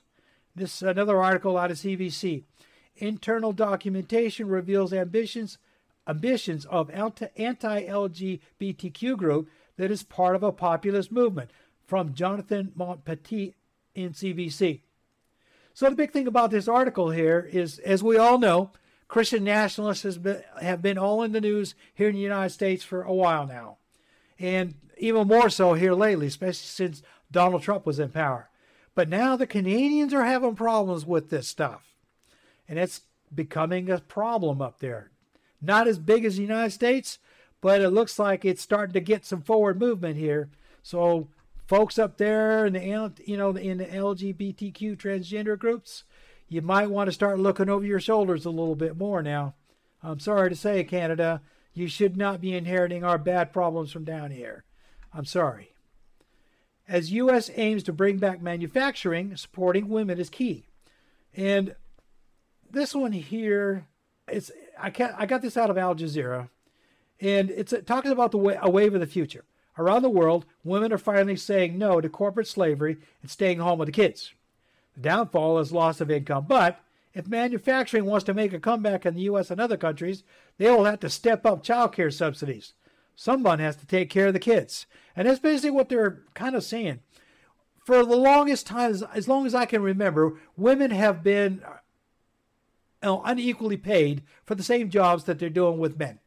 This 0.56 0.82
another 0.82 1.22
article 1.22 1.58
out 1.58 1.72
of 1.72 1.78
CBC. 1.78 2.44
Internal 2.98 3.54
documentation 3.54 4.48
reveals 4.48 4.94
ambitions 4.94 5.58
ambitions 6.08 6.66
of 6.66 6.90
anti-LGBTQ 6.90 9.18
group 9.18 9.50
that 9.78 9.92
is 9.92 10.04
part 10.04 10.36
of 10.36 10.44
a 10.44 10.52
populist 10.52 11.12
movement 11.12 11.52
from 11.86 12.14
Jonathan 12.14 12.72
Montpetit 12.78 13.54
in 13.96 14.12
CBC. 14.12 14.82
So 15.74 15.90
the 15.90 15.96
big 15.96 16.12
thing 16.12 16.28
about 16.28 16.52
this 16.52 16.68
article 16.68 17.12
here 17.12 17.48
is, 17.52 17.80
as 17.80 18.04
we 18.04 18.18
all 18.18 18.38
know, 18.38 18.72
Christian 19.08 19.44
nationalists 19.44 20.18
been, 20.18 20.44
have 20.62 20.82
been 20.82 20.98
all 20.98 21.24
in 21.24 21.32
the 21.32 21.42
news 21.42 21.76
here 21.94 22.10
in 22.10 22.16
the 22.16 22.22
United 22.22 22.52
States 22.52 22.84
for 22.84 23.04
a 23.04 23.14
while 23.14 23.46
now. 23.46 23.78
And 24.40 24.76
even 24.98 25.28
more 25.28 25.50
so 25.50 25.74
here 25.74 25.94
lately, 25.94 26.28
especially 26.28 26.56
since 26.56 27.04
Donald 27.32 27.62
Trump 27.62 27.86
was 27.86 28.00
in 28.00 28.10
power. 28.10 28.50
But 28.96 29.10
now 29.10 29.36
the 29.36 29.48
Canadians 29.48 30.14
are 30.14 30.26
having 30.26 30.56
problems 30.56 31.06
with 31.06 31.30
this 31.30 31.48
stuff. 31.48 31.96
And 32.68 32.80
it's 32.80 33.02
becoming 33.34 33.90
a 33.90 34.00
problem 34.00 34.62
up 34.62 34.80
there. 34.80 35.11
Not 35.62 35.88
as 35.88 36.00
big 36.00 36.26
as 36.26 36.36
the 36.36 36.42
United 36.42 36.72
States, 36.72 37.20
but 37.62 37.82
it 37.82 37.90
looks 37.90 38.18
like 38.18 38.44
it's 38.44 38.62
starting 38.62 38.94
to 38.94 39.00
get 39.00 39.26
some 39.26 39.42
forward 39.42 39.80
movement 39.80 40.18
here. 40.18 40.50
So 40.82 41.28
folks 41.68 42.00
up 42.00 42.18
there 42.18 42.66
in 42.66 42.74
the 42.74 43.14
you 43.26 43.38
know 43.38 43.52
in 43.52 43.78
the 43.78 43.86
LGBTQ 43.86 44.98
transgender 44.98 45.58
groups, 45.58 46.04
you 46.50 46.62
might 46.62 46.90
want 46.90 47.08
to 47.08 47.14
start 47.14 47.40
looking 47.40 47.70
over 47.70 47.86
your 47.86 48.00
shoulders 48.00 48.46
a 48.46 48.50
little 48.50 48.76
bit 48.76 48.98
more 48.98 49.22
now. 49.22 49.54
I'm 50.04 50.20
sorry 50.20 50.50
to 50.50 50.56
say, 50.56 50.84
Canada, 50.84 51.42
you 51.74 51.88
should 51.88 52.18
not 52.18 52.42
be 52.42 52.56
inheriting 52.56 53.04
our 53.04 53.18
bad 53.18 53.54
problems 53.54 53.92
from 53.92 54.04
down 54.04 54.32
here. 54.32 54.64
I'm 55.14 55.26
sorry. 55.26 55.74
As 56.88 57.14
U.S. 57.14 57.50
aims 57.56 57.84
to 57.84 57.94
bring 57.94 58.18
back 58.18 58.42
manufacturing, 58.42 59.38
supporting 59.38 59.88
women 59.88 60.20
is 60.20 60.30
key. 60.30 60.66
And 61.36 61.76
this 62.70 62.94
one 62.94 63.14
here, 63.14 63.86
it's 64.28 64.52
I 64.80 64.90
can 64.90 65.14
I 65.18 65.26
got 65.26 65.42
this 65.42 65.58
out 65.58 65.70
of 65.70 65.78
Al 65.78 65.96
Jazeera, 65.96 66.50
and 67.20 67.50
it's 67.50 67.74
talking 67.86 68.12
about 68.12 68.32
the 68.32 68.38
way, 68.38 68.58
a 68.62 68.70
wave 68.70 68.94
of 68.94 69.00
the 69.00 69.08
future. 69.08 69.46
Around 69.78 70.02
the 70.02 70.10
world, 70.10 70.46
women 70.64 70.92
are 70.92 70.98
finally 70.98 71.38
saying 71.38 71.78
no 71.78 72.02
to 72.02 72.10
corporate 72.10 72.48
slavery 72.48 72.98
and 73.22 73.32
staying 73.32 73.60
home 73.60 73.80
with 73.80 73.88
the 73.88 73.94
kids. 73.94 74.34
The 74.96 75.02
downfall 75.02 75.60
is 75.60 75.72
loss 75.72 76.02
of 76.02 76.12
income, 76.12 76.46
but 76.48 76.82
if 77.14 77.28
manufacturing 77.28 78.06
wants 78.06 78.26
to 78.26 78.34
make 78.34 78.54
a 78.54 78.60
comeback 78.60 79.06
in 79.06 79.16
the 79.16 79.22
U.S. 79.22 79.50
and 79.50 79.60
other 79.60 79.78
countries, 79.78 80.24
they 80.58 80.70
will 80.70 80.86
have 80.86 81.00
to 81.02 81.10
step 81.10 81.46
up 81.46 81.64
child 81.64 81.94
care 81.94 82.12
subsidies. 82.12 82.74
Someone 83.16 83.60
has 83.60 83.76
to 83.78 83.86
take 83.86 84.10
care 84.10 84.28
of 84.28 84.34
the 84.34 84.40
kids. 84.40 84.86
And 85.16 85.28
that's 85.28 85.40
basically 85.40 85.72
what 85.72 85.90
they're 85.90 86.22
kind 86.34 86.56
of 86.56 86.64
saying. 86.64 87.00
For 87.86 88.06
the 88.06 88.16
longest 88.16 88.68
time, 88.68 88.96
as 89.14 89.28
long 89.28 89.46
as 89.46 89.56
I 89.56 89.66
can 89.66 89.82
remember, 89.82 90.40
women 90.56 90.92
have 90.92 91.24
been 91.24 91.62
unequally 93.02 93.78
paid 93.78 94.24
for 94.46 94.56
the 94.56 94.64
same 94.64 94.90
jobs 94.90 95.24
that 95.26 95.40
they're 95.40 95.50
doing 95.50 95.78
with 95.80 96.00
men. 96.00 96.20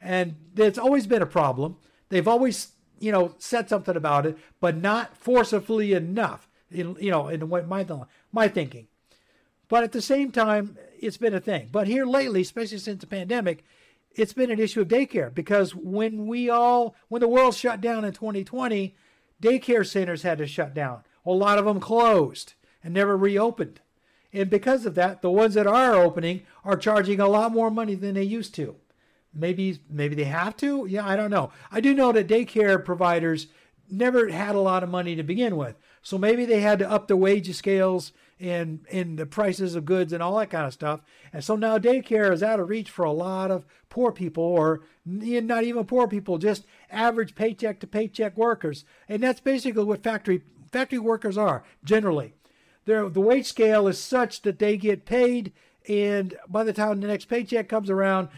And 0.00 0.36
it's 0.56 0.78
always 0.78 1.06
been 1.06 1.22
a 1.22 1.26
problem. 1.26 1.76
They've 2.08 2.28
always, 2.28 2.72
you 2.98 3.12
know, 3.12 3.34
said 3.38 3.68
something 3.68 3.96
about 3.96 4.26
it, 4.26 4.36
but 4.60 4.76
not 4.76 5.16
forcefully 5.16 5.92
enough, 5.92 6.48
in, 6.70 6.96
you 7.00 7.10
know, 7.10 7.28
in 7.28 7.48
my, 7.48 7.86
my 8.32 8.48
thinking. 8.48 8.88
But 9.68 9.84
at 9.84 9.92
the 9.92 10.02
same 10.02 10.32
time, 10.32 10.76
it's 11.00 11.16
been 11.16 11.34
a 11.34 11.40
thing. 11.40 11.68
But 11.72 11.86
here 11.86 12.04
lately, 12.04 12.42
especially 12.42 12.78
since 12.78 13.00
the 13.00 13.06
pandemic, 13.06 13.64
it's 14.14 14.34
been 14.34 14.50
an 14.50 14.60
issue 14.60 14.82
of 14.82 14.88
daycare 14.88 15.32
because 15.32 15.74
when 15.74 16.26
we 16.26 16.50
all 16.50 16.94
when 17.08 17.20
the 17.20 17.28
world 17.28 17.54
shut 17.54 17.80
down 17.80 18.04
in 18.04 18.12
2020 18.12 18.94
daycare 19.42 19.86
centers 19.86 20.22
had 20.22 20.38
to 20.38 20.46
shut 20.46 20.72
down. 20.72 21.02
A 21.26 21.32
lot 21.32 21.58
of 21.58 21.64
them 21.64 21.80
closed 21.80 22.54
and 22.82 22.94
never 22.94 23.16
reopened. 23.16 23.80
And 24.32 24.48
because 24.48 24.86
of 24.86 24.94
that, 24.94 25.20
the 25.20 25.30
ones 25.30 25.54
that 25.54 25.66
are 25.66 25.94
opening 25.94 26.42
are 26.64 26.76
charging 26.76 27.20
a 27.20 27.28
lot 27.28 27.52
more 27.52 27.70
money 27.70 27.94
than 27.94 28.14
they 28.14 28.22
used 28.22 28.54
to. 28.54 28.76
Maybe 29.34 29.80
maybe 29.88 30.14
they 30.14 30.24
have 30.24 30.56
to. 30.58 30.86
Yeah, 30.86 31.06
I 31.06 31.16
don't 31.16 31.30
know. 31.30 31.50
I 31.70 31.80
do 31.80 31.94
know 31.94 32.12
that 32.12 32.28
daycare 32.28 32.82
providers 32.82 33.48
never 33.90 34.28
had 34.28 34.54
a 34.54 34.60
lot 34.60 34.82
of 34.82 34.88
money 34.88 35.16
to 35.16 35.22
begin 35.22 35.56
with. 35.56 35.76
So 36.02 36.18
maybe 36.18 36.44
they 36.44 36.60
had 36.60 36.78
to 36.80 36.90
up 36.90 37.08
the 37.08 37.16
wage 37.16 37.54
scales 37.54 38.12
and 38.40 38.84
in 38.88 39.16
the 39.16 39.26
prices 39.26 39.76
of 39.76 39.84
goods 39.84 40.12
and 40.12 40.22
all 40.22 40.36
that 40.38 40.50
kind 40.50 40.66
of 40.66 40.72
stuff. 40.72 41.00
And 41.32 41.44
so 41.44 41.54
now 41.54 41.78
daycare 41.78 42.32
is 42.32 42.42
out 42.42 42.58
of 42.58 42.68
reach 42.68 42.90
for 42.90 43.04
a 43.04 43.12
lot 43.12 43.50
of 43.50 43.64
poor 43.88 44.10
people 44.10 44.42
or 44.42 44.80
not 45.04 45.64
even 45.64 45.84
poor 45.84 46.08
people, 46.08 46.38
just 46.38 46.64
average 46.90 47.34
paycheck 47.34 47.78
to 47.80 47.86
paycheck 47.86 48.36
workers. 48.36 48.84
And 49.08 49.22
that's 49.22 49.40
basically 49.40 49.84
what 49.84 50.02
factory 50.02 50.42
factory 50.72 50.98
workers 50.98 51.38
are 51.38 51.62
generally. 51.84 52.34
They're, 52.84 53.08
the 53.08 53.20
wage 53.20 53.46
scale 53.46 53.86
is 53.86 53.98
such 53.98 54.42
that 54.42 54.58
they 54.58 54.76
get 54.76 55.04
paid 55.04 55.52
and 55.88 56.36
by 56.48 56.64
the 56.64 56.72
time 56.72 57.00
the 57.00 57.08
next 57.08 57.26
paycheck 57.26 57.68
comes 57.68 57.90
around, 57.90 58.28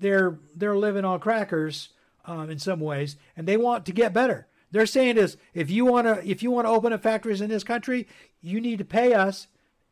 they're 0.00 0.38
they're 0.54 0.76
living 0.76 1.04
on 1.04 1.20
crackers 1.20 1.90
um, 2.24 2.50
in 2.50 2.58
some 2.58 2.80
ways, 2.80 3.16
and 3.36 3.46
they 3.46 3.56
want 3.56 3.86
to 3.86 3.92
get 3.92 4.12
better. 4.12 4.46
They're 4.70 4.86
saying 4.86 5.16
is 5.16 5.36
if 5.54 5.70
you 5.70 5.84
want 5.84 6.06
to 6.06 6.28
if 6.28 6.42
you 6.42 6.50
want 6.50 6.66
to 6.66 6.70
open 6.70 6.92
up 6.92 7.02
factories 7.02 7.40
in 7.40 7.50
this 7.50 7.64
country, 7.64 8.06
you 8.42 8.60
need 8.60 8.78
to 8.78 8.84
pay 8.84 9.14
us, 9.14 9.46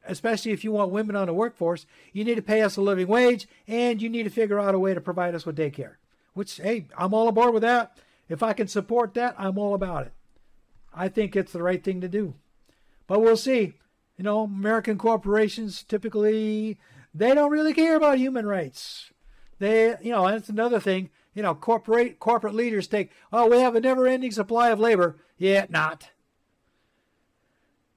especially 0.05 0.53
if 0.53 0.65
you 0.65 0.73
want 0.73 0.91
women 0.91 1.17
on 1.17 1.27
the 1.27 1.33
workforce. 1.33 1.87
You 2.13 2.25
need 2.25 2.37
to 2.37 2.43
pay 2.43 2.63
us 2.63 2.77
a 2.77 2.83
living 2.83 3.09
wage, 3.09 3.49
and 3.67 4.03
you 4.03 4.09
need 4.09 4.25
to 4.25 4.31
figure 4.31 4.61
out 4.61 4.75
a 4.75 4.79
way 4.79 4.95
to 4.95 5.01
provide 5.01 5.35
us 5.35 5.47
with 5.47 5.57
daycare. 5.57 5.95
Which 6.35 6.57
hey, 6.57 6.87
I'm 6.97 7.15
all 7.15 7.29
aboard 7.29 7.55
with 7.55 7.63
that. 7.63 7.99
If 8.29 8.43
I 8.43 8.53
can 8.53 8.67
support 8.67 9.15
that, 9.15 9.37
I'm 9.39 9.59
all 9.59 9.75
about 9.75 10.07
it. 10.07 10.13
I 10.93 11.09
think 11.09 11.37
it's 11.37 11.53
the 11.53 11.63
right 11.63 11.83
thing 11.83 12.01
to 12.01 12.09
do. 12.09 12.35
But 13.07 13.21
we'll 13.21 13.37
see. 13.37 13.75
You 14.17 14.25
know, 14.25 14.41
American 14.41 14.99
corporations 14.99 15.83
typically 15.83 16.79
they 17.15 17.35
don't 17.35 17.51
really 17.51 17.73
care 17.73 17.97
about 17.97 18.19
human 18.19 18.47
rights. 18.47 19.11
They, 19.59 19.95
you 20.03 20.13
know, 20.13 20.29
that's 20.29 20.49
another 20.49 20.81
thing. 20.81 21.11
You 21.35 21.43
know, 21.43 21.55
corporate 21.55 22.19
corporate 22.19 22.55
leaders 22.55 22.87
take, 22.87 23.11
oh, 23.33 23.49
we 23.49 23.61
have 23.61 23.75
a 23.75 23.81
never-ending 23.81 24.33
supply 24.33 24.71
of 24.71 24.79
labor. 24.81 25.17
Yet 25.39 25.71
yeah, 25.71 25.79
not. 25.79 26.11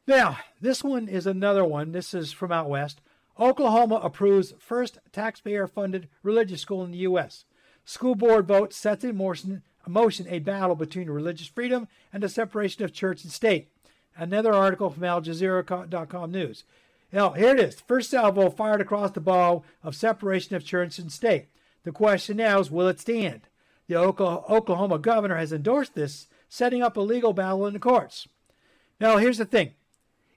Now, 0.08 0.40
this 0.60 0.84
one 0.84 1.08
is 1.08 1.28
another 1.28 1.64
one. 1.64 1.92
This 1.92 2.14
is 2.14 2.32
from 2.32 2.52
out 2.52 2.70
west. 2.70 3.02
Oklahoma 3.40 3.96
approves 3.96 4.54
first 4.58 4.98
taxpayer-funded 5.12 6.10
religious 6.24 6.62
school 6.62 6.84
in 6.84 6.92
the 6.92 6.98
U.S. 7.00 7.46
School 7.86 8.16
board 8.16 8.48
vote 8.48 8.74
sets 8.74 9.04
in 9.04 9.16
motion, 9.16 9.64
motion 9.88 10.28
a 10.30 10.40
battle 10.40 10.76
between 10.76 11.10
religious 11.10 11.48
freedom 11.48 11.88
and 12.12 12.24
the 12.24 12.30
separation 12.30 12.84
of 12.84 12.94
church 12.94 13.24
and 13.24 13.32
state. 13.32 13.70
Another 14.20 14.54
article 14.54 14.90
from 14.90 15.06
Al 15.06 15.22
Jazeera.com 15.22 16.30
News. 16.30 16.66
Now, 17.14 17.32
here 17.32 17.56
it 17.56 17.60
is. 17.62 17.80
First 17.80 18.12
salvo 18.12 18.50
fired 18.50 18.82
across 18.82 19.12
the 19.12 19.22
bow 19.22 19.64
of 19.82 19.96
separation 19.96 20.58
of 20.58 20.66
church 20.66 21.00
and 21.00 21.10
state. 21.10 21.48
The 21.84 21.94
question 21.94 22.36
now 22.36 22.60
is 22.60 22.70
will 22.70 22.90
it 22.90 23.00
stand? 23.00 23.48
The 23.88 23.96
Oklahoma 23.96 25.00
governor 25.00 25.38
has 25.38 25.54
endorsed 25.54 25.96
this, 25.96 26.28
setting 26.50 26.84
up 26.84 26.98
a 26.98 27.02
legal 27.02 27.32
battle 27.32 27.66
in 27.66 27.74
the 27.74 27.80
courts. 27.80 28.28
Now, 29.00 29.18
here's 29.18 29.38
the 29.38 29.46
thing 29.46 29.72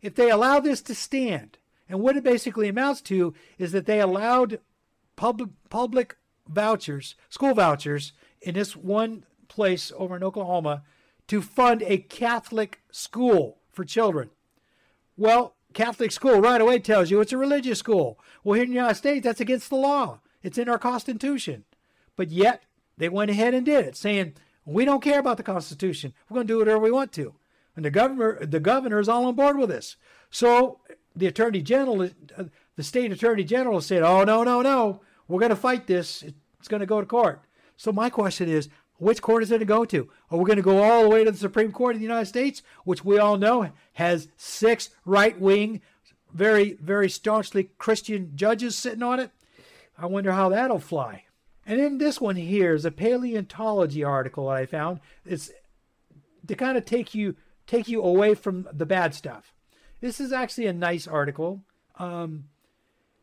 if 0.00 0.14
they 0.14 0.30
allow 0.30 0.60
this 0.60 0.80
to 0.82 0.94
stand, 0.94 1.58
and 1.88 1.98
what 2.00 2.16
it 2.16 2.22
basically 2.22 2.68
amounts 2.68 3.00
to 3.02 3.34
is 3.58 3.72
that 3.72 3.86
they 3.86 4.00
allowed 4.00 4.60
public, 5.16 5.50
public 5.70 6.16
vouchers, 6.48 7.16
school 7.28 7.54
vouchers, 7.54 8.12
in 8.40 8.54
this 8.54 8.76
one 8.76 9.24
place 9.48 9.90
over 9.96 10.14
in 10.14 10.22
Oklahoma 10.22 10.84
to 11.26 11.42
fund 11.42 11.82
a 11.82 11.98
Catholic 11.98 12.80
school 12.92 13.58
for 13.72 13.84
children. 13.84 14.30
Well, 15.16 15.54
Catholic 15.74 16.12
school 16.12 16.40
right 16.40 16.60
away 16.60 16.78
tells 16.78 17.10
you 17.10 17.20
it's 17.20 17.32
a 17.32 17.38
religious 17.38 17.78
school. 17.78 18.18
Well, 18.44 18.54
here 18.54 18.64
in 18.64 18.70
the 18.70 18.76
United 18.76 18.96
States, 18.96 19.24
that's 19.24 19.40
against 19.40 19.70
the 19.70 19.76
law. 19.76 20.20
It's 20.42 20.58
in 20.58 20.68
our 20.68 20.78
Constitution. 20.78 21.64
But 22.16 22.30
yet, 22.30 22.64
they 22.98 23.08
went 23.08 23.30
ahead 23.30 23.54
and 23.54 23.64
did 23.64 23.86
it, 23.86 23.96
saying, 23.96 24.34
we 24.64 24.84
don't 24.84 25.02
care 25.02 25.18
about 25.18 25.38
the 25.38 25.42
Constitution. 25.42 26.12
We're 26.28 26.36
going 26.36 26.46
to 26.46 26.52
do 26.52 26.58
whatever 26.58 26.78
we 26.78 26.90
want 26.90 27.12
to. 27.12 27.34
And 27.74 27.84
the 27.84 27.90
governor, 27.90 28.44
the 28.44 28.60
governor 28.60 29.00
is 29.00 29.08
all 29.08 29.24
on 29.24 29.34
board 29.34 29.56
with 29.56 29.70
this. 29.70 29.96
So 30.30 30.80
the 31.16 31.26
attorney 31.26 31.62
general, 31.62 32.10
the 32.76 32.82
state 32.82 33.12
attorney 33.12 33.44
general 33.44 33.80
said, 33.80 34.02
oh, 34.02 34.24
no, 34.24 34.44
no, 34.44 34.60
no. 34.60 35.00
We're 35.26 35.40
going 35.40 35.50
to 35.50 35.56
fight 35.56 35.86
this. 35.86 36.22
It's 36.22 36.68
going 36.68 36.80
to 36.80 36.86
go 36.86 37.00
to 37.00 37.06
court. 37.06 37.42
So 37.76 37.92
my 37.92 38.10
question 38.10 38.48
is, 38.48 38.68
which 39.02 39.20
court 39.20 39.42
is 39.42 39.50
it 39.50 39.58
to 39.58 39.64
go 39.64 39.84
to? 39.84 40.08
Are 40.30 40.38
we 40.38 40.44
going 40.44 40.58
to 40.58 40.62
go 40.62 40.80
all 40.80 41.02
the 41.02 41.08
way 41.08 41.24
to 41.24 41.32
the 41.32 41.36
Supreme 41.36 41.72
Court 41.72 41.96
of 41.96 42.00
the 42.00 42.06
United 42.06 42.26
States, 42.26 42.62
which 42.84 43.04
we 43.04 43.18
all 43.18 43.36
know 43.36 43.68
has 43.94 44.28
six 44.36 44.90
right 45.04 45.38
wing, 45.40 45.80
very, 46.32 46.74
very 46.74 47.10
staunchly 47.10 47.70
Christian 47.78 48.30
judges 48.36 48.76
sitting 48.76 49.02
on 49.02 49.18
it? 49.18 49.32
I 49.98 50.06
wonder 50.06 50.30
how 50.30 50.50
that'll 50.50 50.78
fly. 50.78 51.24
And 51.66 51.80
then 51.80 51.98
this 51.98 52.20
one 52.20 52.36
here 52.36 52.74
is 52.74 52.84
a 52.84 52.92
paleontology 52.92 54.04
article 54.04 54.46
that 54.46 54.56
I 54.56 54.66
found. 54.66 55.00
It's 55.26 55.50
to 56.46 56.54
kind 56.54 56.78
of 56.78 56.84
take 56.84 57.12
you 57.12 57.34
take 57.66 57.88
you 57.88 58.02
away 58.02 58.34
from 58.34 58.68
the 58.72 58.86
bad 58.86 59.14
stuff. 59.14 59.52
This 60.00 60.20
is 60.20 60.32
actually 60.32 60.66
a 60.66 60.72
nice 60.72 61.08
article. 61.08 61.62
Um, 61.98 62.44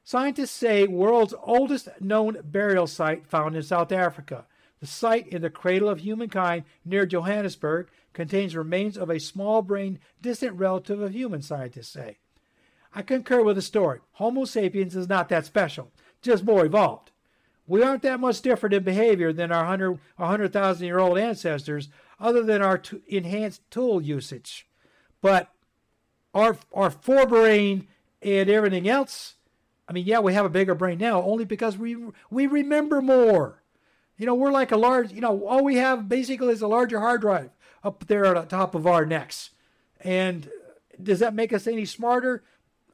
scientists 0.04 0.52
say 0.52 0.88
world's 0.88 1.34
oldest 1.42 1.88
known 2.02 2.40
burial 2.44 2.88
site 2.88 3.26
found 3.26 3.56
in 3.56 3.64
South 3.64 3.94
Africa. 3.94 4.46
The 4.80 4.88
site 4.88 5.28
in 5.28 5.42
the 5.42 5.50
cradle 5.50 5.90
of 5.90 6.00
humankind 6.00 6.64
near 6.86 7.06
Johannesburg 7.06 7.90
contains 8.14 8.56
remains 8.56 8.98
of 8.98 9.10
a 9.10 9.20
small 9.20 9.62
brained 9.62 10.00
distant 10.22 10.58
relative 10.58 11.02
of 11.02 11.14
human, 11.14 11.42
scientists 11.42 11.90
say. 11.90 12.18
I 12.94 13.02
concur 13.02 13.44
with 13.44 13.56
the 13.56 13.62
story. 13.62 14.00
Homo 14.14 14.46
sapiens 14.46 14.96
is 14.96 15.10
not 15.10 15.30
that 15.30 15.46
special, 15.46 15.92
just 16.22 16.44
more 16.44 16.66
evolved. 16.66 17.12
We 17.68 17.84
aren't 17.84 18.02
that 18.02 18.20
much 18.20 18.42
different 18.42 18.74
in 18.74 18.84
behavior 18.84 19.32
than 19.32 19.52
our 19.52 19.64
100,000 19.64 20.00
100, 20.16 20.80
year 20.82 20.98
old 20.98 21.20
ancestors, 21.20 21.90
other 22.20 22.42
than 22.42 22.64
our 22.64 22.80
t- 22.80 23.00
enhanced 23.08 23.62
tool 23.70 24.02
usage. 24.02 24.68
But 25.22 25.52
our, 26.34 26.58
our 26.74 26.90
forebrain 26.90 27.86
and 28.24 28.50
everything 28.50 28.90
else, 28.90 29.36
I 29.88 29.94
mean, 29.94 30.06
yeah, 30.06 30.20
we 30.20 30.34
have 30.34 30.46
a 30.46 30.50
bigger 30.50 30.74
brain 30.74 30.98
now 30.98 31.22
only 31.22 31.46
because 31.46 31.78
we, 31.78 31.96
we 32.32 32.48
remember 32.48 33.04
more. 33.04 33.59
You 34.20 34.26
know, 34.26 34.36
we're 34.36 34.52
like 34.52 34.74
a 34.74 34.78
large, 34.78 35.14
you 35.14 35.22
know, 35.22 35.48
all 35.48 35.64
we 35.64 35.78
have 35.78 36.10
basically 36.10 36.50
is 36.50 36.62
a 36.62 36.68
larger 36.68 37.00
hard 37.00 37.22
drive 37.22 37.52
up 37.86 38.06
there 38.08 38.26
on 38.26 38.36
the 38.36 38.42
top 38.42 38.76
of 38.76 38.86
our 38.86 39.06
necks. 39.06 39.52
And 40.02 40.50
does 41.02 41.20
that 41.20 41.34
make 41.34 41.54
us 41.54 41.66
any 41.66 41.86
smarter? 41.86 42.44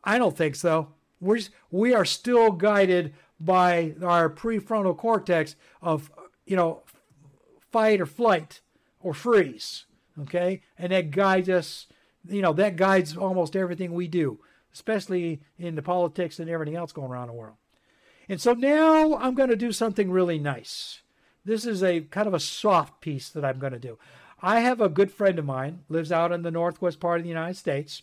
I 0.03 0.19
don't 0.19 0.37
think 0.37 0.55
so. 0.55 0.93
We're, 1.19 1.39
we 1.71 1.95
are 1.95 2.05
still 2.05 2.51
guided 2.51 3.15
by 3.39 3.95
our 4.03 4.29
prefrontal 4.29 4.95
cortex 4.95 5.55
of, 5.81 6.11
you 6.45 6.55
know, 6.55 6.83
fight 7.71 7.99
or 7.99 8.05
flight 8.05 8.61
or 9.01 9.15
freeze. 9.15 9.85
Okay. 10.21 10.61
And 10.77 10.91
that 10.91 11.09
guides 11.09 11.49
us, 11.49 11.87
you 12.29 12.43
know, 12.43 12.53
that 12.53 12.75
guides 12.75 13.17
almost 13.17 13.55
everything 13.55 13.93
we 13.93 14.07
do, 14.07 14.39
especially 14.71 15.41
in 15.57 15.73
the 15.73 15.81
politics 15.81 16.37
and 16.37 16.51
everything 16.51 16.75
else 16.75 16.91
going 16.91 17.09
around 17.09 17.27
the 17.29 17.33
world. 17.33 17.57
And 18.29 18.39
so 18.39 18.53
now 18.53 19.17
I'm 19.17 19.33
going 19.33 19.49
to 19.49 19.55
do 19.55 19.71
something 19.71 20.11
really 20.11 20.37
nice. 20.37 21.01
This 21.45 21.65
is 21.67 21.83
a 21.83 22.01
kind 22.01 22.27
of 22.27 22.33
a 22.33 22.39
soft 22.39 22.99
piece 23.01 23.29
that 23.29 23.45
I'm 23.45 23.59
going 23.59 23.73
to 23.73 23.79
do. 23.79 23.99
I 24.41 24.61
have 24.61 24.81
a 24.81 24.89
good 24.89 25.11
friend 25.11 25.37
of 25.37 25.45
mine, 25.45 25.83
lives 25.87 26.11
out 26.11 26.31
in 26.31 26.41
the 26.41 26.51
northwest 26.51 26.99
part 26.99 27.19
of 27.19 27.23
the 27.23 27.29
United 27.29 27.55
States. 27.55 28.01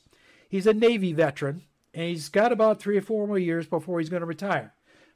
He's 0.49 0.67
a 0.67 0.73
Navy 0.73 1.13
veteran, 1.13 1.63
and 1.93 2.05
he's 2.05 2.29
got 2.29 2.53
about 2.53 2.81
three 2.81 2.97
or 2.97 3.03
four 3.03 3.27
more 3.27 3.39
years 3.39 3.67
before 3.67 3.99
he's 3.99 4.09
going 4.09 4.21
to 4.21 4.27
retire. 4.27 4.73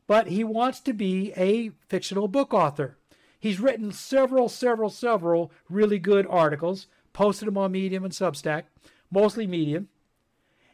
But 0.09 0.27
he 0.27 0.43
wants 0.45 0.81
to 0.81 0.93
be 0.93 1.33
a 1.37 1.71
fictional 1.89 2.27
book 2.27 2.53
author. 2.53 2.97
He's 3.39 3.61
written 3.61 3.93
several, 3.93 4.49
several, 4.49 4.91
several 4.91 5.53
really 5.69 5.99
good 5.99 6.27
articles, 6.29 6.89
posted 7.13 7.47
them 7.47 7.59
on 7.59 7.73
Medium 7.73 8.05
and 8.05 8.13
Substack, 8.13 8.65
mostly 9.11 9.47
Medium. 9.47 9.89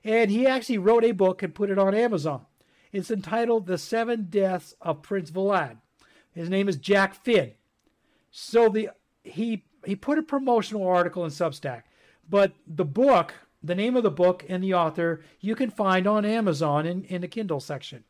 And 0.04 0.30
he 0.30 0.46
actually 0.46 0.78
wrote 0.78 1.04
a 1.04 1.12
book 1.12 1.42
and 1.42 1.54
put 1.54 1.70
it 1.70 1.78
on 1.78 1.94
Amazon. 1.94 2.46
It's 2.92 3.10
entitled 3.10 3.66
The 3.66 3.78
Seven 3.78 4.28
Deaths 4.30 4.74
of 4.80 5.02
Prince 5.02 5.30
Vlad. 5.30 5.78
His 6.34 6.48
name 6.48 6.68
is 6.68 6.76
Jack 6.76 7.14
Finn. 7.14 7.52
So 8.30 8.68
the 8.68 8.90
he 9.22 9.64
he 9.84 9.94
put 9.94 10.18
a 10.18 10.22
promotional 10.22 10.86
article 10.86 11.24
in 11.24 11.30
Substack, 11.30 11.82
but 12.28 12.52
the 12.66 12.84
book, 12.84 13.34
the 13.62 13.74
name 13.74 13.96
of 13.96 14.02
the 14.02 14.10
book 14.10 14.44
and 14.48 14.62
the 14.62 14.74
author, 14.74 15.22
you 15.40 15.54
can 15.54 15.70
find 15.70 16.06
on 16.06 16.24
Amazon 16.24 16.86
in, 16.86 17.04
in 17.04 17.20
the 17.20 17.28
Kindle 17.28 17.60
section. 17.60 18.04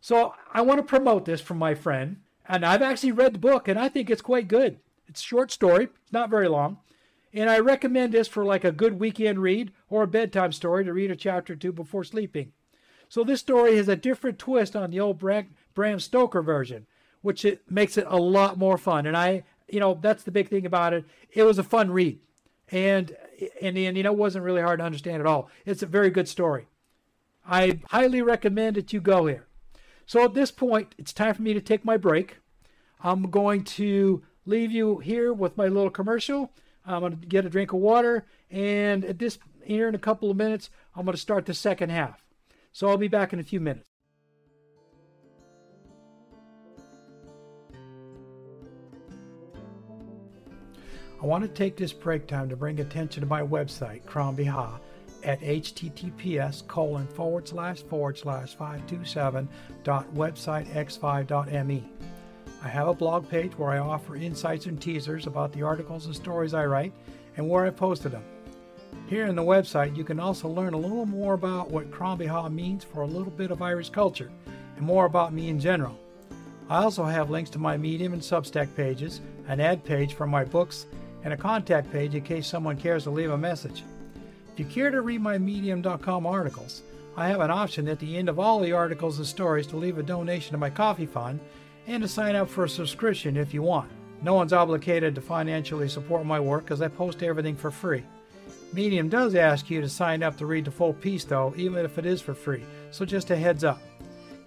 So 0.00 0.34
I 0.52 0.60
want 0.62 0.78
to 0.78 0.84
promote 0.84 1.24
this 1.24 1.40
from 1.40 1.58
my 1.58 1.74
friend, 1.74 2.18
and 2.46 2.64
I've 2.64 2.82
actually 2.82 3.12
read 3.12 3.34
the 3.34 3.38
book 3.38 3.66
and 3.66 3.78
I 3.78 3.88
think 3.88 4.08
it's 4.08 4.22
quite 4.22 4.48
good. 4.48 4.78
It's 5.08 5.20
a 5.20 5.24
short 5.24 5.50
story, 5.50 5.84
it's 5.84 6.12
not 6.12 6.30
very 6.30 6.48
long. 6.48 6.78
And 7.32 7.50
I 7.50 7.58
recommend 7.58 8.12
this 8.12 8.28
for 8.28 8.44
like 8.44 8.64
a 8.64 8.72
good 8.72 8.98
weekend 8.98 9.40
read 9.40 9.72
or 9.90 10.02
a 10.02 10.08
bedtime 10.08 10.52
story 10.52 10.84
to 10.84 10.92
read 10.92 11.10
a 11.10 11.16
chapter 11.16 11.52
or 11.52 11.56
two 11.56 11.72
before 11.72 12.04
sleeping. 12.04 12.52
So 13.08 13.24
this 13.24 13.40
story 13.40 13.76
has 13.76 13.88
a 13.88 13.96
different 13.96 14.38
twist 14.38 14.74
on 14.74 14.90
the 14.90 15.00
old 15.00 15.18
Bram 15.18 16.00
Stoker 16.00 16.42
version 16.42 16.86
which 17.26 17.44
it 17.44 17.60
makes 17.68 17.98
it 17.98 18.06
a 18.08 18.16
lot 18.16 18.56
more 18.56 18.78
fun. 18.78 19.04
And 19.06 19.16
I, 19.16 19.42
you 19.68 19.80
know, 19.80 19.98
that's 20.00 20.22
the 20.22 20.30
big 20.30 20.48
thing 20.48 20.64
about 20.64 20.94
it. 20.94 21.04
It 21.32 21.42
was 21.42 21.58
a 21.58 21.64
fun 21.64 21.90
read. 21.90 22.20
and 22.70 23.14
and, 23.60 23.76
and 23.76 23.96
you 23.96 24.02
know 24.02 24.12
it 24.12 24.18
wasn't 24.18 24.44
really 24.44 24.62
hard 24.62 24.78
to 24.78 24.84
understand 24.84 25.20
at 25.20 25.26
all. 25.26 25.50
It's 25.64 25.82
a 25.82 25.86
very 25.86 26.10
good 26.10 26.28
story. 26.28 26.68
I 27.46 27.80
highly 27.90 28.22
recommend 28.22 28.76
that 28.76 28.92
you 28.92 29.00
go 29.00 29.26
here. 29.26 29.46
So 30.06 30.24
at 30.24 30.34
this 30.34 30.50
point, 30.50 30.94
it's 30.98 31.12
time 31.12 31.34
for 31.34 31.42
me 31.42 31.52
to 31.54 31.60
take 31.60 31.84
my 31.84 31.96
break. 31.96 32.38
I'm 33.02 33.30
going 33.30 33.64
to 33.64 34.22
leave 34.46 34.72
you 34.72 34.98
here 34.98 35.32
with 35.32 35.56
my 35.56 35.66
little 35.66 35.90
commercial. 35.90 36.52
I'm 36.86 37.00
going 37.00 37.18
to 37.20 37.26
get 37.26 37.44
a 37.44 37.50
drink 37.50 37.72
of 37.72 37.80
water, 37.80 38.24
and 38.50 39.04
at 39.04 39.18
this 39.18 39.38
here 39.64 39.88
in 39.88 39.94
a 39.94 39.98
couple 40.08 40.30
of 40.30 40.36
minutes, 40.36 40.70
I'm 40.94 41.04
going 41.04 41.16
to 41.16 41.20
start 41.20 41.46
the 41.46 41.54
second 41.54 41.90
half. 41.90 42.24
So 42.72 42.88
I'll 42.88 42.96
be 42.96 43.08
back 43.08 43.32
in 43.32 43.40
a 43.40 43.44
few 43.44 43.60
minutes. 43.60 43.95
I 51.26 51.28
want 51.28 51.42
to 51.42 51.48
take 51.48 51.76
this 51.76 51.92
break 51.92 52.28
time 52.28 52.48
to 52.50 52.56
bring 52.56 52.78
attention 52.78 53.20
to 53.20 53.26
my 53.26 53.42
website, 53.42 54.02
Ha, 54.08 54.78
at 55.24 55.40
https 55.40 56.64
colon 56.68 57.08
forward 57.08 57.48
slash 57.48 57.82
forward 57.82 58.16
slash 58.16 58.54
527 58.54 59.48
dot 59.82 60.06
website 60.14 60.68
x5.me. 60.68 61.82
I 62.62 62.68
have 62.68 62.86
a 62.86 62.94
blog 62.94 63.28
page 63.28 63.58
where 63.58 63.70
I 63.70 63.78
offer 63.78 64.14
insights 64.14 64.66
and 64.66 64.80
teasers 64.80 65.26
about 65.26 65.52
the 65.52 65.62
articles 65.62 66.06
and 66.06 66.14
stories 66.14 66.54
I 66.54 66.64
write 66.64 66.92
and 67.36 67.48
where 67.48 67.66
I 67.66 67.70
posted 67.70 68.12
them. 68.12 68.22
Here 69.08 69.26
in 69.26 69.34
the 69.34 69.42
website, 69.42 69.96
you 69.96 70.04
can 70.04 70.20
also 70.20 70.46
learn 70.46 70.74
a 70.74 70.78
little 70.78 71.06
more 71.06 71.34
about 71.34 71.72
what 71.72 71.90
Crann 71.90 72.18
Bethadh 72.18 72.52
means 72.52 72.84
for 72.84 73.00
a 73.00 73.06
little 73.06 73.32
bit 73.32 73.50
of 73.50 73.62
Irish 73.62 73.90
culture 73.90 74.30
and 74.76 74.86
more 74.86 75.06
about 75.06 75.32
me 75.32 75.48
in 75.48 75.58
general. 75.58 75.98
I 76.68 76.84
also 76.84 77.02
have 77.02 77.30
links 77.30 77.50
to 77.50 77.58
my 77.58 77.76
Medium 77.76 78.12
and 78.12 78.22
Substack 78.22 78.76
pages, 78.76 79.20
an 79.48 79.58
ad 79.58 79.84
page 79.84 80.14
for 80.14 80.28
my 80.28 80.44
books, 80.44 80.86
and 81.26 81.34
a 81.34 81.36
contact 81.36 81.90
page 81.90 82.14
in 82.14 82.22
case 82.22 82.46
someone 82.46 82.76
cares 82.76 83.02
to 83.02 83.10
leave 83.10 83.32
a 83.32 83.36
message. 83.36 83.82
If 84.52 84.60
you 84.60 84.64
care 84.64 84.92
to 84.92 85.00
read 85.00 85.20
my 85.20 85.38
Medium.com 85.38 86.24
articles, 86.24 86.82
I 87.16 87.26
have 87.26 87.40
an 87.40 87.50
option 87.50 87.88
at 87.88 87.98
the 87.98 88.16
end 88.16 88.28
of 88.28 88.38
all 88.38 88.60
the 88.60 88.70
articles 88.70 89.18
and 89.18 89.26
stories 89.26 89.66
to 89.68 89.76
leave 89.76 89.98
a 89.98 90.04
donation 90.04 90.52
to 90.52 90.58
my 90.58 90.70
coffee 90.70 91.04
fund 91.04 91.40
and 91.88 92.00
to 92.00 92.08
sign 92.08 92.36
up 92.36 92.48
for 92.48 92.62
a 92.62 92.68
subscription 92.68 93.36
if 93.36 93.52
you 93.52 93.60
want. 93.60 93.90
No 94.22 94.34
one's 94.34 94.52
obligated 94.52 95.16
to 95.16 95.20
financially 95.20 95.88
support 95.88 96.24
my 96.24 96.38
work 96.38 96.62
because 96.62 96.80
I 96.80 96.86
post 96.86 97.24
everything 97.24 97.56
for 97.56 97.72
free. 97.72 98.04
Medium 98.72 99.08
does 99.08 99.34
ask 99.34 99.68
you 99.68 99.80
to 99.80 99.88
sign 99.88 100.22
up 100.22 100.36
to 100.36 100.46
read 100.46 100.64
the 100.64 100.70
full 100.70 100.92
piece 100.92 101.24
though, 101.24 101.52
even 101.56 101.84
if 101.84 101.98
it 101.98 102.06
is 102.06 102.20
for 102.20 102.34
free, 102.34 102.62
so 102.92 103.04
just 103.04 103.32
a 103.32 103.36
heads 103.36 103.64
up. 103.64 103.82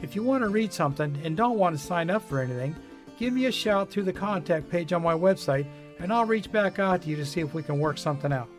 If 0.01 0.15
you 0.15 0.23
want 0.23 0.43
to 0.43 0.49
read 0.49 0.71
something 0.71 1.19
and 1.25 1.35
don't 1.35 1.59
want 1.59 1.77
to 1.77 1.85
sign 1.85 2.09
up 2.09 2.21
for 2.21 2.39
anything, 2.39 2.73
give 3.17 3.33
me 3.33 3.47
a 3.47 3.51
shout 3.51 3.89
through 3.89 4.03
the 4.03 4.13
contact 4.13 4.69
page 4.69 4.93
on 4.93 5.03
my 5.03 5.13
website 5.13 5.65
and 5.99 6.13
I'll 6.13 6.25
reach 6.25 6.51
back 6.51 6.79
out 6.79 7.01
to 7.03 7.09
you 7.09 7.15
to 7.17 7.25
see 7.25 7.41
if 7.41 7.53
we 7.53 7.61
can 7.61 7.79
work 7.79 7.97
something 7.97 8.31
out. 8.31 8.49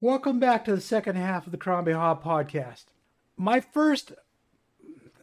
Welcome 0.00 0.38
back 0.38 0.64
to 0.66 0.74
the 0.74 0.80
second 0.80 1.16
half 1.16 1.46
of 1.46 1.52
the 1.52 1.58
Crann 1.58 1.84
Bethadh 1.84 2.22
podcast. 2.22 2.84
My 3.36 3.60
first 3.60 4.12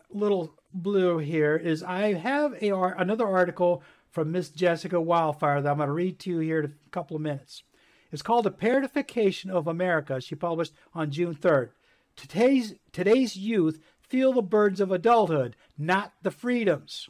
little 0.10 0.56
blue 0.74 1.20
here 1.20 1.56
is 1.56 1.84
I 1.84 2.14
have 2.14 2.56
a, 2.62 2.72
another 2.72 3.28
article 3.28 3.84
from 4.10 4.32
Miss 4.32 4.50
Jessica 4.50 5.00
Wildfire 5.00 5.62
that 5.62 5.70
I'm 5.70 5.78
going 5.78 5.88
to 5.88 5.94
read 5.94 6.20
to 6.20 6.32
you 6.32 6.40
here 6.40 6.60
in 6.60 6.66
a 6.66 6.90
couple 6.90 7.16
of 7.16 7.22
minutes. 7.22 7.64
It's 8.12 8.22
called 8.22 8.46
The 8.46 8.52
Parentification 8.52 9.50
of 9.50 9.68
America. 9.68 10.20
She 10.20 10.36
published 10.36 10.74
on 10.94 11.12
June 11.12 11.36
3rd. 11.36 11.70
Today's, 12.18 12.74
today's 12.92 13.38
youth 13.38 13.80
feel 14.02 14.34
the 14.34 14.42
burdens 14.42 14.82
of 14.82 14.92
adulthood, 14.92 15.56
not 15.78 16.12
the 16.22 16.32
freedoms. 16.32 17.08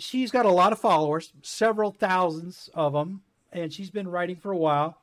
She's 0.00 0.30
got 0.30 0.46
a 0.46 0.50
lot 0.50 0.72
of 0.72 0.78
followers, 0.78 1.32
several 1.42 1.92
thousands 1.92 2.70
of 2.74 2.92
them, 2.92 3.22
and 3.52 3.72
she's 3.72 3.90
been 3.90 4.08
writing 4.08 4.36
for 4.36 4.50
a 4.50 4.56
while. 4.56 4.98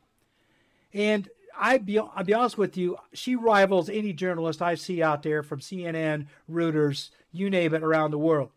And 0.93 1.29
I 1.57 1.77
be, 1.77 1.99
I'll 1.99 2.23
be 2.23 2.33
honest 2.33 2.57
with 2.57 2.77
you, 2.77 2.97
she 3.13 3.35
rivals 3.35 3.89
any 3.89 4.13
journalist 4.13 4.61
I 4.61 4.75
see 4.75 5.03
out 5.03 5.23
there 5.23 5.43
from 5.43 5.59
CNN, 5.59 6.27
Reuters, 6.49 7.09
you 7.31 7.49
name 7.49 7.73
it, 7.73 7.83
around 7.83 8.11
the 8.11 8.17
world. 8.17 8.49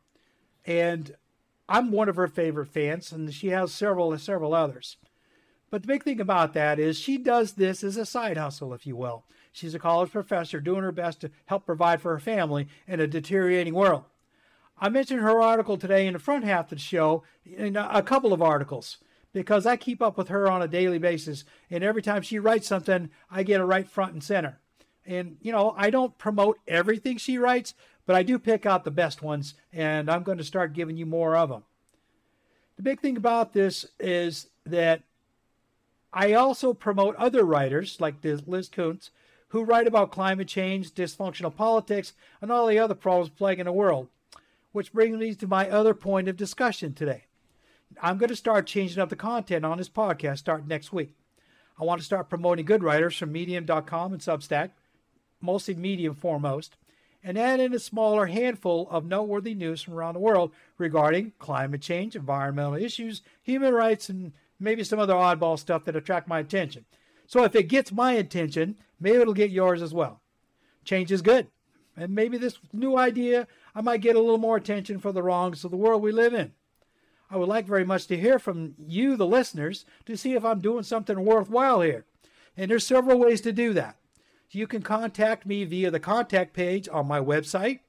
And 0.67 1.15
I'm 1.69 1.93
one 1.93 2.09
of 2.09 2.17
her 2.17 2.29
favorite 2.29 2.69
fans, 2.69 3.13
and 3.13 3.33
she 3.33 3.49
has 3.49 3.73
several 3.73 4.17
several 4.19 4.55
others. 4.55 4.97
But 5.71 5.83
the 5.83 5.89
big 5.89 6.03
thing 6.03 6.21
about 6.21 6.53
that 6.55 6.79
is 6.79 6.99
she 6.99 7.17
does 7.17 7.53
this 7.53 7.85
as 7.85 7.97
a 7.97 8.05
side 8.05 8.37
hustle, 8.37 8.75
if 8.75 8.87
you 8.87 8.97
will. 8.97 9.25
She's 9.53 9.75
a 9.75 9.79
college 9.79 10.11
professor 10.11 10.61
doing 10.61 10.83
her 10.83 10.93
best 10.93 11.21
to 11.21 11.31
help 11.47 11.67
provide 11.67 12.01
for 12.01 12.13
her 12.13 12.19
family 12.19 12.69
in 12.87 12.99
a 12.99 13.07
deteriorating 13.07 13.75
world. 13.75 14.05
I 14.81 14.89
mentioned 14.89 15.21
her 15.21 15.43
article 15.43 15.77
today 15.77 16.07
in 16.07 16.15
the 16.15 16.19
front 16.19 16.45
half 16.45 16.73
of 16.73 16.79
the 16.79 16.83
show, 16.83 17.23
in 17.45 17.77
a 17.77 18.03
couple 18.03 18.33
of 18.33 18.41
articles, 18.41 18.97
because 19.33 19.67
I 19.67 19.77
keep 19.77 20.01
up 20.01 20.17
with 20.17 20.29
her 20.29 20.51
on 20.51 20.63
a 20.63 20.69
daily 20.69 20.99
basis. 20.99 21.45
And 21.71 21.85
every 21.85 22.01
time 22.01 22.23
she 22.23 22.39
writes 22.39 22.67
something, 22.67 23.11
I 23.31 23.43
get 23.43 23.61
it 23.61 23.65
right 23.65 23.87
front 23.87 24.15
and 24.15 24.25
center. 24.25 24.59
And, 25.05 25.37
you 25.43 25.53
know, 25.53 25.75
I 25.77 25.91
don't 25.91 26.17
promote 26.17 26.59
everything 26.67 27.19
she 27.19 27.37
writes, 27.37 27.75
but 28.07 28.17
I 28.17 28.23
do 28.23 28.39
pick 28.39 28.65
out 28.65 28.85
the 28.85 28.91
best 28.91 29.23
ones, 29.23 29.55
and 29.73 30.11
I'm 30.11 30.23
going 30.23 30.39
to 30.39 30.45
start 30.45 30.73
giving 30.73 30.97
you 30.97 31.07
more 31.07 31.37
of 31.37 31.51
them. 31.51 31.65
The 32.77 32.83
big 32.83 33.01
thing 33.01 33.19
about 33.19 33.53
this 33.53 33.87
is 33.99 34.49
that 34.65 35.03
I 36.13 36.33
also 36.33 36.73
promote 36.73 37.15
other 37.17 37.45
writers 37.45 38.01
like 38.01 38.25
Liz 38.25 38.69
Koontz 38.69 39.11
who 39.49 39.65
write 39.65 39.87
about 39.87 40.13
climate 40.13 40.49
change, 40.49 40.93
dysfunctional 40.93 41.55
politics, 41.55 42.15
and 42.41 42.51
all 42.51 42.67
the 42.67 42.79
other 42.79 42.95
problems 42.95 43.31
plaguing 43.31 43.67
the 43.67 43.73
world. 43.73 44.09
Which 44.73 44.93
brings 44.93 45.19
me 45.19 45.35
to 45.35 45.47
my 45.47 45.69
other 45.69 45.95
point 45.95 46.29
of 46.29 46.37
discussion 46.37 46.95
today. 46.95 47.25
I'm 48.01 48.19
going 48.19 48.29
to 48.29 48.37
start 48.37 48.67
changing 48.67 49.01
up 49.01 49.09
the 49.09 49.17
content 49.17 49.65
on 49.65 49.79
this 49.79 49.89
podcast 49.89 50.39
starting 50.39 50.69
next 50.69 50.93
week. 50.93 51.17
I 51.79 51.85
want 51.85 52.01
to 52.01 52.05
start 52.05 52.29
promoting 52.29 52.65
good 52.65 52.85
writers 52.85 53.17
from 53.17 53.33
Medium.com 53.33 54.13
and 54.13 54.23
Substack, 54.23 54.71
mostly 55.41 55.75
Medium 55.75 56.15
foremost, 56.15 56.77
and 57.25 57.37
add 57.37 57.59
in 57.59 57.75
a 57.75 57.79
smaller 57.79 58.27
handful 58.27 58.87
of 58.91 59.05
noteworthy 59.05 59.55
news 59.55 59.83
from 59.83 59.95
around 59.95 60.15
the 60.15 60.21
world 60.21 60.53
regarding 60.79 61.33
climate 61.39 61.83
change, 61.83 62.15
environmental 62.15 62.75
issues, 62.75 63.23
human 63.43 63.75
rights, 63.75 64.09
and 64.09 64.33
maybe 64.61 64.85
some 64.85 64.99
other 64.99 65.15
oddball 65.15 65.59
stuff 65.59 65.85
that 65.85 65.97
attract 65.97 66.29
my 66.29 66.39
attention. 66.39 66.85
So 67.27 67.43
if 67.45 67.57
it 67.57 67.65
gets 67.65 67.91
my 67.91 68.13
attention, 68.13 68.77
maybe 69.01 69.19
it'll 69.19 69.35
get 69.35 69.51
yours 69.51 69.83
as 69.83 69.93
well. 69.93 70.21
Change 70.85 71.11
is 71.11 71.23
good. 71.23 71.49
And 71.97 72.15
maybe 72.15 72.39
this 72.39 72.59
new 72.73 72.97
idea, 72.97 73.47
I 73.75 73.81
might 73.81 74.01
get 74.01 74.17
a 74.17 74.21
little 74.21 74.39
more 74.39 74.57
attention 74.57 74.99
for 74.99 75.13
the 75.13 75.23
wrongs 75.23 75.65
of 75.65 75.71
the 75.71 75.77
world 75.77 76.03
we 76.03 76.13
live 76.13 76.35
in. 76.35 76.53
I 77.31 77.37
would 77.37 77.49
like 77.49 77.67
very 77.67 77.85
much 77.85 78.07
to 78.09 78.19
hear 78.19 78.39
from 78.39 78.75
you, 78.79 79.17
the 79.17 79.27
listeners, 79.27 79.85
to 80.07 80.17
see 80.17 80.35
if 80.35 80.45
I'm 80.45 80.61
doing 80.61 80.83
something 80.83 81.25
worthwhile 81.25 81.81
here. 81.81 82.05
And 82.57 82.71
there's 82.71 82.87
several 82.87 83.19
ways 83.19 83.41
to 83.43 83.53
do 83.53 83.73
that. 83.75 83.97
You 84.51 84.67
can 84.67 84.83
contact 84.83 85.47
me 85.47 85.65
via 85.65 85.93
the 85.93 86.01
contact 86.01 86.53
page 86.53 86.89
on 86.91 87.07
my 87.07 87.21
website. 87.21 87.81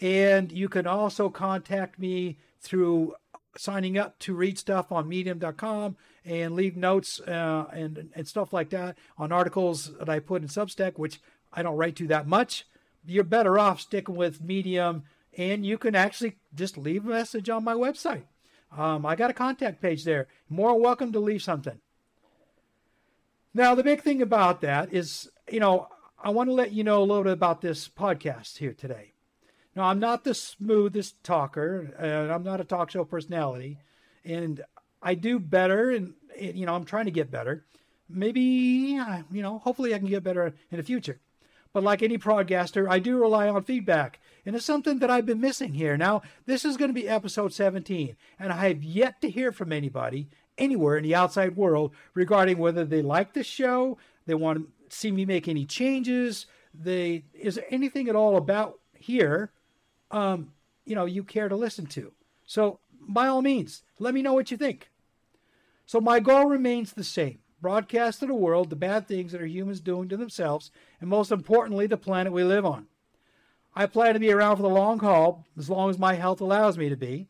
And 0.00 0.50
you 0.50 0.68
can 0.68 0.88
also 0.88 1.30
contact 1.30 2.00
me 2.00 2.38
through 2.60 3.14
signing 3.56 3.96
up 3.96 4.18
to 4.18 4.34
read 4.34 4.58
stuff 4.58 4.90
on 4.90 5.08
medium.com 5.08 5.96
and 6.24 6.54
leave 6.54 6.76
notes 6.76 7.20
uh, 7.20 7.66
and, 7.72 8.10
and 8.14 8.26
stuff 8.26 8.52
like 8.52 8.70
that 8.70 8.98
on 9.16 9.30
articles 9.30 9.92
that 9.98 10.08
I 10.08 10.18
put 10.18 10.42
in 10.42 10.48
Substack, 10.48 10.98
which 10.98 11.20
I 11.52 11.62
don't 11.62 11.76
write 11.76 11.94
to 11.96 12.08
that 12.08 12.26
much. 12.26 12.66
You're 13.06 13.24
better 13.24 13.58
off 13.58 13.80
sticking 13.80 14.16
with 14.16 14.42
Medium, 14.42 15.04
and 15.36 15.64
you 15.66 15.78
can 15.78 15.94
actually 15.94 16.36
just 16.54 16.78
leave 16.78 17.04
a 17.04 17.10
message 17.10 17.50
on 17.50 17.64
my 17.64 17.74
website. 17.74 18.24
Um, 18.76 19.04
I 19.04 19.14
got 19.14 19.30
a 19.30 19.34
contact 19.34 19.80
page 19.80 20.04
there. 20.04 20.26
More 20.48 20.80
welcome 20.80 21.12
to 21.12 21.20
leave 21.20 21.42
something. 21.42 21.78
Now, 23.52 23.74
the 23.74 23.84
big 23.84 24.02
thing 24.02 24.22
about 24.22 24.62
that 24.62 24.92
is, 24.92 25.28
you 25.50 25.60
know, 25.60 25.88
I 26.22 26.30
want 26.30 26.48
to 26.48 26.54
let 26.54 26.72
you 26.72 26.82
know 26.82 27.02
a 27.02 27.04
little 27.04 27.22
bit 27.22 27.32
about 27.34 27.60
this 27.60 27.88
podcast 27.88 28.58
here 28.58 28.72
today. 28.72 29.12
Now, 29.76 29.84
I'm 29.84 30.00
not 30.00 30.24
the 30.24 30.34
smoothest 30.34 31.22
talker, 31.22 31.92
and 31.98 32.32
I'm 32.32 32.42
not 32.42 32.60
a 32.60 32.64
talk 32.64 32.90
show 32.90 33.04
personality, 33.04 33.78
and 34.24 34.62
I 35.02 35.14
do 35.14 35.38
better, 35.38 35.90
and 35.90 36.14
you 36.40 36.64
know, 36.66 36.74
I'm 36.74 36.84
trying 36.84 37.04
to 37.04 37.10
get 37.10 37.30
better. 37.30 37.64
Maybe, 38.08 38.40
you 38.40 39.42
know, 39.42 39.58
hopefully 39.58 39.94
I 39.94 39.98
can 39.98 40.08
get 40.08 40.24
better 40.24 40.54
in 40.70 40.76
the 40.78 40.82
future. 40.82 41.20
But 41.74 41.82
like 41.82 42.02
any 42.02 42.16
broadcaster, 42.16 42.88
I 42.88 43.00
do 43.00 43.18
rely 43.18 43.48
on 43.48 43.64
feedback, 43.64 44.20
and 44.46 44.54
it's 44.54 44.64
something 44.64 45.00
that 45.00 45.10
I've 45.10 45.26
been 45.26 45.40
missing 45.40 45.74
here. 45.74 45.96
Now, 45.96 46.22
this 46.46 46.64
is 46.64 46.76
going 46.76 46.88
to 46.88 46.94
be 46.94 47.08
episode 47.08 47.52
17, 47.52 48.16
and 48.38 48.52
I 48.52 48.68
have 48.68 48.84
yet 48.84 49.20
to 49.20 49.28
hear 49.28 49.50
from 49.50 49.72
anybody 49.72 50.28
anywhere 50.56 50.96
in 50.96 51.02
the 51.02 51.16
outside 51.16 51.56
world 51.56 51.92
regarding 52.14 52.58
whether 52.58 52.84
they 52.84 53.02
like 53.02 53.32
the 53.32 53.42
show, 53.42 53.98
they 54.24 54.34
want 54.34 54.58
to 54.58 54.66
see 54.88 55.10
me 55.10 55.24
make 55.24 55.48
any 55.48 55.66
changes. 55.66 56.46
They 56.72 57.24
is 57.34 57.56
there 57.56 57.66
anything 57.70 58.08
at 58.08 58.14
all 58.14 58.36
about 58.36 58.78
here, 58.96 59.50
um, 60.12 60.52
you 60.84 60.94
know, 60.94 61.06
you 61.06 61.24
care 61.24 61.48
to 61.48 61.56
listen 61.56 61.86
to? 61.86 62.12
So 62.46 62.78
by 63.00 63.26
all 63.26 63.42
means, 63.42 63.82
let 63.98 64.14
me 64.14 64.22
know 64.22 64.32
what 64.32 64.52
you 64.52 64.56
think. 64.56 64.90
So 65.86 66.00
my 66.00 66.20
goal 66.20 66.46
remains 66.46 66.92
the 66.92 67.04
same: 67.04 67.38
broadcast 67.64 68.20
to 68.20 68.26
the 68.26 68.34
world 68.34 68.68
the 68.68 68.76
bad 68.76 69.08
things 69.08 69.32
that 69.32 69.40
are 69.40 69.46
humans 69.46 69.80
doing 69.80 70.06
to 70.06 70.18
themselves, 70.18 70.70
and 71.00 71.08
most 71.08 71.32
importantly, 71.32 71.86
the 71.86 71.96
planet 71.96 72.30
we 72.30 72.44
live 72.44 72.66
on. 72.66 72.86
I 73.74 73.86
plan 73.86 74.12
to 74.12 74.20
be 74.20 74.30
around 74.30 74.56
for 74.56 74.62
the 74.62 74.68
long 74.68 74.98
haul, 74.98 75.46
as 75.56 75.70
long 75.70 75.88
as 75.88 75.98
my 75.98 76.12
health 76.12 76.42
allows 76.42 76.76
me 76.76 76.90
to 76.90 76.96
be. 76.96 77.26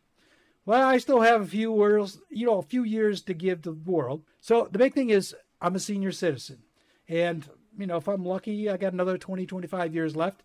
Well, 0.66 0.82
I 0.82 0.98
still 0.98 1.20
have 1.20 1.40
a 1.40 1.46
few 1.46 1.70
worlds, 1.70 2.18
you 2.30 2.46
know, 2.46 2.58
a 2.58 2.62
few 2.62 2.82
years 2.82 3.22
to 3.22 3.32
give 3.32 3.62
to 3.62 3.70
the 3.70 3.90
world. 3.90 4.24
So 4.40 4.68
the 4.68 4.76
big 4.76 4.92
thing 4.92 5.10
is 5.10 5.36
I'm 5.60 5.76
a 5.76 5.78
senior 5.78 6.10
citizen. 6.10 6.64
And, 7.08 7.48
you 7.78 7.86
know, 7.86 7.98
if 7.98 8.08
I'm 8.08 8.24
lucky, 8.24 8.68
I 8.68 8.76
got 8.76 8.92
another 8.92 9.16
20, 9.16 9.46
25 9.46 9.94
years 9.94 10.16
left. 10.16 10.42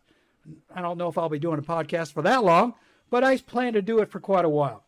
I 0.72 0.84
don't 0.84 1.00
know 1.00 1.10
if 1.10 1.18
I'll 1.18 1.30
be 1.30 1.40
doing 1.40 1.58
a 1.58 1.64
podcast 1.64 2.14
for 2.14 2.22
that 2.22 2.44
long, 2.44 2.76
but 3.10 3.24
I 3.24 3.38
plan 3.38 3.74
to 3.74 3.82
do 3.82 3.98
it 4.02 4.12
for 4.12 4.20
quite 4.20 4.46
a 4.46 4.50
while. 4.50 4.86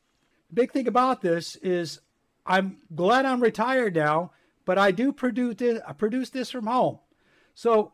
The 0.49 0.61
big 0.61 0.71
thing 0.71 0.87
about 0.87 1.23
this 1.23 1.55
is 1.55 2.01
I'm 2.45 2.77
glad 2.93 3.25
I'm 3.25 3.41
retired 3.41 3.95
now, 3.95 4.31
but 4.65 4.77
I 4.77 4.91
do 4.91 5.11
produce 5.11 5.55
this, 5.55 5.81
I 5.87 5.93
produce 5.93 6.29
this 6.29 6.51
from 6.51 6.67
home. 6.67 6.99
So 7.53 7.93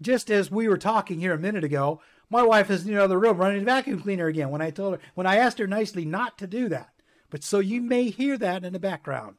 just 0.00 0.30
as 0.30 0.50
we 0.50 0.68
were 0.68 0.78
talking 0.78 1.20
here 1.20 1.34
a 1.34 1.38
minute 1.38 1.64
ago, 1.64 2.00
my 2.30 2.42
wife 2.42 2.70
is 2.70 2.86
in 2.86 2.94
the 2.94 3.02
other 3.02 3.18
room 3.18 3.38
running 3.38 3.60
the 3.60 3.64
vacuum 3.64 4.00
cleaner 4.00 4.26
again 4.26 4.50
when 4.50 4.60
I 4.60 4.70
told 4.70 4.94
her 4.94 5.00
when 5.14 5.26
I 5.26 5.36
asked 5.36 5.58
her 5.58 5.66
nicely 5.66 6.04
not 6.04 6.38
to 6.38 6.46
do 6.46 6.68
that. 6.68 6.90
But 7.30 7.42
so 7.42 7.58
you 7.58 7.80
may 7.80 8.10
hear 8.10 8.38
that 8.38 8.64
in 8.64 8.72
the 8.72 8.78
background. 8.78 9.36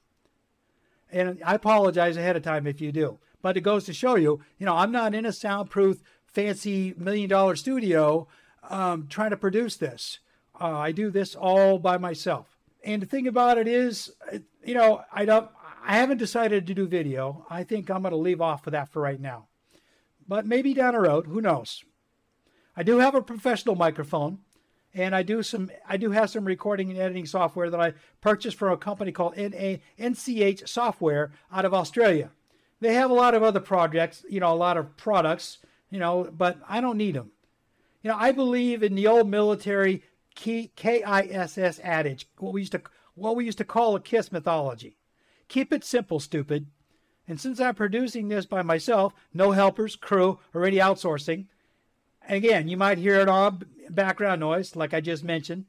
And 1.11 1.41
I 1.43 1.55
apologize 1.55 2.17
ahead 2.17 2.35
of 2.35 2.43
time 2.43 2.67
if 2.67 2.81
you 2.81 2.91
do. 2.91 3.19
But 3.41 3.57
it 3.57 3.61
goes 3.61 3.85
to 3.85 3.93
show 3.93 4.15
you, 4.15 4.41
you 4.57 4.65
know, 4.65 4.75
I'm 4.75 4.91
not 4.91 5.15
in 5.15 5.25
a 5.25 5.33
soundproof, 5.33 6.01
fancy 6.27 6.93
million 6.97 7.29
dollar 7.29 7.55
studio 7.55 8.27
um, 8.69 9.07
trying 9.07 9.31
to 9.31 9.37
produce 9.37 9.77
this. 9.77 10.19
Uh, 10.59 10.77
I 10.77 10.91
do 10.91 11.09
this 11.09 11.35
all 11.35 11.79
by 11.79 11.97
myself. 11.97 12.57
And 12.83 13.01
the 13.01 13.05
thing 13.05 13.27
about 13.27 13.57
it 13.57 13.67
is, 13.67 14.11
you 14.63 14.73
know, 14.73 15.03
I 15.11 15.25
don't, 15.25 15.49
I 15.85 15.97
haven't 15.97 16.17
decided 16.17 16.67
to 16.67 16.73
do 16.73 16.87
video. 16.87 17.45
I 17.49 17.63
think 17.63 17.89
I'm 17.89 18.01
going 18.01 18.11
to 18.11 18.17
leave 18.17 18.41
off 18.41 18.67
of 18.67 18.71
that 18.71 18.89
for 18.89 19.01
right 19.01 19.19
now. 19.19 19.47
But 20.27 20.45
maybe 20.45 20.73
down 20.73 20.93
the 20.93 21.01
road, 21.01 21.27
who 21.27 21.41
knows? 21.41 21.83
I 22.75 22.83
do 22.83 22.99
have 22.99 23.15
a 23.15 23.21
professional 23.21 23.75
microphone, 23.75 24.39
and 24.93 25.15
I 25.15 25.23
do 25.23 25.43
some 25.43 25.69
I 25.87 25.97
do 25.97 26.11
have 26.11 26.29
some 26.29 26.45
recording 26.45 26.89
and 26.89 26.99
editing 26.99 27.25
software 27.25 27.69
that 27.69 27.81
I 27.81 27.93
purchased 28.21 28.57
from 28.57 28.71
a 28.71 28.77
company 28.77 29.11
called 29.11 29.37
NA, 29.37 29.77
NCH 29.99 30.67
Software 30.67 31.31
out 31.51 31.65
of 31.65 31.73
Australia. 31.73 32.31
They 32.79 32.93
have 32.93 33.09
a 33.09 33.15
lot 33.15 33.33
of 33.33 33.43
other 33.43 33.59
projects, 33.59 34.23
you 34.29 34.39
know, 34.39 34.53
a 34.53 34.55
lot 34.55 34.77
of 34.77 34.95
products, 34.95 35.57
you 35.89 35.99
know, 35.99 36.29
but 36.31 36.57
I 36.67 36.79
don't 36.79 36.97
need 36.97 37.15
them. 37.15 37.31
You 38.01 38.11
know, 38.11 38.17
I 38.17 38.31
believe 38.31 38.81
in 38.81 38.95
the 38.95 39.07
old 39.07 39.27
military 39.27 40.03
KISS 40.35 41.79
adage, 41.83 42.27
what 42.37 42.53
we 42.53 42.61
used 42.61 42.71
to 42.71 42.81
what 43.15 43.35
we 43.35 43.45
used 43.45 43.57
to 43.57 43.65
call 43.65 43.95
a 43.95 43.99
KISS 43.99 44.31
mythology. 44.31 44.98
Keep 45.49 45.73
it 45.73 45.83
simple, 45.83 46.19
stupid. 46.19 46.67
And 47.27 47.39
since 47.39 47.59
I'm 47.59 47.75
producing 47.75 48.27
this 48.27 48.45
by 48.45 48.61
myself, 48.61 49.13
no 49.33 49.51
helpers, 49.51 49.95
crew, 49.95 50.39
or 50.53 50.65
any 50.65 50.77
outsourcing, 50.77 51.45
again, 52.27 52.67
you 52.67 52.77
might 52.77 52.97
hear 52.97 53.19
an 53.19 53.29
odd 53.29 53.65
background 53.89 54.39
noise, 54.39 54.75
like 54.75 54.93
I 54.93 55.01
just 55.01 55.23
mentioned. 55.23 55.65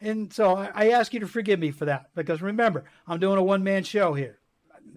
And 0.00 0.32
so 0.32 0.56
I 0.74 0.90
ask 0.90 1.12
you 1.12 1.20
to 1.20 1.26
forgive 1.26 1.58
me 1.58 1.70
for 1.72 1.84
that 1.86 2.10
because 2.14 2.40
remember, 2.40 2.84
I'm 3.06 3.18
doing 3.18 3.38
a 3.38 3.42
one 3.42 3.64
man 3.64 3.82
show 3.82 4.14
here. 4.14 4.38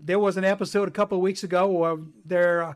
There 0.04 0.20
was 0.20 0.38
an 0.38 0.46
episode 0.46 0.88
a 0.88 0.92
couple 0.92 1.18
of 1.18 1.24
weeks 1.24 1.44
ago 1.44 1.68
where 1.68 1.98
there, 2.24 2.64
uh, 2.64 2.74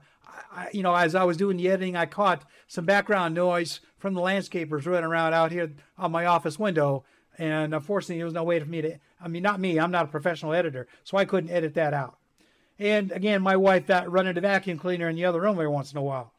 I, 0.51 0.69
you 0.73 0.83
know, 0.83 0.95
as 0.95 1.15
I 1.15 1.23
was 1.23 1.37
doing 1.37 1.57
the 1.57 1.69
editing, 1.69 1.95
I 1.95 2.05
caught 2.07 2.43
some 2.67 2.85
background 2.85 3.35
noise 3.35 3.79
from 3.97 4.13
the 4.13 4.21
landscapers 4.21 4.85
running 4.85 5.05
around 5.05 5.33
out 5.33 5.51
here 5.51 5.71
on 5.97 6.11
my 6.11 6.25
office 6.25 6.57
window. 6.57 7.05
And 7.37 7.73
unfortunately, 7.73 8.17
there 8.17 8.25
was 8.25 8.33
no 8.33 8.43
way 8.43 8.59
for 8.59 8.65
me 8.65 8.81
to, 8.81 8.99
I 9.25 9.27
mean, 9.27 9.41
not 9.41 9.59
me, 9.59 9.79
I'm 9.79 9.89
not 9.89 10.05
a 10.05 10.09
professional 10.09 10.53
editor, 10.53 10.87
so 11.03 11.17
I 11.17 11.25
couldn't 11.25 11.49
edit 11.49 11.73
that 11.73 11.95
out. 11.95 12.19
And 12.77 13.11
again, 13.11 13.41
my 13.41 13.55
wife 13.55 13.87
that 13.87 14.11
running 14.11 14.35
the 14.35 14.41
vacuum 14.41 14.77
cleaner 14.77 15.09
in 15.09 15.15
the 15.15 15.25
other 15.25 15.41
room 15.41 15.55
every 15.55 15.67
once 15.67 15.91
in 15.91 15.97
a 15.97 16.03
while. 16.03 16.31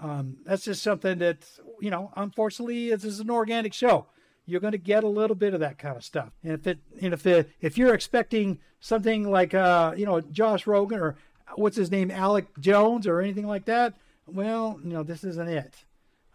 Um, 0.00 0.38
that's 0.44 0.64
just 0.64 0.82
something 0.82 1.18
that, 1.18 1.44
you 1.80 1.90
know, 1.90 2.10
unfortunately, 2.16 2.88
this 2.88 3.04
is 3.04 3.20
an 3.20 3.30
organic 3.30 3.74
show. 3.74 4.06
You're 4.46 4.60
going 4.60 4.72
to 4.72 4.78
get 4.78 5.04
a 5.04 5.08
little 5.08 5.36
bit 5.36 5.52
of 5.52 5.60
that 5.60 5.78
kind 5.78 5.96
of 5.96 6.02
stuff. 6.02 6.30
And 6.42 6.54
if 6.54 6.66
it, 6.66 6.78
and 7.00 7.12
if 7.12 7.26
it, 7.26 7.50
if 7.60 7.76
you're 7.76 7.94
expecting 7.94 8.58
something 8.80 9.30
like, 9.30 9.52
uh, 9.52 9.92
you 9.96 10.06
know, 10.06 10.20
Josh 10.22 10.66
Rogan 10.66 11.00
or 11.00 11.16
what's 11.54 11.76
his 11.76 11.90
name, 11.90 12.10
Alec 12.10 12.46
Jones 12.58 13.06
or 13.06 13.20
anything 13.20 13.46
like 13.46 13.66
that, 13.66 13.94
well, 14.26 14.80
you 14.82 14.94
know, 14.94 15.02
this 15.02 15.22
isn't 15.22 15.48
it. 15.48 15.84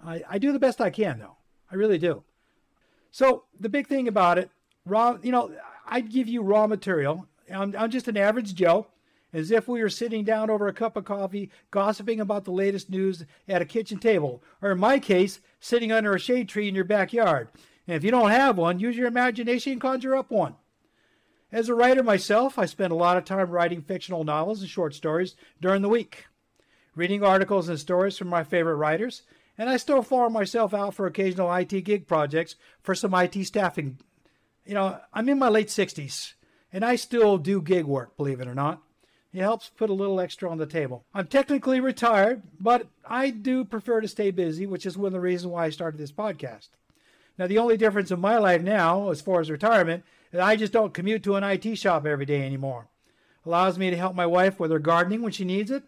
I, 0.06 0.22
I 0.30 0.38
do 0.38 0.52
the 0.52 0.60
best 0.60 0.80
I 0.80 0.91
can, 0.91 1.20
though. 1.20 1.38
I 1.72 1.76
really 1.76 1.98
do. 1.98 2.24
So 3.10 3.45
the 3.60 3.70
big 3.70 3.88
thing 3.88 4.08
about 4.08 4.38
it, 4.38 4.52
Rob, 4.86 5.26
you 5.26 5.32
know, 5.32 5.52
I'd 5.88 6.12
give 6.12 6.28
you 6.28 6.42
raw 6.42 6.68
material. 6.68 7.28
I'm, 7.54 7.76
I'm 7.78 7.90
just 7.90 8.08
an 8.08 8.18
average 8.18 8.54
Joe 8.54 8.88
as 9.34 9.52
if 9.52 9.68
we 9.68 9.82
were 9.82 9.90
sitting 9.90 10.24
down 10.24 10.50
over 10.50 10.68
a 10.68 10.74
cup 10.74 10.96
of 10.96 11.06
coffee, 11.06 11.52
gossiping 11.70 12.20
about 12.20 12.46
the 12.46 12.52
latest 12.52 12.90
news 12.90 13.26
at 13.48 13.62
a 13.62 13.66
kitchen 13.66 14.00
table, 14.00 14.42
or 14.62 14.72
in 14.72 14.80
my 14.80 15.00
case, 15.00 15.40
sitting 15.60 15.92
under 15.92 16.14
a 16.16 16.20
shade 16.20 16.48
tree 16.48 16.68
in 16.68 16.76
your 16.76 16.84
backyard. 16.84 17.50
And 17.88 17.96
if 17.96 18.04
you 18.04 18.12
don't 18.12 18.32
have 18.32 18.58
one, 18.58 18.80
use 18.80 18.96
your 18.96 19.08
imagination 19.08 19.74
and 19.74 19.82
conjure 19.82 20.16
up 20.16 20.32
one. 20.32 20.56
As 21.52 21.70
a 21.70 21.76
writer 21.76 22.04
myself, 22.04 22.58
I 22.60 22.66
spend 22.66 22.92
a 22.92 22.96
lot 22.96 23.18
of 23.18 23.26
time 23.26 23.50
writing 23.50 23.82
fictional 23.82 24.24
novels 24.24 24.62
and 24.62 24.70
short 24.70 24.94
stories 24.94 25.36
during 25.62 25.82
the 25.82 25.90
week, 25.90 26.26
reading 26.96 27.24
articles 27.24 27.70
and 27.70 27.80
stories 27.80 28.18
from 28.18 28.28
my 28.28 28.44
favorite 28.44 28.76
writers, 28.76 29.24
and 29.58 29.70
I 29.70 29.78
still 29.78 30.02
farm 30.02 30.34
myself 30.34 30.74
out 30.74 30.94
for 30.94 31.06
occasional 31.06 31.54
IT 31.54 31.82
gig 31.84 32.08
projects 32.08 32.56
for 32.82 32.94
some 32.94 33.14
IT 33.14 33.46
staffing. 33.46 34.00
You 34.68 34.74
know, 34.74 34.99
I'm 35.13 35.30
in 35.30 35.39
my 35.39 35.47
late 35.47 35.70
60s, 35.70 36.34
and 36.74 36.84
I 36.84 36.97
still 36.97 37.38
do 37.38 37.61
gig 37.61 37.86
work, 37.86 38.18
believe 38.18 38.41
it 38.41 38.49
or 38.49 38.55
not. 38.55 38.82
It 39.34 39.39
helps 39.39 39.70
put 39.70 39.89
a 39.89 39.93
little 39.93 40.20
extra 40.20 40.49
on 40.49 40.57
the 40.57 40.65
table. 40.65 41.05
I'm 41.13 41.28
technically 41.28 41.80
retired, 41.80 42.41
but 42.59 42.88
I 43.05 43.30
do 43.30 43.63
prefer 43.63 44.01
to 44.01 44.09
stay 44.09 44.30
busy, 44.32 44.65
which 44.65 44.86
is 44.86 44.97
one 44.97 45.07
of 45.07 45.13
the 45.13 45.22
reasons 45.22 45.53
why 45.53 45.65
I 45.65 45.70
started 45.70 45.97
this 45.97 46.11
podcast. 46.11 46.70
Now, 47.38 47.47
the 47.47 47.59
only 47.59 47.78
difference 47.78 48.11
in 48.11 48.20
my 48.20 48.38
life 48.39 48.61
now, 48.61 49.09
as 49.09 49.22
far 49.22 49.39
as 49.39 49.49
retirement, 49.49 50.03
is 50.34 50.39
I 50.39 50.57
just 50.57 50.74
don't 50.74 50.93
commute 50.93 51.24
to 51.24 51.36
an 51.36 51.43
IT 51.45 51.78
shop 51.78 52.05
every 52.05 52.26
day 52.26 52.45
anymore. 52.45 52.89
Allows 53.45 53.78
me 53.78 53.89
to 53.89 53.95
help 53.95 54.15
my 54.15 54.26
wife 54.26 54.59
with 54.59 54.72
her 54.72 54.80
gardening 54.80 55.22
when 55.22 55.32
she 55.32 55.45
needs 55.45 55.72
it, 55.72 55.84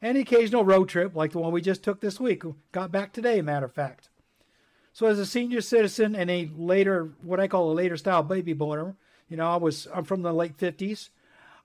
and 0.00 0.16
occasional 0.16 0.64
road 0.64 0.88
trip 0.88 1.16
like 1.16 1.32
the 1.32 1.40
one 1.40 1.52
we 1.52 1.62
just 1.62 1.82
took 1.82 2.00
this 2.00 2.20
week. 2.20 2.44
Got 2.70 2.92
back 2.92 3.12
today, 3.12 3.42
matter 3.42 3.66
of 3.66 3.72
fact. 3.72 4.08
So, 4.92 5.06
as 5.06 5.18
a 5.18 5.26
senior 5.26 5.60
citizen 5.60 6.16
and 6.16 6.30
a 6.30 6.50
later, 6.56 7.10
what 7.22 7.40
I 7.40 7.48
call 7.48 7.70
a 7.70 7.74
later 7.74 7.96
style 7.96 8.22
baby 8.22 8.52
boomer, 8.52 8.96
you 9.28 9.36
know, 9.36 9.48
I 9.48 9.56
was 9.56 9.86
I'm 9.94 10.04
from 10.04 10.22
the 10.22 10.32
late 10.32 10.56
50s. 10.56 11.10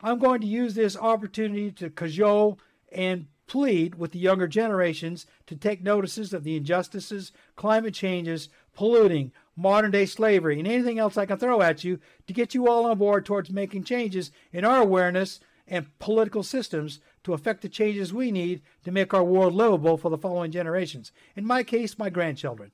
I'm 0.02 0.20
going 0.20 0.42
to 0.42 0.48
use 0.48 0.76
this 0.76 0.96
opportunity 0.96 1.72
to 1.72 1.90
cajole 1.90 2.60
and 2.92 3.28
plead 3.48 3.96
with 3.96 4.12
the 4.12 4.20
younger 4.20 4.48
generations 4.48 5.26
to 5.48 5.56
take 5.56 5.84
notices 5.84 6.34
of 6.34 6.44
the 6.44 6.56
injustices, 6.56 7.32
climate 7.56 7.94
changes, 7.94 8.50
polluting, 8.74 9.32
modern 9.56 9.92
day 9.92 10.06
slavery, 10.06 10.60
and 10.60 10.68
anything 10.68 11.00
else 11.00 11.18
I 11.18 11.26
can 11.26 11.38
throw 11.38 11.62
at 11.62 11.84
you 11.84 12.00
to 12.28 12.34
get 12.34 12.54
you 12.54 12.68
all 12.68 12.86
on 12.86 12.98
board 12.98 13.26
towards 13.26 13.50
making 13.50 13.84
changes 13.84 14.32
in 14.52 14.66
our 14.66 14.82
awareness 14.82 15.40
and 15.68 15.98
political 16.00 16.44
systems 16.44 17.00
to 17.24 17.34
affect 17.34 17.62
the 17.62 17.70
changes 17.70 18.14
we 18.14 18.32
need 18.32 18.62
to 18.84 18.92
make 18.92 19.14
our 19.14 19.24
world 19.24 19.54
livable 19.54 19.98
for 19.98 20.10
the 20.10 20.18
following 20.18 20.52
generations. 20.52 21.12
In 21.36 21.46
my 21.46 21.64
case, 21.64 21.98
my 21.98 22.10
grandchildren. 22.10 22.72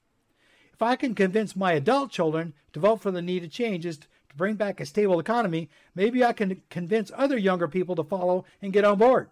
If 0.82 0.88
I 0.88 0.96
can 0.96 1.14
convince 1.14 1.56
my 1.56 1.74
adult 1.74 2.10
children 2.10 2.56
to 2.74 2.80
vote 2.80 3.02
for 3.02 3.12
the 3.12 3.22
needed 3.22 3.52
changes 3.52 4.00
to 4.00 4.08
bring 4.36 4.56
back 4.56 4.80
a 4.80 4.86
stable 4.88 5.20
economy, 5.20 5.70
maybe 5.94 6.26
I 6.26 6.34
can 6.34 6.64
convince 6.72 7.12
other 7.16 7.38
younger 7.38 7.68
people 7.68 7.96
to 7.98 8.04
follow 8.04 8.46
and 8.64 8.74
get 8.74 8.84
on 8.84 8.98
board. 8.98 9.30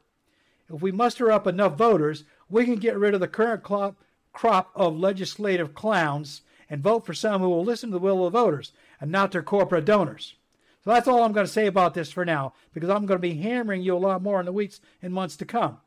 If 0.71 0.83
we 0.83 0.91
muster 0.91 1.31
up 1.31 1.47
enough 1.47 1.75
voters, 1.75 2.23
we 2.51 2.65
can 2.65 2.75
get 2.75 2.99
rid 2.99 3.15
of 3.15 3.19
the 3.19 3.27
current 3.27 3.63
crop, 3.63 3.95
crop 4.31 4.69
of 4.75 4.95
legislative 4.95 5.73
clowns 5.73 6.43
and 6.69 6.83
vote 6.83 7.03
for 7.03 7.15
some 7.15 7.41
who 7.41 7.49
will 7.49 7.65
listen 7.65 7.89
to 7.89 7.93
the 7.95 7.99
will 7.99 8.27
of 8.27 8.31
the 8.31 8.39
voters 8.39 8.71
and 9.01 9.11
not 9.11 9.31
their 9.31 9.41
corporate 9.41 9.85
donors. 9.85 10.35
So 10.83 10.91
that's 10.91 11.07
all 11.07 11.23
I'm 11.23 11.33
going 11.33 11.47
to 11.47 11.51
say 11.51 11.65
about 11.65 11.95
this 11.95 12.11
for 12.11 12.25
now, 12.25 12.53
because 12.75 12.91
I'm 12.91 13.07
going 13.07 13.19
to 13.19 13.27
be 13.27 13.41
hammering 13.41 13.81
you 13.81 13.95
a 13.95 13.97
lot 13.97 14.21
more 14.21 14.39
in 14.39 14.45
the 14.45 14.51
weeks 14.51 14.81
and 15.01 15.11
months 15.11 15.35
to 15.37 15.45
come. 15.45 15.79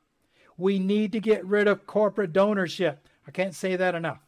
We 0.58 0.80
need 0.80 1.12
to 1.12 1.20
get 1.20 1.46
rid 1.46 1.68
of 1.68 1.86
corporate 1.86 2.32
donorship. 2.32 2.96
I 3.28 3.30
can't 3.30 3.54
say 3.54 3.76
that 3.76 3.94
enough. 3.94 4.18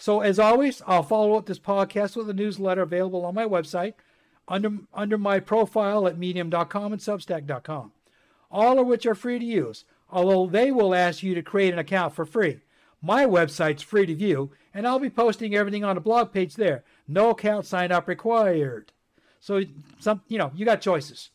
So, 0.00 0.20
as 0.20 0.38
always, 0.38 0.80
I'll 0.86 1.02
follow 1.02 1.34
up 1.34 1.46
this 1.46 1.58
podcast 1.58 2.16
with 2.16 2.30
a 2.30 2.34
newsletter 2.34 2.82
available 2.82 3.24
on 3.24 3.34
my 3.34 3.44
website 3.44 3.94
under, 4.46 4.70
under 4.94 5.18
my 5.18 5.40
profile 5.40 6.06
at 6.06 6.16
medium.com 6.16 6.92
and 6.92 7.02
substack.com, 7.02 7.92
all 8.48 8.78
of 8.78 8.86
which 8.86 9.06
are 9.06 9.16
free 9.16 9.40
to 9.40 9.44
use, 9.44 9.84
although 10.08 10.46
they 10.46 10.70
will 10.70 10.94
ask 10.94 11.24
you 11.24 11.34
to 11.34 11.42
create 11.42 11.72
an 11.72 11.80
account 11.80 12.14
for 12.14 12.24
free. 12.24 12.60
My 13.02 13.26
website's 13.26 13.82
free 13.82 14.06
to 14.06 14.14
view, 14.14 14.52
and 14.72 14.86
I'll 14.86 15.00
be 15.00 15.10
posting 15.10 15.56
everything 15.56 15.82
on 15.82 15.96
the 15.96 16.00
blog 16.00 16.32
page 16.32 16.54
there. 16.54 16.84
No 17.08 17.30
account 17.30 17.66
sign 17.66 17.90
up 17.90 18.06
required. 18.06 18.92
So, 19.40 19.62
some 19.98 20.22
you 20.28 20.38
know, 20.38 20.52
you 20.54 20.64
got 20.64 20.80
choices. 20.80 21.30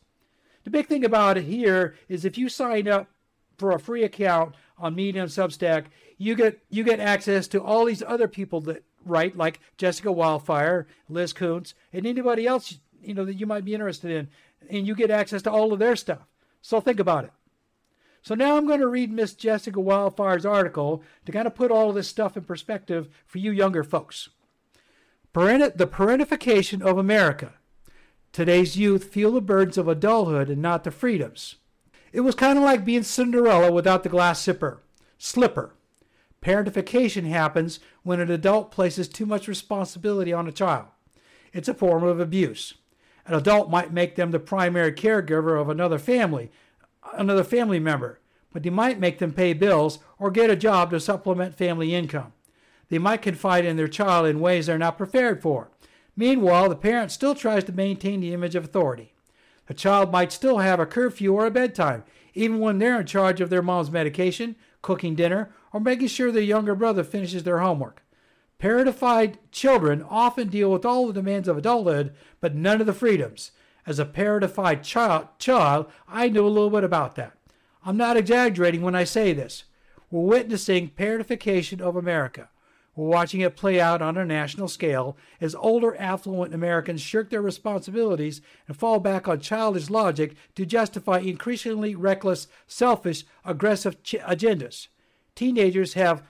The 0.64 0.70
big 0.70 0.88
thing 0.88 1.04
about 1.04 1.38
it 1.38 1.44
here 1.44 1.96
is 2.08 2.24
if 2.24 2.38
you 2.38 2.48
sign 2.48 2.88
up 2.88 3.10
for 3.58 3.72
a 3.72 3.80
free 3.80 4.04
account 4.04 4.56
on 4.84 4.96
Medium 4.96 5.28
Substack, 5.28 5.86
you 6.18 6.36
get 6.36 6.60
you 6.70 6.84
get 6.84 7.00
access 7.00 7.48
to 7.48 7.64
all 7.64 7.86
these 7.86 8.04
other 8.04 8.28
people 8.28 8.60
that 8.62 8.84
write, 9.06 9.38
like 9.38 9.62
Jessica 9.78 10.12
Wildfire, 10.12 10.86
Liz 11.08 11.32
Kuntz, 11.32 11.74
and 11.94 12.06
anybody 12.06 12.46
else 12.46 12.80
you 13.02 13.14
know 13.14 13.24
that 13.24 13.40
you 13.40 13.46
might 13.46 13.64
be 13.64 13.74
interested 13.74 14.12
in, 14.12 14.28
and 14.70 14.86
you 14.86 14.94
get 14.94 15.10
access 15.10 15.42
to 15.44 15.52
all 15.52 15.72
of 15.72 15.80
their 15.80 15.96
stuff. 15.96 16.28
So 16.62 16.82
think 16.82 17.00
about 17.00 17.24
it. 17.24 17.32
So 18.22 18.36
now 18.36 18.58
I'm 18.58 18.68
going 18.68 18.80
to 18.82 18.88
read 18.88 19.12
Miss 19.12 19.34
Jessica 19.34 19.80
Wildfire's 19.80 20.46
article 20.46 21.02
to 21.26 21.32
kind 21.32 21.48
of 21.48 21.56
put 21.56 21.72
all 21.72 21.90
of 21.90 21.96
this 21.96 22.08
stuff 22.08 22.38
in 22.38 22.44
perspective 22.44 23.10
for 23.26 23.38
you 23.38 23.52
younger 23.52 23.84
folks. 23.84 24.30
the 25.34 25.90
parentification 25.92 26.82
of 26.82 26.98
America. 26.98 27.54
Today's 28.32 28.78
youth 28.78 29.06
feel 29.06 29.32
the 29.32 29.42
burdens 29.42 29.78
of 29.78 29.88
adulthood 29.88 30.50
and 30.50 30.62
not 30.62 30.84
the 30.84 30.92
freedoms. 30.92 31.56
It 32.14 32.22
was 32.22 32.36
kind 32.36 32.60
of 32.60 32.64
like 32.64 32.86
being 32.86 33.02
Cinderella 33.02 33.72
without 33.72 34.04
the 34.04 34.10
glass 34.10 34.40
slipper. 34.40 34.84
Slipper. 35.18 35.74
Parentification 36.44 37.26
happens 37.26 37.80
when 38.04 38.20
an 38.20 38.30
adult 38.30 38.72
places 38.72 39.08
too 39.08 39.26
much 39.26 39.48
responsibility 39.48 40.32
on 40.32 40.48
a 40.48 40.52
child. 40.52 40.86
It's 41.54 41.68
a 41.68 41.74
form 41.74 42.04
of 42.04 42.20
abuse. 42.20 42.76
An 43.26 43.34
adult 43.34 43.72
might 43.72 43.92
make 43.92 44.16
them 44.16 44.30
the 44.30 44.40
primary 44.40 44.92
caregiver 44.92 45.60
of 45.60 45.70
another 45.70 45.98
family, 45.98 46.52
another 47.14 47.44
family 47.44 47.80
member, 47.80 48.20
but 48.52 48.62
they 48.62 48.70
might 48.70 49.00
make 49.00 49.18
them 49.18 49.32
pay 49.32 49.54
bills 49.54 49.98
or 50.20 50.30
get 50.30 50.52
a 50.52 50.56
job 50.56 50.92
to 50.92 51.00
supplement 51.00 51.56
family 51.56 51.96
income. 51.96 52.34
They 52.90 53.00
might 53.00 53.24
confide 53.24 53.66
in 53.66 53.76
their 53.76 53.88
child 53.88 54.28
in 54.28 54.40
ways 54.40 54.68
they're 54.68 54.78
not 54.78 54.98
prepared 55.00 55.42
for. 55.42 55.72
Meanwhile, 56.16 56.70
the 56.70 56.76
parent 56.76 57.12
still 57.12 57.34
tries 57.34 57.64
to 57.64 57.72
maintain 57.72 58.20
the 58.20 58.34
image 58.34 58.54
of 58.54 58.66
authority. 58.66 59.13
The 59.68 59.74
child 59.74 60.12
might 60.12 60.32
still 60.32 60.58
have 60.58 60.80
a 60.80 60.86
curfew 60.86 61.34
or 61.34 61.46
a 61.46 61.52
bedtime, 61.52 62.04
even 62.34 62.60
when 62.60 62.80
they're 62.80 63.00
in 63.00 63.06
charge 63.06 63.42
of 63.42 63.50
their 63.50 63.62
mom's 63.62 63.92
medication, 63.92 64.56
cooking 64.82 65.16
dinner, 65.16 65.52
or 65.72 65.80
making 65.80 66.08
sure 66.08 66.32
their 66.32 66.42
younger 66.42 66.76
brother 66.76 67.04
finishes 67.04 67.44
their 67.44 67.60
homework. 67.60 68.04
Parentified 68.60 69.38
children 69.52 70.06
often 70.10 70.48
deal 70.48 70.72
with 70.72 70.86
all 70.86 71.08
the 71.08 71.14
demands 71.14 71.48
of 71.48 71.58
adulthood, 71.58 72.14
but 72.40 72.56
none 72.56 72.80
of 72.80 72.88
the 72.88 72.94
freedoms. 72.94 73.52
As 73.86 74.00
a 74.00 74.06
parentified 74.06 74.84
child, 74.84 75.28
child, 75.38 75.88
I 76.08 76.30
know 76.30 76.46
a 76.46 76.50
little 76.50 76.70
bit 76.70 76.84
about 76.84 77.16
that. 77.16 77.34
I'm 77.86 77.98
not 77.98 78.16
exaggerating 78.16 78.82
when 78.82 78.96
I 78.96 79.04
say 79.04 79.34
this. 79.34 79.66
We're 80.10 80.22
witnessing 80.22 80.92
parentification 80.98 81.82
of 81.82 81.96
America. 81.96 82.50
We're 82.96 83.08
watching 83.08 83.42
it 83.42 83.56
play 83.58 83.80
out 83.82 84.02
on 84.04 84.18
a 84.18 84.26
national 84.26 84.68
scale 84.68 85.18
as 85.42 85.56
older, 85.56 85.96
affluent 85.96 86.54
Americans 86.54 87.02
shirk 87.02 87.32
their 87.32 87.42
responsibilities 87.42 88.42
and 88.68 88.78
fall 88.78 89.00
back 89.00 89.28
on 89.28 89.40
childish 89.40 89.90
logic 89.90 90.36
to 90.56 90.66
justify 90.66 91.20
increasingly 91.20 91.96
reckless, 91.96 92.48
selfish, 92.68 93.26
aggressive 93.44 94.04
ch- 94.04 94.16
agendas. 94.22 94.88
Teenagers 95.36 95.94
have 95.96 96.24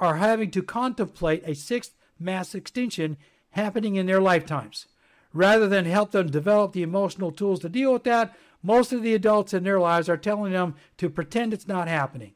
are 0.00 0.16
having 0.16 0.50
to 0.52 0.62
contemplate 0.62 1.42
a 1.44 1.54
sixth 1.54 1.94
mass 2.18 2.54
extinction 2.54 3.16
happening 3.50 3.96
in 3.96 4.06
their 4.06 4.20
lifetimes. 4.20 4.86
Rather 5.32 5.68
than 5.68 5.84
help 5.84 6.12
them 6.12 6.30
develop 6.30 6.72
the 6.72 6.82
emotional 6.82 7.30
tools 7.30 7.60
to 7.60 7.68
deal 7.68 7.92
with 7.92 8.04
that, 8.04 8.36
most 8.62 8.92
of 8.92 9.02
the 9.02 9.14
adults 9.14 9.54
in 9.54 9.62
their 9.62 9.78
lives 9.78 10.08
are 10.08 10.16
telling 10.16 10.52
them 10.52 10.74
to 10.96 11.10
pretend 11.10 11.52
it's 11.52 11.68
not 11.68 11.88
happening. 11.88 12.32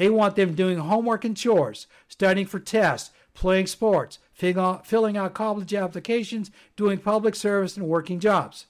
They 0.00 0.08
want 0.08 0.34
them 0.34 0.54
doing 0.54 0.78
homework 0.78 1.26
and 1.26 1.36
chores, 1.36 1.86
studying 2.08 2.46
for 2.46 2.58
tests, 2.58 3.10
playing 3.34 3.66
sports, 3.66 4.18
filling 4.32 5.18
out 5.18 5.34
college 5.34 5.74
applications, 5.74 6.50
doing 6.74 6.96
public 6.96 7.34
service, 7.34 7.76
and 7.76 7.86
working 7.86 8.18
jobs. 8.18 8.64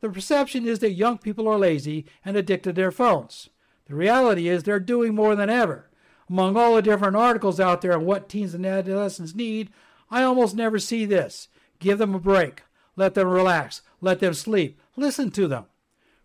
The 0.00 0.08
perception 0.08 0.66
is 0.66 0.80
that 0.80 0.94
young 0.94 1.18
people 1.18 1.46
are 1.46 1.56
lazy 1.56 2.06
and 2.24 2.36
addicted 2.36 2.70
to 2.70 2.72
their 2.72 2.90
phones. 2.90 3.48
The 3.86 3.94
reality 3.94 4.48
is 4.48 4.64
they're 4.64 4.80
doing 4.80 5.14
more 5.14 5.36
than 5.36 5.48
ever. 5.48 5.88
Among 6.28 6.56
all 6.56 6.74
the 6.74 6.82
different 6.82 7.14
articles 7.14 7.60
out 7.60 7.80
there 7.80 7.92
on 7.92 8.04
what 8.04 8.28
teens 8.28 8.52
and 8.52 8.66
adolescents 8.66 9.36
need, 9.36 9.70
I 10.10 10.24
almost 10.24 10.56
never 10.56 10.80
see 10.80 11.04
this. 11.04 11.46
Give 11.78 11.98
them 11.98 12.12
a 12.12 12.18
break. 12.18 12.62
Let 12.96 13.14
them 13.14 13.28
relax. 13.28 13.82
Let 14.00 14.18
them 14.18 14.34
sleep. 14.34 14.80
Listen 14.96 15.30
to 15.30 15.46
them. 15.46 15.66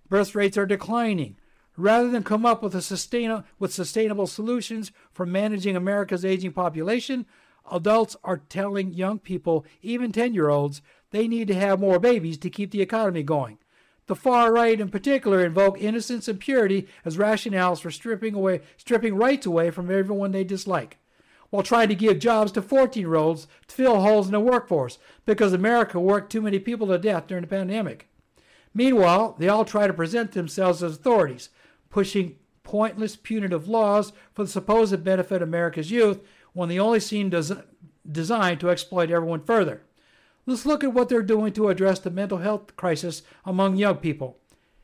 Birth 0.09 0.33
rates 0.33 0.57
are 0.57 0.65
declining. 0.65 1.35
Rather 1.77 2.09
than 2.09 2.23
come 2.23 2.45
up 2.45 2.63
with, 2.63 2.73
sustain- 2.83 3.43
with 3.59 3.71
sustainable 3.71 4.25
solutions 4.25 4.91
for 5.13 5.25
managing 5.25 5.75
America's 5.75 6.25
aging 6.25 6.51
population, 6.51 7.25
adults 7.71 8.17
are 8.23 8.41
telling 8.49 8.91
young 8.91 9.19
people, 9.19 9.63
even 9.83 10.11
10 10.11 10.33
year 10.33 10.49
olds, 10.49 10.81
they 11.11 11.27
need 11.27 11.47
to 11.47 11.53
have 11.53 11.79
more 11.79 11.99
babies 11.99 12.37
to 12.39 12.49
keep 12.49 12.71
the 12.71 12.81
economy 12.81 13.21
going. 13.21 13.59
The 14.07 14.15
far 14.15 14.53
right, 14.53 14.79
in 14.79 14.89
particular, 14.89 15.45
invoke 15.45 15.79
innocence 15.79 16.27
and 16.27 16.39
purity 16.39 16.87
as 17.05 17.17
rationales 17.17 17.81
for 17.81 17.91
stripping 17.91 18.33
away, 18.33 18.61
stripping 18.77 19.15
rights 19.15 19.45
away 19.45 19.69
from 19.69 19.91
everyone 19.91 20.31
they 20.31 20.45
dislike, 20.45 20.97
while 21.49 21.61
trying 21.61 21.89
to 21.89 21.95
give 21.95 22.19
jobs 22.19 22.51
to 22.53 22.61
14-year-olds 22.61 23.47
to 23.67 23.75
fill 23.75 24.01
holes 24.01 24.27
in 24.27 24.31
the 24.31 24.39
workforce 24.39 24.97
because 25.25 25.53
America 25.53 25.99
worked 25.99 26.31
too 26.31 26.41
many 26.41 26.57
people 26.57 26.87
to 26.87 26.97
death 26.97 27.27
during 27.27 27.41
the 27.43 27.47
pandemic. 27.47 28.07
Meanwhile, 28.73 29.35
they 29.39 29.49
all 29.49 29.65
try 29.65 29.87
to 29.87 29.93
present 29.93 30.31
themselves 30.31 30.81
as 30.81 30.95
authorities, 30.95 31.49
pushing 31.89 32.35
pointless 32.63 33.15
punitive 33.15 33.67
laws 33.67 34.11
for 34.33 34.43
the 34.43 34.49
supposed 34.49 35.03
benefit 35.03 35.41
of 35.41 35.47
America's 35.47 35.89
youth 35.91 36.19
when 36.53 36.69
they 36.69 36.79
only 36.79 36.99
seem 36.99 37.29
des- 37.29 37.63
designed 38.09 38.59
to 38.59 38.69
exploit 38.69 39.09
everyone 39.09 39.43
further. 39.43 39.83
Let's 40.45 40.65
look 40.65 40.83
at 40.83 40.93
what 40.93 41.09
they're 41.09 41.21
doing 41.21 41.53
to 41.53 41.69
address 41.69 41.99
the 41.99 42.09
mental 42.09 42.39
health 42.39 42.75
crisis 42.75 43.21
among 43.45 43.75
young 43.75 43.97
people. 43.97 44.37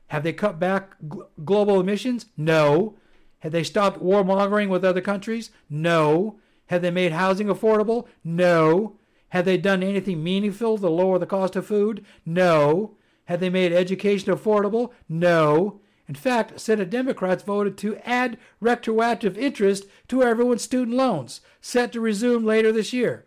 Have 0.08 0.24
they 0.24 0.34
cut 0.34 0.60
back 0.60 0.96
gl- 1.08 1.28
global 1.44 1.80
emissions? 1.80 2.28
No. 2.38 2.96
Have 3.40 3.52
they 3.52 3.64
stopped 3.64 4.02
warmongering 4.02 4.70
with 4.70 4.86
other 4.86 5.02
countries? 5.02 5.52
No. 5.70 6.40
Have 6.68 6.82
they 6.82 6.92
made 6.92 7.12
housing 7.12 7.48
affordable? 7.48 8.08
No. 8.24 8.98
Have 9.30 9.46
they 9.46 9.58
done 9.58 9.82
anything 9.84 10.24
meaningful 10.24 10.78
to 10.78 10.90
lower 10.90 11.18
the 11.18 11.26
cost 11.26 11.56
of 11.56 11.66
food? 11.66 12.06
No. 12.26 12.96
Have 13.26 13.40
they 13.40 13.50
made 13.50 13.74
education 13.74 14.34
affordable? 14.34 14.92
No. 15.10 15.82
In 16.08 16.16
fact, 16.16 16.60
Senate 16.60 16.90
Democrats 16.90 17.44
voted 17.44 17.78
to 17.78 17.98
add 17.98 18.38
retroactive 18.60 19.38
interest 19.38 19.86
to 20.10 20.22
everyone's 20.22 20.62
student 20.62 20.98
loans, 20.98 21.42
set 21.62 21.94
to 21.94 22.02
resume 22.02 22.44
later 22.44 22.72
this 22.72 22.92
year. 22.92 23.26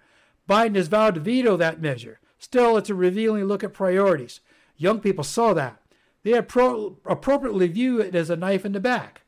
Biden 0.48 0.76
has 0.76 0.88
vowed 0.88 1.14
to 1.14 1.20
veto 1.20 1.56
that 1.56 1.80
measure. 1.80 2.20
Still, 2.38 2.76
it's 2.76 2.90
a 2.90 2.94
revealing 2.94 3.44
look 3.44 3.64
at 3.64 3.72
priorities. 3.72 4.40
Young 4.76 5.00
people 5.00 5.24
saw 5.24 5.54
that. 5.54 5.80
They 6.22 6.32
appro- 6.32 6.96
appropriately 7.06 7.68
view 7.68 8.00
it 8.00 8.14
as 8.14 8.30
a 8.30 8.36
knife 8.36 8.64
in 8.64 8.72
the 8.72 8.80
back. 8.80 9.22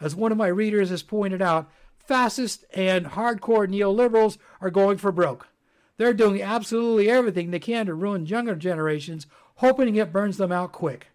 As 0.00 0.14
one 0.14 0.32
of 0.32 0.38
my 0.38 0.48
readers 0.48 0.90
has 0.90 1.02
pointed 1.02 1.42
out, 1.42 1.70
fascist 1.98 2.64
and 2.72 3.06
hardcore 3.06 3.68
neoliberals 3.68 4.38
are 4.60 4.70
going 4.70 4.96
for 4.96 5.12
broke. 5.12 5.48
They're 5.96 6.14
doing 6.14 6.42
absolutely 6.42 7.10
everything 7.10 7.50
they 7.50 7.58
can 7.58 7.86
to 7.86 7.94
ruin 7.94 8.26
younger 8.26 8.54
generations, 8.54 9.26
hoping 9.56 9.96
it 9.96 10.12
burns 10.12 10.36
them 10.36 10.52
out 10.52 10.72
quick. 10.72 11.08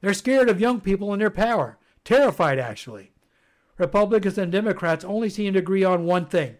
They're 0.00 0.14
scared 0.14 0.48
of 0.48 0.60
young 0.60 0.80
people 0.80 1.12
and 1.12 1.20
their 1.20 1.30
power, 1.30 1.78
terrified 2.04 2.58
actually. 2.58 3.12
Republicans 3.78 4.38
and 4.38 4.52
Democrats 4.52 5.04
only 5.04 5.28
seem 5.28 5.54
to 5.54 5.58
agree 5.58 5.84
on 5.84 6.04
one 6.04 6.26
thing 6.26 6.56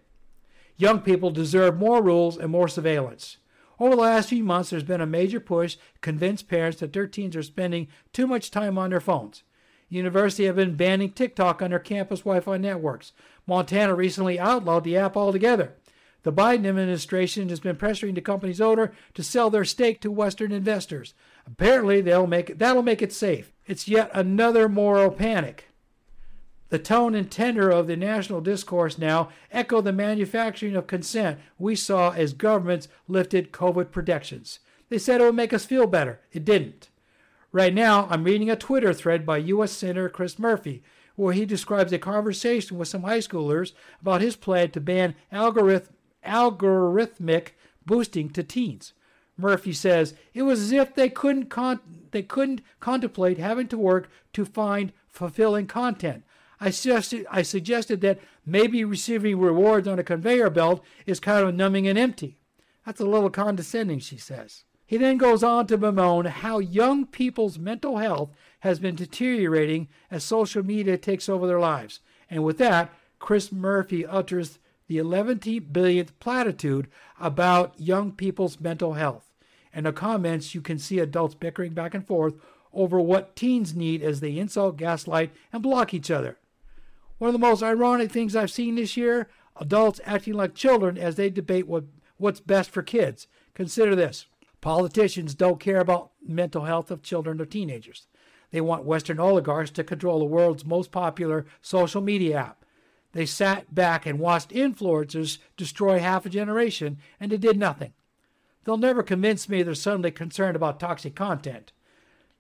young 0.81 1.01
people 1.01 1.31
deserve 1.31 1.77
more 1.77 2.03
rules 2.03 2.39
and 2.39 2.51
more 2.51 2.67
surveillance. 2.67 3.37
Over 3.79 3.95
the 3.97 4.03
last 4.03 4.31
few 4.31 4.43
months, 4.43 4.71
there's 4.71 4.83
been 4.83 5.03
a 5.03 5.07
major 5.07 5.39
push 5.39 5.75
to 5.75 5.81
convince 6.01 6.43
parents 6.43 6.81
that 6.81 6.95
their 6.95 7.07
teens 7.07 7.37
are 7.37 7.43
spending 7.43 7.89
too 8.15 8.27
much 8.27 8.51
time 8.51 8.79
on 8.79 8.91
their 8.91 9.01
phones. 9.01 9.43
University 9.91 10.47
have 10.47 10.57
been 10.57 10.77
banning 10.77 11.11
TikTok 11.11 11.61
on 11.61 11.71
their 11.71 11.79
campus 11.79 12.21
Wi-Fi 12.21 12.57
networks. 12.57 13.13
Montana 13.47 13.95
recently 13.95 14.39
outlawed 14.39 14.85
the 14.85 14.97
app 14.97 15.17
altogether. 15.17 15.75
The 16.23 16.33
Biden 16.33 16.67
administration 16.67 17.49
has 17.49 17.61
been 17.61 17.77
pressuring 17.77 18.15
the 18.15 18.21
company's 18.21 18.61
owner 18.61 18.93
to 19.15 19.23
sell 19.23 19.51
their 19.51 19.65
stake 19.65 20.01
to 20.03 20.11
Western 20.11 20.53
investors. 20.53 21.15
Apparently, 21.51 22.01
they'll 22.01 22.27
make 22.27 22.51
it, 22.51 22.59
that'll 22.59 22.83
make 22.83 23.03
it 23.03 23.13
safe. 23.13 23.53
It's 23.67 23.89
yet 23.89 24.11
another 24.15 24.69
moral 24.69 25.11
panic. 25.11 25.67
The 26.69 26.79
tone 26.79 27.17
and 27.17 27.29
tenor 27.29 27.69
of 27.71 27.89
the 27.89 27.97
national 27.97 28.41
discourse 28.41 28.97
now 28.97 29.31
echo 29.51 29.81
the 29.81 29.93
manufacturing 29.93 30.77
of 30.77 30.87
consent 30.87 31.41
we 31.59 31.75
saw 31.75 32.13
as 32.13 32.33
governments 32.33 32.87
lifted 33.09 33.51
COVID 33.53 33.91
protections. 33.91 34.61
They 34.89 34.99
said 34.99 35.21
it 35.21 35.25
would 35.25 35.35
make 35.35 35.53
us 35.53 35.65
feel 35.65 35.87
better. 35.87 36.21
It 36.33 36.45
didn't. 36.45 36.89
Right 37.53 37.75
now, 37.75 38.07
I'm 38.09 38.23
reading 38.23 38.51
a 38.51 38.57
Twitter 38.57 38.95
thread 38.95 39.27
by 39.27 39.39
U.S. 39.39 39.73
Senator 39.73 40.09
Chris 40.09 40.39
Murphy, 40.39 40.85
where 41.17 41.35
he 41.35 41.45
describes 41.45 41.93
a 41.93 41.99
conversation 41.99 42.79
with 42.79 42.87
some 42.87 43.03
high 43.03 43.19
schoolers 43.19 43.73
about 44.01 44.21
his 44.21 44.37
plan 44.37 44.71
to 44.71 44.81
ban 44.81 45.17
algorithm, 45.33 45.95
algorithmic 46.25 47.49
boosting 47.85 48.31
to 48.31 48.45
teens. 48.45 48.93
Murphy 49.41 49.73
says 49.73 50.15
it 50.35 50.43
was 50.43 50.61
as 50.61 50.73
if 50.73 50.95
they 50.95 51.09
couldn't 51.09 51.47
con- 51.47 51.81
they 52.11 52.23
couldn't 52.23 52.63
contemplate 52.81 53.39
having 53.39 53.69
to 53.69 53.79
work 53.79 54.11
to 54.33 54.45
find 54.45 54.93
fulfilling 55.09 55.67
content. 55.67 56.25
I 56.61 56.71
suggested, 56.71 57.27
I 57.31 57.43
suggested 57.43 58.01
that 58.03 58.21
maybe 58.45 58.85
receiving 58.85 59.39
rewards 59.39 59.89
on 59.89 59.99
a 59.99 60.05
conveyor 60.05 60.51
belt 60.51 60.85
is 61.07 61.21
kind 61.21 61.47
of 61.47 61.55
numbing 61.55 61.89
and 61.89 61.99
empty. 61.99 62.39
That's 62.85 63.01
a 63.01 63.07
little 63.07 63.31
condescending, 63.31 64.01
she 64.01 64.19
says. 64.19 64.65
He 64.87 64.97
then 64.97 65.19
goes 65.19 65.43
on 65.43 65.69
to 65.69 65.79
bemoan 65.79 66.25
how 66.27 66.59
young 66.59 67.07
people's 67.07 67.59
mental 67.59 67.99
health 67.99 68.31
has 68.61 68.81
been 68.81 68.97
deteriorating 68.97 69.89
as 70.11 70.25
social 70.25 70.65
media 70.65 70.99
takes 70.99 71.29
over 71.29 71.47
their 71.47 71.61
lives. 71.61 72.01
And 72.29 72.43
with 72.43 72.59
that, 72.59 72.93
Chris 73.21 73.53
Murphy 73.53 74.05
utters 74.05 74.59
the 74.89 74.99
11th 74.99 75.73
billionth 75.73 76.19
platitude 76.19 76.89
about 77.21 77.79
young 77.79 78.11
people's 78.11 78.59
mental 78.59 78.95
health. 78.95 79.30
In 79.75 79.85
the 79.85 79.93
comments, 79.93 80.55
you 80.55 80.61
can 80.61 80.79
see 80.79 80.99
adults 80.99 81.35
bickering 81.35 81.73
back 81.73 81.95
and 81.95 82.07
forth 82.07 82.35
over 82.73 83.01
what 83.01 83.37
teens 83.37 83.75
need 83.75 84.03
as 84.03 84.21
they 84.21 84.37
insult, 84.37 84.77
gaslight, 84.77 85.33
and 85.53 85.63
block 85.63 85.95
each 85.95 86.11
other. 86.11 86.39
One 87.19 87.29
of 87.29 87.33
the 87.33 87.39
most 87.39 87.63
ironic 87.63 88.11
things 88.11 88.35
I've 88.35 88.51
seen 88.51 88.77
this 88.77 88.97
year 88.97 89.29
adults 89.57 90.01
acting 90.05 90.35
like 90.35 90.55
children 90.55 90.97
as 90.97 91.17
they 91.17 91.29
debate 91.29 91.67
what, 91.67 91.85
what's 92.17 92.41
best 92.41 92.71
for 92.71 92.83
kids. 92.83 93.27
Consider 93.55 93.95
this 93.95 94.27
politicians 94.61 95.35
don't 95.35 95.61
care 95.61 95.81
about 95.81 96.11
mental 96.27 96.65
health 96.65 96.91
of 96.91 97.03
children 97.03 97.41
or 97.41 97.47
teenagers. 97.47 98.07
They 98.51 98.61
want 98.61 98.85
Western 98.85 99.21
oligarchs 99.21 99.71
to 99.73 99.85
control 99.85 100.19
the 100.19 100.25
world's 100.25 100.65
most 100.65 100.91
popular 100.91 101.47
social 101.63 102.01
media 102.01 102.37
app. 102.37 102.65
They 103.13 103.27
sat 103.27 103.75
back 103.75 104.07
and 104.07 104.19
watched 104.19 104.51
influencers 104.51 105.39
destroy 105.57 105.99
half 105.99 106.27
a 106.27 106.31
generation, 106.31 106.99
and 107.19 107.33
it 107.33 107.41
did 107.41 107.59
nothing. 107.59 107.93
They'll 108.71 108.77
never 108.77 109.03
convince 109.03 109.49
me 109.49 109.65
they're 109.65 109.75
suddenly 109.75 110.13
concerned 110.13 110.55
about 110.55 110.79
toxic 110.79 111.17
content. 111.17 111.73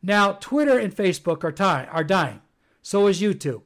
Now, 0.01 0.35
Twitter 0.35 0.79
and 0.79 0.95
Facebook 0.95 1.43
are, 1.43 1.51
ty- 1.51 1.89
are 1.91 2.05
dying. 2.05 2.41
So 2.83 3.09
is 3.09 3.21
YouTube. 3.21 3.63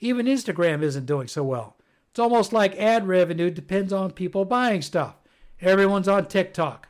Even 0.00 0.24
Instagram 0.24 0.80
isn't 0.80 1.04
doing 1.04 1.28
so 1.28 1.44
well. 1.44 1.76
It's 2.10 2.18
almost 2.18 2.54
like 2.54 2.74
ad 2.76 3.06
revenue 3.06 3.50
depends 3.50 3.92
on 3.92 4.12
people 4.12 4.46
buying 4.46 4.80
stuff. 4.80 5.16
Everyone's 5.60 6.08
on 6.08 6.24
TikTok. 6.24 6.88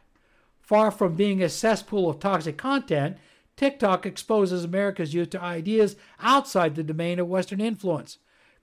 Far 0.60 0.92
from 0.92 1.16
being 1.16 1.42
a 1.42 1.48
cesspool 1.48 2.08
of 2.08 2.20
toxic 2.20 2.56
content, 2.56 3.16
TikTok 3.56 4.06
exposes 4.06 4.62
America's 4.62 5.12
youth 5.12 5.30
to 5.30 5.42
ideas 5.42 5.96
outside 6.20 6.76
the 6.76 6.84
domain 6.84 7.18
of 7.18 7.26
Western 7.26 7.60
influence. 7.60 8.18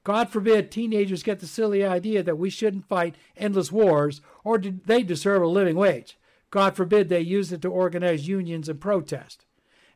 God 0.05 0.30
forbid 0.30 0.72
teenagers 0.72 1.24
get 1.24 1.41
the 1.41 1.45
silly 1.45 1.84
idea 1.84 2.24
that 2.24 2.38
we 2.38 2.49
shouldn't 2.49 2.88
fight 2.88 3.16
endless 3.36 3.70
wars 3.70 4.22
or 4.45 4.57
they 4.57 5.03
deserve 5.03 5.41
a 5.41 5.47
living 5.47 5.76
wage. 5.76 6.18
God 6.54 6.76
forbid 6.76 7.10
they 7.10 7.20
use 7.20 7.51
it 7.51 7.64
to 7.64 7.68
organize 7.68 8.28
unions 8.28 8.70
and 8.70 8.80
protest. 8.80 9.43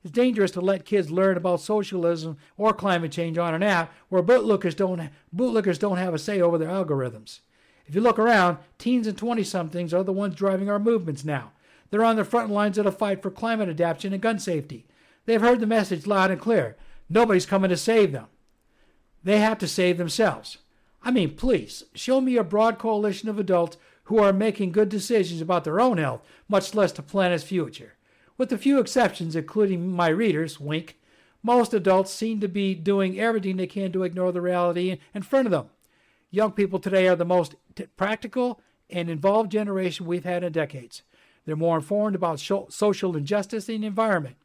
It's 0.03 0.09
dangerous 0.09 0.49
to 0.51 0.59
let 0.59 0.85
kids 0.85 1.11
learn 1.11 1.37
about 1.37 1.61
socialism 1.61 2.37
or 2.57 2.73
climate 2.73 3.11
change 3.11 3.37
on 3.37 3.53
an 3.53 3.61
app 3.61 3.93
where 4.09 4.23
bootlickers 4.23 4.75
don't, 4.75 5.11
bootlickers 5.35 5.77
don't 5.77 5.99
have 5.99 6.15
a 6.15 6.17
say 6.17 6.41
over 6.41 6.57
their 6.57 6.69
algorithms. 6.69 7.41
If 7.85 7.93
you 7.93 8.01
look 8.01 8.17
around, 8.17 8.57
teens 8.79 9.05
and 9.05 9.15
20 9.15 9.43
somethings 9.43 9.93
are 9.93 10.03
the 10.03 10.11
ones 10.11 10.33
driving 10.33 10.67
our 10.67 10.79
movements 10.79 11.23
now. 11.23 11.51
They're 11.91 12.03
on 12.03 12.15
the 12.15 12.25
front 12.25 12.49
lines 12.49 12.79
of 12.79 12.85
the 12.85 12.91
fight 12.91 13.21
for 13.21 13.29
climate 13.29 13.69
adaptation 13.69 14.11
and 14.11 14.21
gun 14.21 14.39
safety. 14.39 14.87
They've 15.27 15.39
heard 15.39 15.59
the 15.59 15.67
message 15.67 16.07
loud 16.07 16.31
and 16.31 16.41
clear. 16.41 16.75
Nobody's 17.07 17.45
coming 17.45 17.69
to 17.69 17.77
save 17.77 18.13
them. 18.13 18.25
They 19.23 19.37
have 19.37 19.59
to 19.59 19.67
save 19.67 19.99
themselves. 19.99 20.57
I 21.03 21.11
mean, 21.11 21.35
please, 21.35 21.83
show 21.93 22.19
me 22.19 22.35
a 22.35 22.43
broad 22.43 22.79
coalition 22.79 23.29
of 23.29 23.37
adults 23.37 23.77
who 24.07 24.19
are 24.19 24.33
making 24.33 24.71
good 24.71 24.89
decisions 24.89 25.41
about 25.41 25.63
their 25.63 25.81
own 25.81 25.97
health, 25.97 26.21
much 26.47 26.73
less 26.73 26.93
the 26.93 27.01
planet's 27.01 27.43
future. 27.43 27.93
With 28.37 28.51
a 28.53 28.57
few 28.57 28.79
exceptions, 28.79 29.35
including 29.35 29.91
my 29.91 30.07
readers, 30.07 30.59
wink, 30.59 30.97
most 31.43 31.73
adults 31.73 32.11
seem 32.11 32.39
to 32.39 32.47
be 32.47 32.73
doing 32.73 33.19
everything 33.19 33.57
they 33.57 33.67
can 33.67 33.91
to 33.91 34.03
ignore 34.03 34.31
the 34.31 34.41
reality 34.41 34.99
in 35.13 35.21
front 35.23 35.45
of 35.45 35.51
them. 35.51 35.69
Young 36.31 36.51
people 36.51 36.79
today 36.79 37.07
are 37.07 37.15
the 37.15 37.25
most 37.25 37.55
t- 37.75 37.85
practical 37.97 38.61
and 38.89 39.09
involved 39.09 39.51
generation 39.51 40.05
we've 40.05 40.23
had 40.23 40.43
in 40.43 40.53
decades. 40.53 41.03
They're 41.45 41.55
more 41.55 41.77
informed 41.77 42.15
about 42.15 42.39
social 42.39 43.15
injustice 43.15 43.69
and 43.69 43.83
environment. 43.83 44.37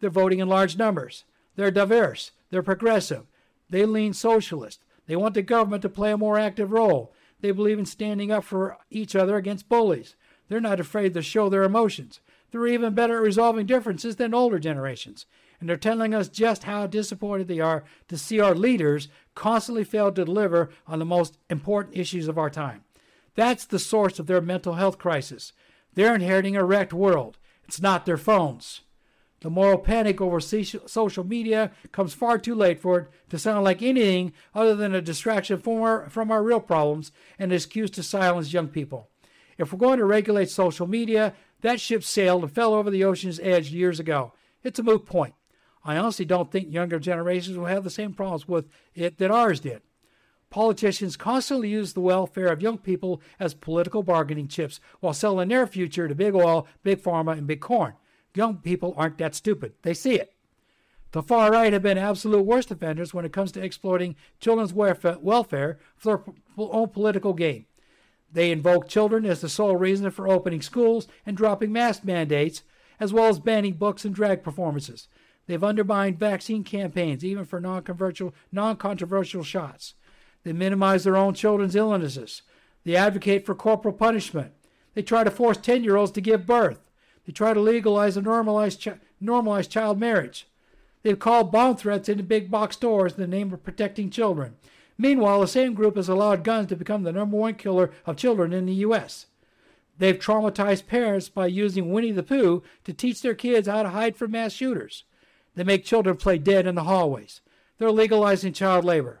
They're 0.00 0.10
voting 0.10 0.38
in 0.38 0.48
large 0.48 0.76
numbers. 0.76 1.24
They're 1.56 1.70
diverse. 1.70 2.32
They're 2.50 2.62
progressive. 2.62 3.24
They 3.68 3.84
lean 3.84 4.12
socialist. 4.12 4.80
They 5.06 5.16
want 5.16 5.34
the 5.34 5.42
government 5.42 5.82
to 5.82 5.88
play 5.88 6.12
a 6.12 6.16
more 6.16 6.38
active 6.38 6.70
role. 6.70 7.12
They 7.40 7.50
believe 7.50 7.78
in 7.78 7.86
standing 7.86 8.30
up 8.30 8.44
for 8.44 8.78
each 8.90 9.14
other 9.14 9.36
against 9.36 9.68
bullies. 9.68 10.16
They're 10.48 10.60
not 10.60 10.80
afraid 10.80 11.14
to 11.14 11.22
show 11.22 11.48
their 11.48 11.62
emotions. 11.62 12.20
They're 12.50 12.66
even 12.66 12.94
better 12.94 13.18
at 13.18 13.22
resolving 13.22 13.66
differences 13.66 14.16
than 14.16 14.34
older 14.34 14.58
generations. 14.58 15.26
And 15.60 15.68
they're 15.68 15.76
telling 15.76 16.14
us 16.14 16.28
just 16.28 16.64
how 16.64 16.86
disappointed 16.86 17.48
they 17.48 17.60
are 17.60 17.84
to 18.08 18.16
see 18.16 18.40
our 18.40 18.54
leaders 18.54 19.08
constantly 19.34 19.84
fail 19.84 20.10
to 20.12 20.24
deliver 20.24 20.70
on 20.86 20.98
the 20.98 21.04
most 21.04 21.38
important 21.50 21.96
issues 21.96 22.28
of 22.28 22.38
our 22.38 22.50
time. 22.50 22.84
That's 23.34 23.66
the 23.66 23.78
source 23.78 24.18
of 24.18 24.26
their 24.26 24.40
mental 24.40 24.74
health 24.74 24.98
crisis. 24.98 25.52
They're 25.94 26.14
inheriting 26.14 26.56
a 26.56 26.64
wrecked 26.64 26.92
world. 26.92 27.38
It's 27.64 27.80
not 27.80 28.06
their 28.06 28.16
phones. 28.16 28.80
The 29.40 29.50
moral 29.50 29.78
panic 29.78 30.20
over 30.20 30.40
social 30.40 31.24
media 31.24 31.70
comes 31.92 32.12
far 32.12 32.38
too 32.38 32.56
late 32.56 32.80
for 32.80 32.98
it 32.98 33.08
to 33.30 33.38
sound 33.38 33.64
like 33.64 33.82
anything 33.82 34.32
other 34.52 34.74
than 34.74 34.94
a 34.94 35.00
distraction 35.00 35.58
from 35.58 35.80
our, 35.80 36.10
from 36.10 36.32
our 36.32 36.42
real 36.42 36.60
problems 36.60 37.12
and 37.38 37.52
an 37.52 37.56
excuse 37.56 37.90
to 37.92 38.02
silence 38.02 38.52
young 38.52 38.68
people. 38.68 39.08
If 39.56 39.72
we're 39.72 39.78
going 39.78 39.98
to 39.98 40.04
regulate 40.04 40.50
social 40.50 40.88
media, 40.88 41.34
that 41.60 41.80
ship 41.80 42.02
sailed 42.02 42.42
and 42.42 42.52
fell 42.52 42.74
over 42.74 42.90
the 42.90 43.04
ocean's 43.04 43.38
edge 43.40 43.70
years 43.70 44.00
ago. 44.00 44.32
It's 44.64 44.78
a 44.80 44.82
moot 44.82 45.06
point. 45.06 45.34
I 45.84 45.96
honestly 45.96 46.24
don't 46.24 46.50
think 46.50 46.72
younger 46.72 46.98
generations 46.98 47.56
will 47.56 47.66
have 47.66 47.84
the 47.84 47.90
same 47.90 48.14
problems 48.14 48.48
with 48.48 48.68
it 48.94 49.18
that 49.18 49.30
ours 49.30 49.60
did. 49.60 49.82
Politicians 50.50 51.16
constantly 51.16 51.68
use 51.68 51.92
the 51.92 52.00
welfare 52.00 52.48
of 52.48 52.62
young 52.62 52.78
people 52.78 53.20
as 53.38 53.54
political 53.54 54.02
bargaining 54.02 54.48
chips 54.48 54.80
while 55.00 55.12
selling 55.12 55.48
their 55.48 55.66
future 55.66 56.08
to 56.08 56.14
big 56.14 56.34
oil, 56.34 56.66
big 56.82 57.00
pharma, 57.00 57.36
and 57.36 57.46
big 57.46 57.60
corn. 57.60 57.94
Young 58.38 58.58
people 58.58 58.94
aren't 58.96 59.18
that 59.18 59.34
stupid. 59.34 59.72
They 59.82 59.94
see 59.94 60.14
it. 60.14 60.32
The 61.10 61.24
far 61.24 61.50
right 61.50 61.72
have 61.72 61.82
been 61.82 61.98
absolute 61.98 62.46
worst 62.46 62.70
offenders 62.70 63.12
when 63.12 63.24
it 63.24 63.32
comes 63.32 63.50
to 63.50 63.60
exploiting 63.60 64.14
children's 64.38 64.72
welfare 64.72 65.78
for 65.96 66.22
their 66.56 66.68
own 66.70 66.90
political 66.90 67.32
gain. 67.32 67.66
They 68.30 68.52
invoke 68.52 68.88
children 68.88 69.26
as 69.26 69.40
the 69.40 69.48
sole 69.48 69.74
reason 69.74 70.08
for 70.12 70.28
opening 70.28 70.62
schools 70.62 71.08
and 71.26 71.36
dropping 71.36 71.72
mask 71.72 72.04
mandates, 72.04 72.62
as 73.00 73.12
well 73.12 73.26
as 73.26 73.40
banning 73.40 73.72
books 73.72 74.04
and 74.04 74.14
drag 74.14 74.44
performances. 74.44 75.08
They've 75.48 75.64
undermined 75.64 76.20
vaccine 76.20 76.62
campaigns, 76.62 77.24
even 77.24 77.44
for 77.44 77.60
non 77.60 77.82
controversial 77.82 79.42
shots. 79.42 79.94
They 80.44 80.52
minimize 80.52 81.02
their 81.02 81.16
own 81.16 81.34
children's 81.34 81.74
illnesses. 81.74 82.42
They 82.84 82.94
advocate 82.94 83.44
for 83.44 83.56
corporal 83.56 83.94
punishment. 83.94 84.52
They 84.94 85.02
try 85.02 85.24
to 85.24 85.30
force 85.32 85.56
10 85.56 85.82
year 85.82 85.96
olds 85.96 86.12
to 86.12 86.20
give 86.20 86.46
birth. 86.46 86.87
They 87.28 87.32
try 87.32 87.52
to 87.52 87.60
legalize 87.60 88.16
and 88.16 88.26
normalize, 88.26 88.82
chi- 88.82 89.68
child 89.68 90.00
marriage. 90.00 90.48
They've 91.02 91.18
called 91.18 91.52
bomb 91.52 91.76
threats 91.76 92.08
into 92.08 92.22
big 92.22 92.50
box 92.50 92.76
stores 92.76 93.12
in 93.12 93.20
the 93.20 93.26
name 93.26 93.52
of 93.52 93.62
protecting 93.62 94.08
children. 94.08 94.56
Meanwhile, 94.96 95.42
the 95.42 95.46
same 95.46 95.74
group 95.74 95.96
has 95.96 96.08
allowed 96.08 96.42
guns 96.42 96.68
to 96.70 96.76
become 96.76 97.02
the 97.02 97.12
number 97.12 97.36
one 97.36 97.56
killer 97.56 97.90
of 98.06 98.16
children 98.16 98.54
in 98.54 98.64
the 98.64 98.72
U.S. 98.76 99.26
They've 99.98 100.18
traumatized 100.18 100.86
parents 100.86 101.28
by 101.28 101.48
using 101.48 101.92
Winnie 101.92 102.12
the 102.12 102.22
Pooh 102.22 102.62
to 102.84 102.94
teach 102.94 103.20
their 103.20 103.34
kids 103.34 103.68
how 103.68 103.82
to 103.82 103.90
hide 103.90 104.16
from 104.16 104.30
mass 104.30 104.54
shooters. 104.54 105.04
They 105.54 105.64
make 105.64 105.84
children 105.84 106.16
play 106.16 106.38
dead 106.38 106.66
in 106.66 106.76
the 106.76 106.84
hallways. 106.84 107.42
They're 107.76 107.90
legalizing 107.92 108.54
child 108.54 108.86
labor. 108.86 109.20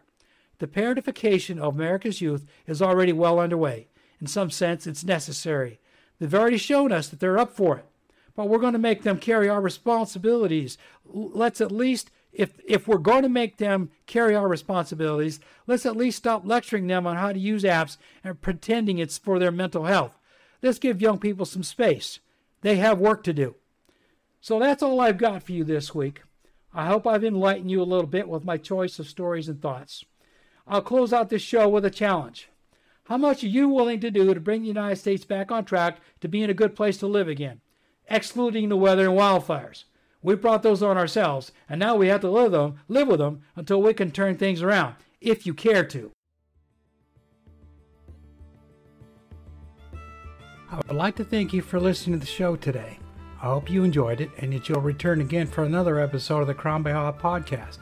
The 0.60 0.66
parentification 0.66 1.58
of 1.58 1.74
America's 1.74 2.22
youth 2.22 2.46
is 2.66 2.80
already 2.80 3.12
well 3.12 3.38
underway. 3.38 3.88
In 4.18 4.28
some 4.28 4.50
sense, 4.50 4.86
it's 4.86 5.04
necessary. 5.04 5.78
They've 6.18 6.34
already 6.34 6.56
shown 6.56 6.90
us 6.90 7.08
that 7.08 7.20
they're 7.20 7.38
up 7.38 7.52
for 7.52 7.76
it. 7.76 7.84
But 8.38 8.48
we're 8.48 8.60
going 8.60 8.74
to 8.74 8.78
make 8.78 9.02
them 9.02 9.18
carry 9.18 9.48
our 9.48 9.60
responsibilities. 9.60 10.78
Let's 11.04 11.60
at 11.60 11.72
least, 11.72 12.12
if, 12.32 12.52
if 12.64 12.86
we're 12.86 12.98
going 12.98 13.24
to 13.24 13.28
make 13.28 13.56
them 13.56 13.90
carry 14.06 14.36
our 14.36 14.46
responsibilities, 14.46 15.40
let's 15.66 15.84
at 15.84 15.96
least 15.96 16.18
stop 16.18 16.46
lecturing 16.46 16.86
them 16.86 17.04
on 17.04 17.16
how 17.16 17.32
to 17.32 17.38
use 17.40 17.64
apps 17.64 17.96
and 18.22 18.40
pretending 18.40 18.98
it's 18.98 19.18
for 19.18 19.40
their 19.40 19.50
mental 19.50 19.86
health. 19.86 20.16
Let's 20.62 20.78
give 20.78 21.02
young 21.02 21.18
people 21.18 21.46
some 21.46 21.64
space. 21.64 22.20
They 22.60 22.76
have 22.76 23.00
work 23.00 23.24
to 23.24 23.32
do. 23.32 23.56
So 24.40 24.60
that's 24.60 24.84
all 24.84 25.00
I've 25.00 25.18
got 25.18 25.42
for 25.42 25.50
you 25.50 25.64
this 25.64 25.92
week. 25.92 26.22
I 26.72 26.86
hope 26.86 27.08
I've 27.08 27.24
enlightened 27.24 27.72
you 27.72 27.82
a 27.82 27.90
little 27.90 28.06
bit 28.06 28.28
with 28.28 28.44
my 28.44 28.56
choice 28.56 29.00
of 29.00 29.08
stories 29.08 29.48
and 29.48 29.60
thoughts. 29.60 30.04
I'll 30.64 30.80
close 30.80 31.12
out 31.12 31.28
this 31.28 31.42
show 31.42 31.68
with 31.68 31.84
a 31.84 31.90
challenge. 31.90 32.50
How 33.06 33.16
much 33.16 33.42
are 33.42 33.48
you 33.48 33.68
willing 33.68 33.98
to 33.98 34.12
do 34.12 34.32
to 34.32 34.38
bring 34.38 34.62
the 34.62 34.68
United 34.68 34.94
States 34.94 35.24
back 35.24 35.50
on 35.50 35.64
track 35.64 35.98
to 36.20 36.28
being 36.28 36.50
a 36.50 36.54
good 36.54 36.76
place 36.76 36.98
to 36.98 37.08
live 37.08 37.26
again, 37.26 37.62
excluding 38.10 38.68
the 38.68 38.76
weather 38.76 39.08
and 39.08 39.18
wildfires? 39.18 39.84
We 40.22 40.34
brought 40.34 40.62
those 40.62 40.82
on 40.82 40.96
ourselves, 40.96 41.52
and 41.68 41.78
now 41.78 41.94
we 41.94 42.08
have 42.08 42.20
to 42.22 42.30
live 42.30 42.52
them, 42.52 42.80
live 42.88 43.08
with 43.08 43.20
them 43.20 43.42
until 43.54 43.80
we 43.80 43.94
can 43.94 44.10
turn 44.10 44.36
things 44.36 44.62
around, 44.62 44.96
if 45.20 45.46
you 45.46 45.54
care 45.54 45.84
to. 45.84 46.10
I 50.70 50.76
would 50.76 50.96
like 50.96 51.16
to 51.16 51.24
thank 51.24 51.52
you 51.52 51.62
for 51.62 51.80
listening 51.80 52.18
to 52.18 52.26
the 52.26 52.30
show 52.30 52.56
today. 52.56 52.98
I 53.40 53.46
hope 53.46 53.70
you 53.70 53.84
enjoyed 53.84 54.20
it 54.20 54.30
and 54.38 54.52
that 54.52 54.68
you'll 54.68 54.80
return 54.80 55.20
again 55.20 55.46
for 55.46 55.64
another 55.64 56.00
episode 56.00 56.40
of 56.40 56.46
the 56.46 56.54
Crann 56.54 56.82
Bethadh 56.82 57.18
podcast. 57.18 57.78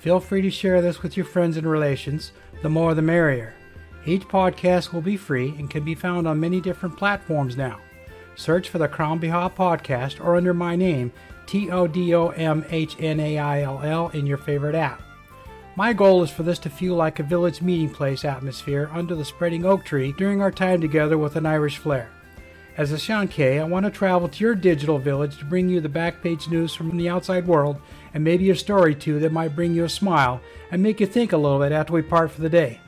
Feel 0.00 0.18
free 0.18 0.42
to 0.42 0.50
share 0.50 0.82
this 0.82 1.02
with 1.02 1.16
your 1.16 1.26
friends 1.26 1.56
and 1.56 1.66
relations, 1.66 2.32
the 2.62 2.68
more 2.68 2.94
the 2.94 3.02
merrier. 3.02 3.54
Each 4.04 4.22
podcast 4.22 4.92
will 4.92 5.00
be 5.00 5.16
free 5.16 5.50
and 5.50 5.70
can 5.70 5.84
be 5.84 5.94
found 5.94 6.26
on 6.26 6.40
many 6.40 6.60
different 6.60 6.96
platforms 6.96 7.56
now. 7.56 7.78
Search 8.40 8.70
for 8.70 8.78
the 8.78 8.88
Crann 8.88 9.20
Bethadh 9.20 9.54
podcast 9.54 10.24
or 10.24 10.34
under 10.34 10.54
my 10.54 10.74
name, 10.74 11.12
T 11.44 11.70
O 11.70 11.86
D 11.86 12.14
O 12.14 12.28
M 12.28 12.64
H 12.70 12.96
N 12.98 13.20
A 13.20 13.36
I 13.36 13.60
L 13.60 13.82
L, 13.82 14.08
in 14.14 14.24
your 14.24 14.38
favorite 14.38 14.74
app. 14.74 15.02
My 15.76 15.92
goal 15.92 16.22
is 16.22 16.30
for 16.30 16.42
this 16.42 16.58
to 16.60 16.70
feel 16.70 16.94
like 16.94 17.18
a 17.18 17.22
village 17.22 17.60
meeting 17.60 17.90
place 17.90 18.24
atmosphere 18.24 18.88
under 18.94 19.14
the 19.14 19.26
spreading 19.26 19.66
oak 19.66 19.84
tree 19.84 20.12
during 20.12 20.40
our 20.40 20.50
time 20.50 20.80
together 20.80 21.18
with 21.18 21.36
an 21.36 21.44
Irish 21.44 21.76
flair. 21.76 22.08
As 22.78 22.92
a 22.92 22.96
seanchaí, 22.96 23.60
I 23.60 23.64
want 23.64 23.84
to 23.84 23.90
travel 23.90 24.26
to 24.26 24.42
your 24.42 24.54
digital 24.54 24.98
village 24.98 25.36
to 25.36 25.44
bring 25.44 25.68
you 25.68 25.82
the 25.82 25.90
back 25.90 26.22
page 26.22 26.48
news 26.48 26.74
from 26.74 26.96
the 26.96 27.10
outside 27.10 27.46
world 27.46 27.76
and 28.14 28.24
maybe 28.24 28.48
a 28.48 28.56
story 28.56 28.94
too 28.94 29.20
that 29.20 29.32
might 29.32 29.54
bring 29.54 29.74
you 29.74 29.84
a 29.84 29.88
smile 29.90 30.40
and 30.70 30.82
make 30.82 30.98
you 30.98 31.06
think 31.06 31.32
a 31.32 31.36
little 31.36 31.58
bit 31.58 31.72
after 31.72 31.92
we 31.92 32.00
part 32.00 32.30
for 32.30 32.40
the 32.40 32.48
day. 32.48 32.80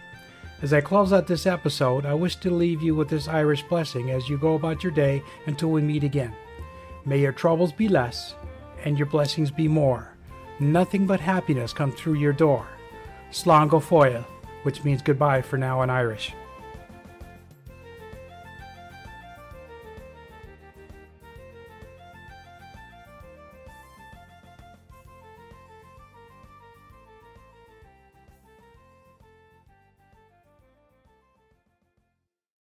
As 0.63 0.73
I 0.73 0.81
close 0.81 1.13
out 1.13 1.27
this 1.27 1.45
episode, 1.45 2.07
I 2.07 2.15
wish 2.15 2.37
to 2.37 2.51
leave 2.51 2.83
you 2.83 2.95
with 2.95 3.09
this 3.09 3.27
Irish 3.27 3.65
blessing 3.65 4.13
as 4.13 4.29
you 4.29 4.39
go 4.39 4.55
about 4.55 4.85
your 4.85 4.93
day 4.93 5.21
until 5.47 5.71
we 5.71 5.83
meet 5.83 6.05
again. 6.05 6.37
May 7.05 7.19
your 7.19 7.33
troubles 7.33 7.73
be 7.73 7.89
less 7.89 8.37
and 8.85 8.97
your 8.97 9.07
blessings 9.07 9.51
be 9.51 9.67
more. 9.67 10.17
Nothing 10.61 11.05
but 11.05 11.19
happiness 11.19 11.73
come 11.73 11.91
through 11.91 12.15
your 12.15 12.33
door. 12.33 12.65
Slán 13.33 13.69
go 13.69 13.81
which 14.63 14.85
means 14.85 15.03
goodbye 15.03 15.43
for 15.43 15.59
now 15.59 15.83
in 15.83 15.91
Irish. 15.91 16.33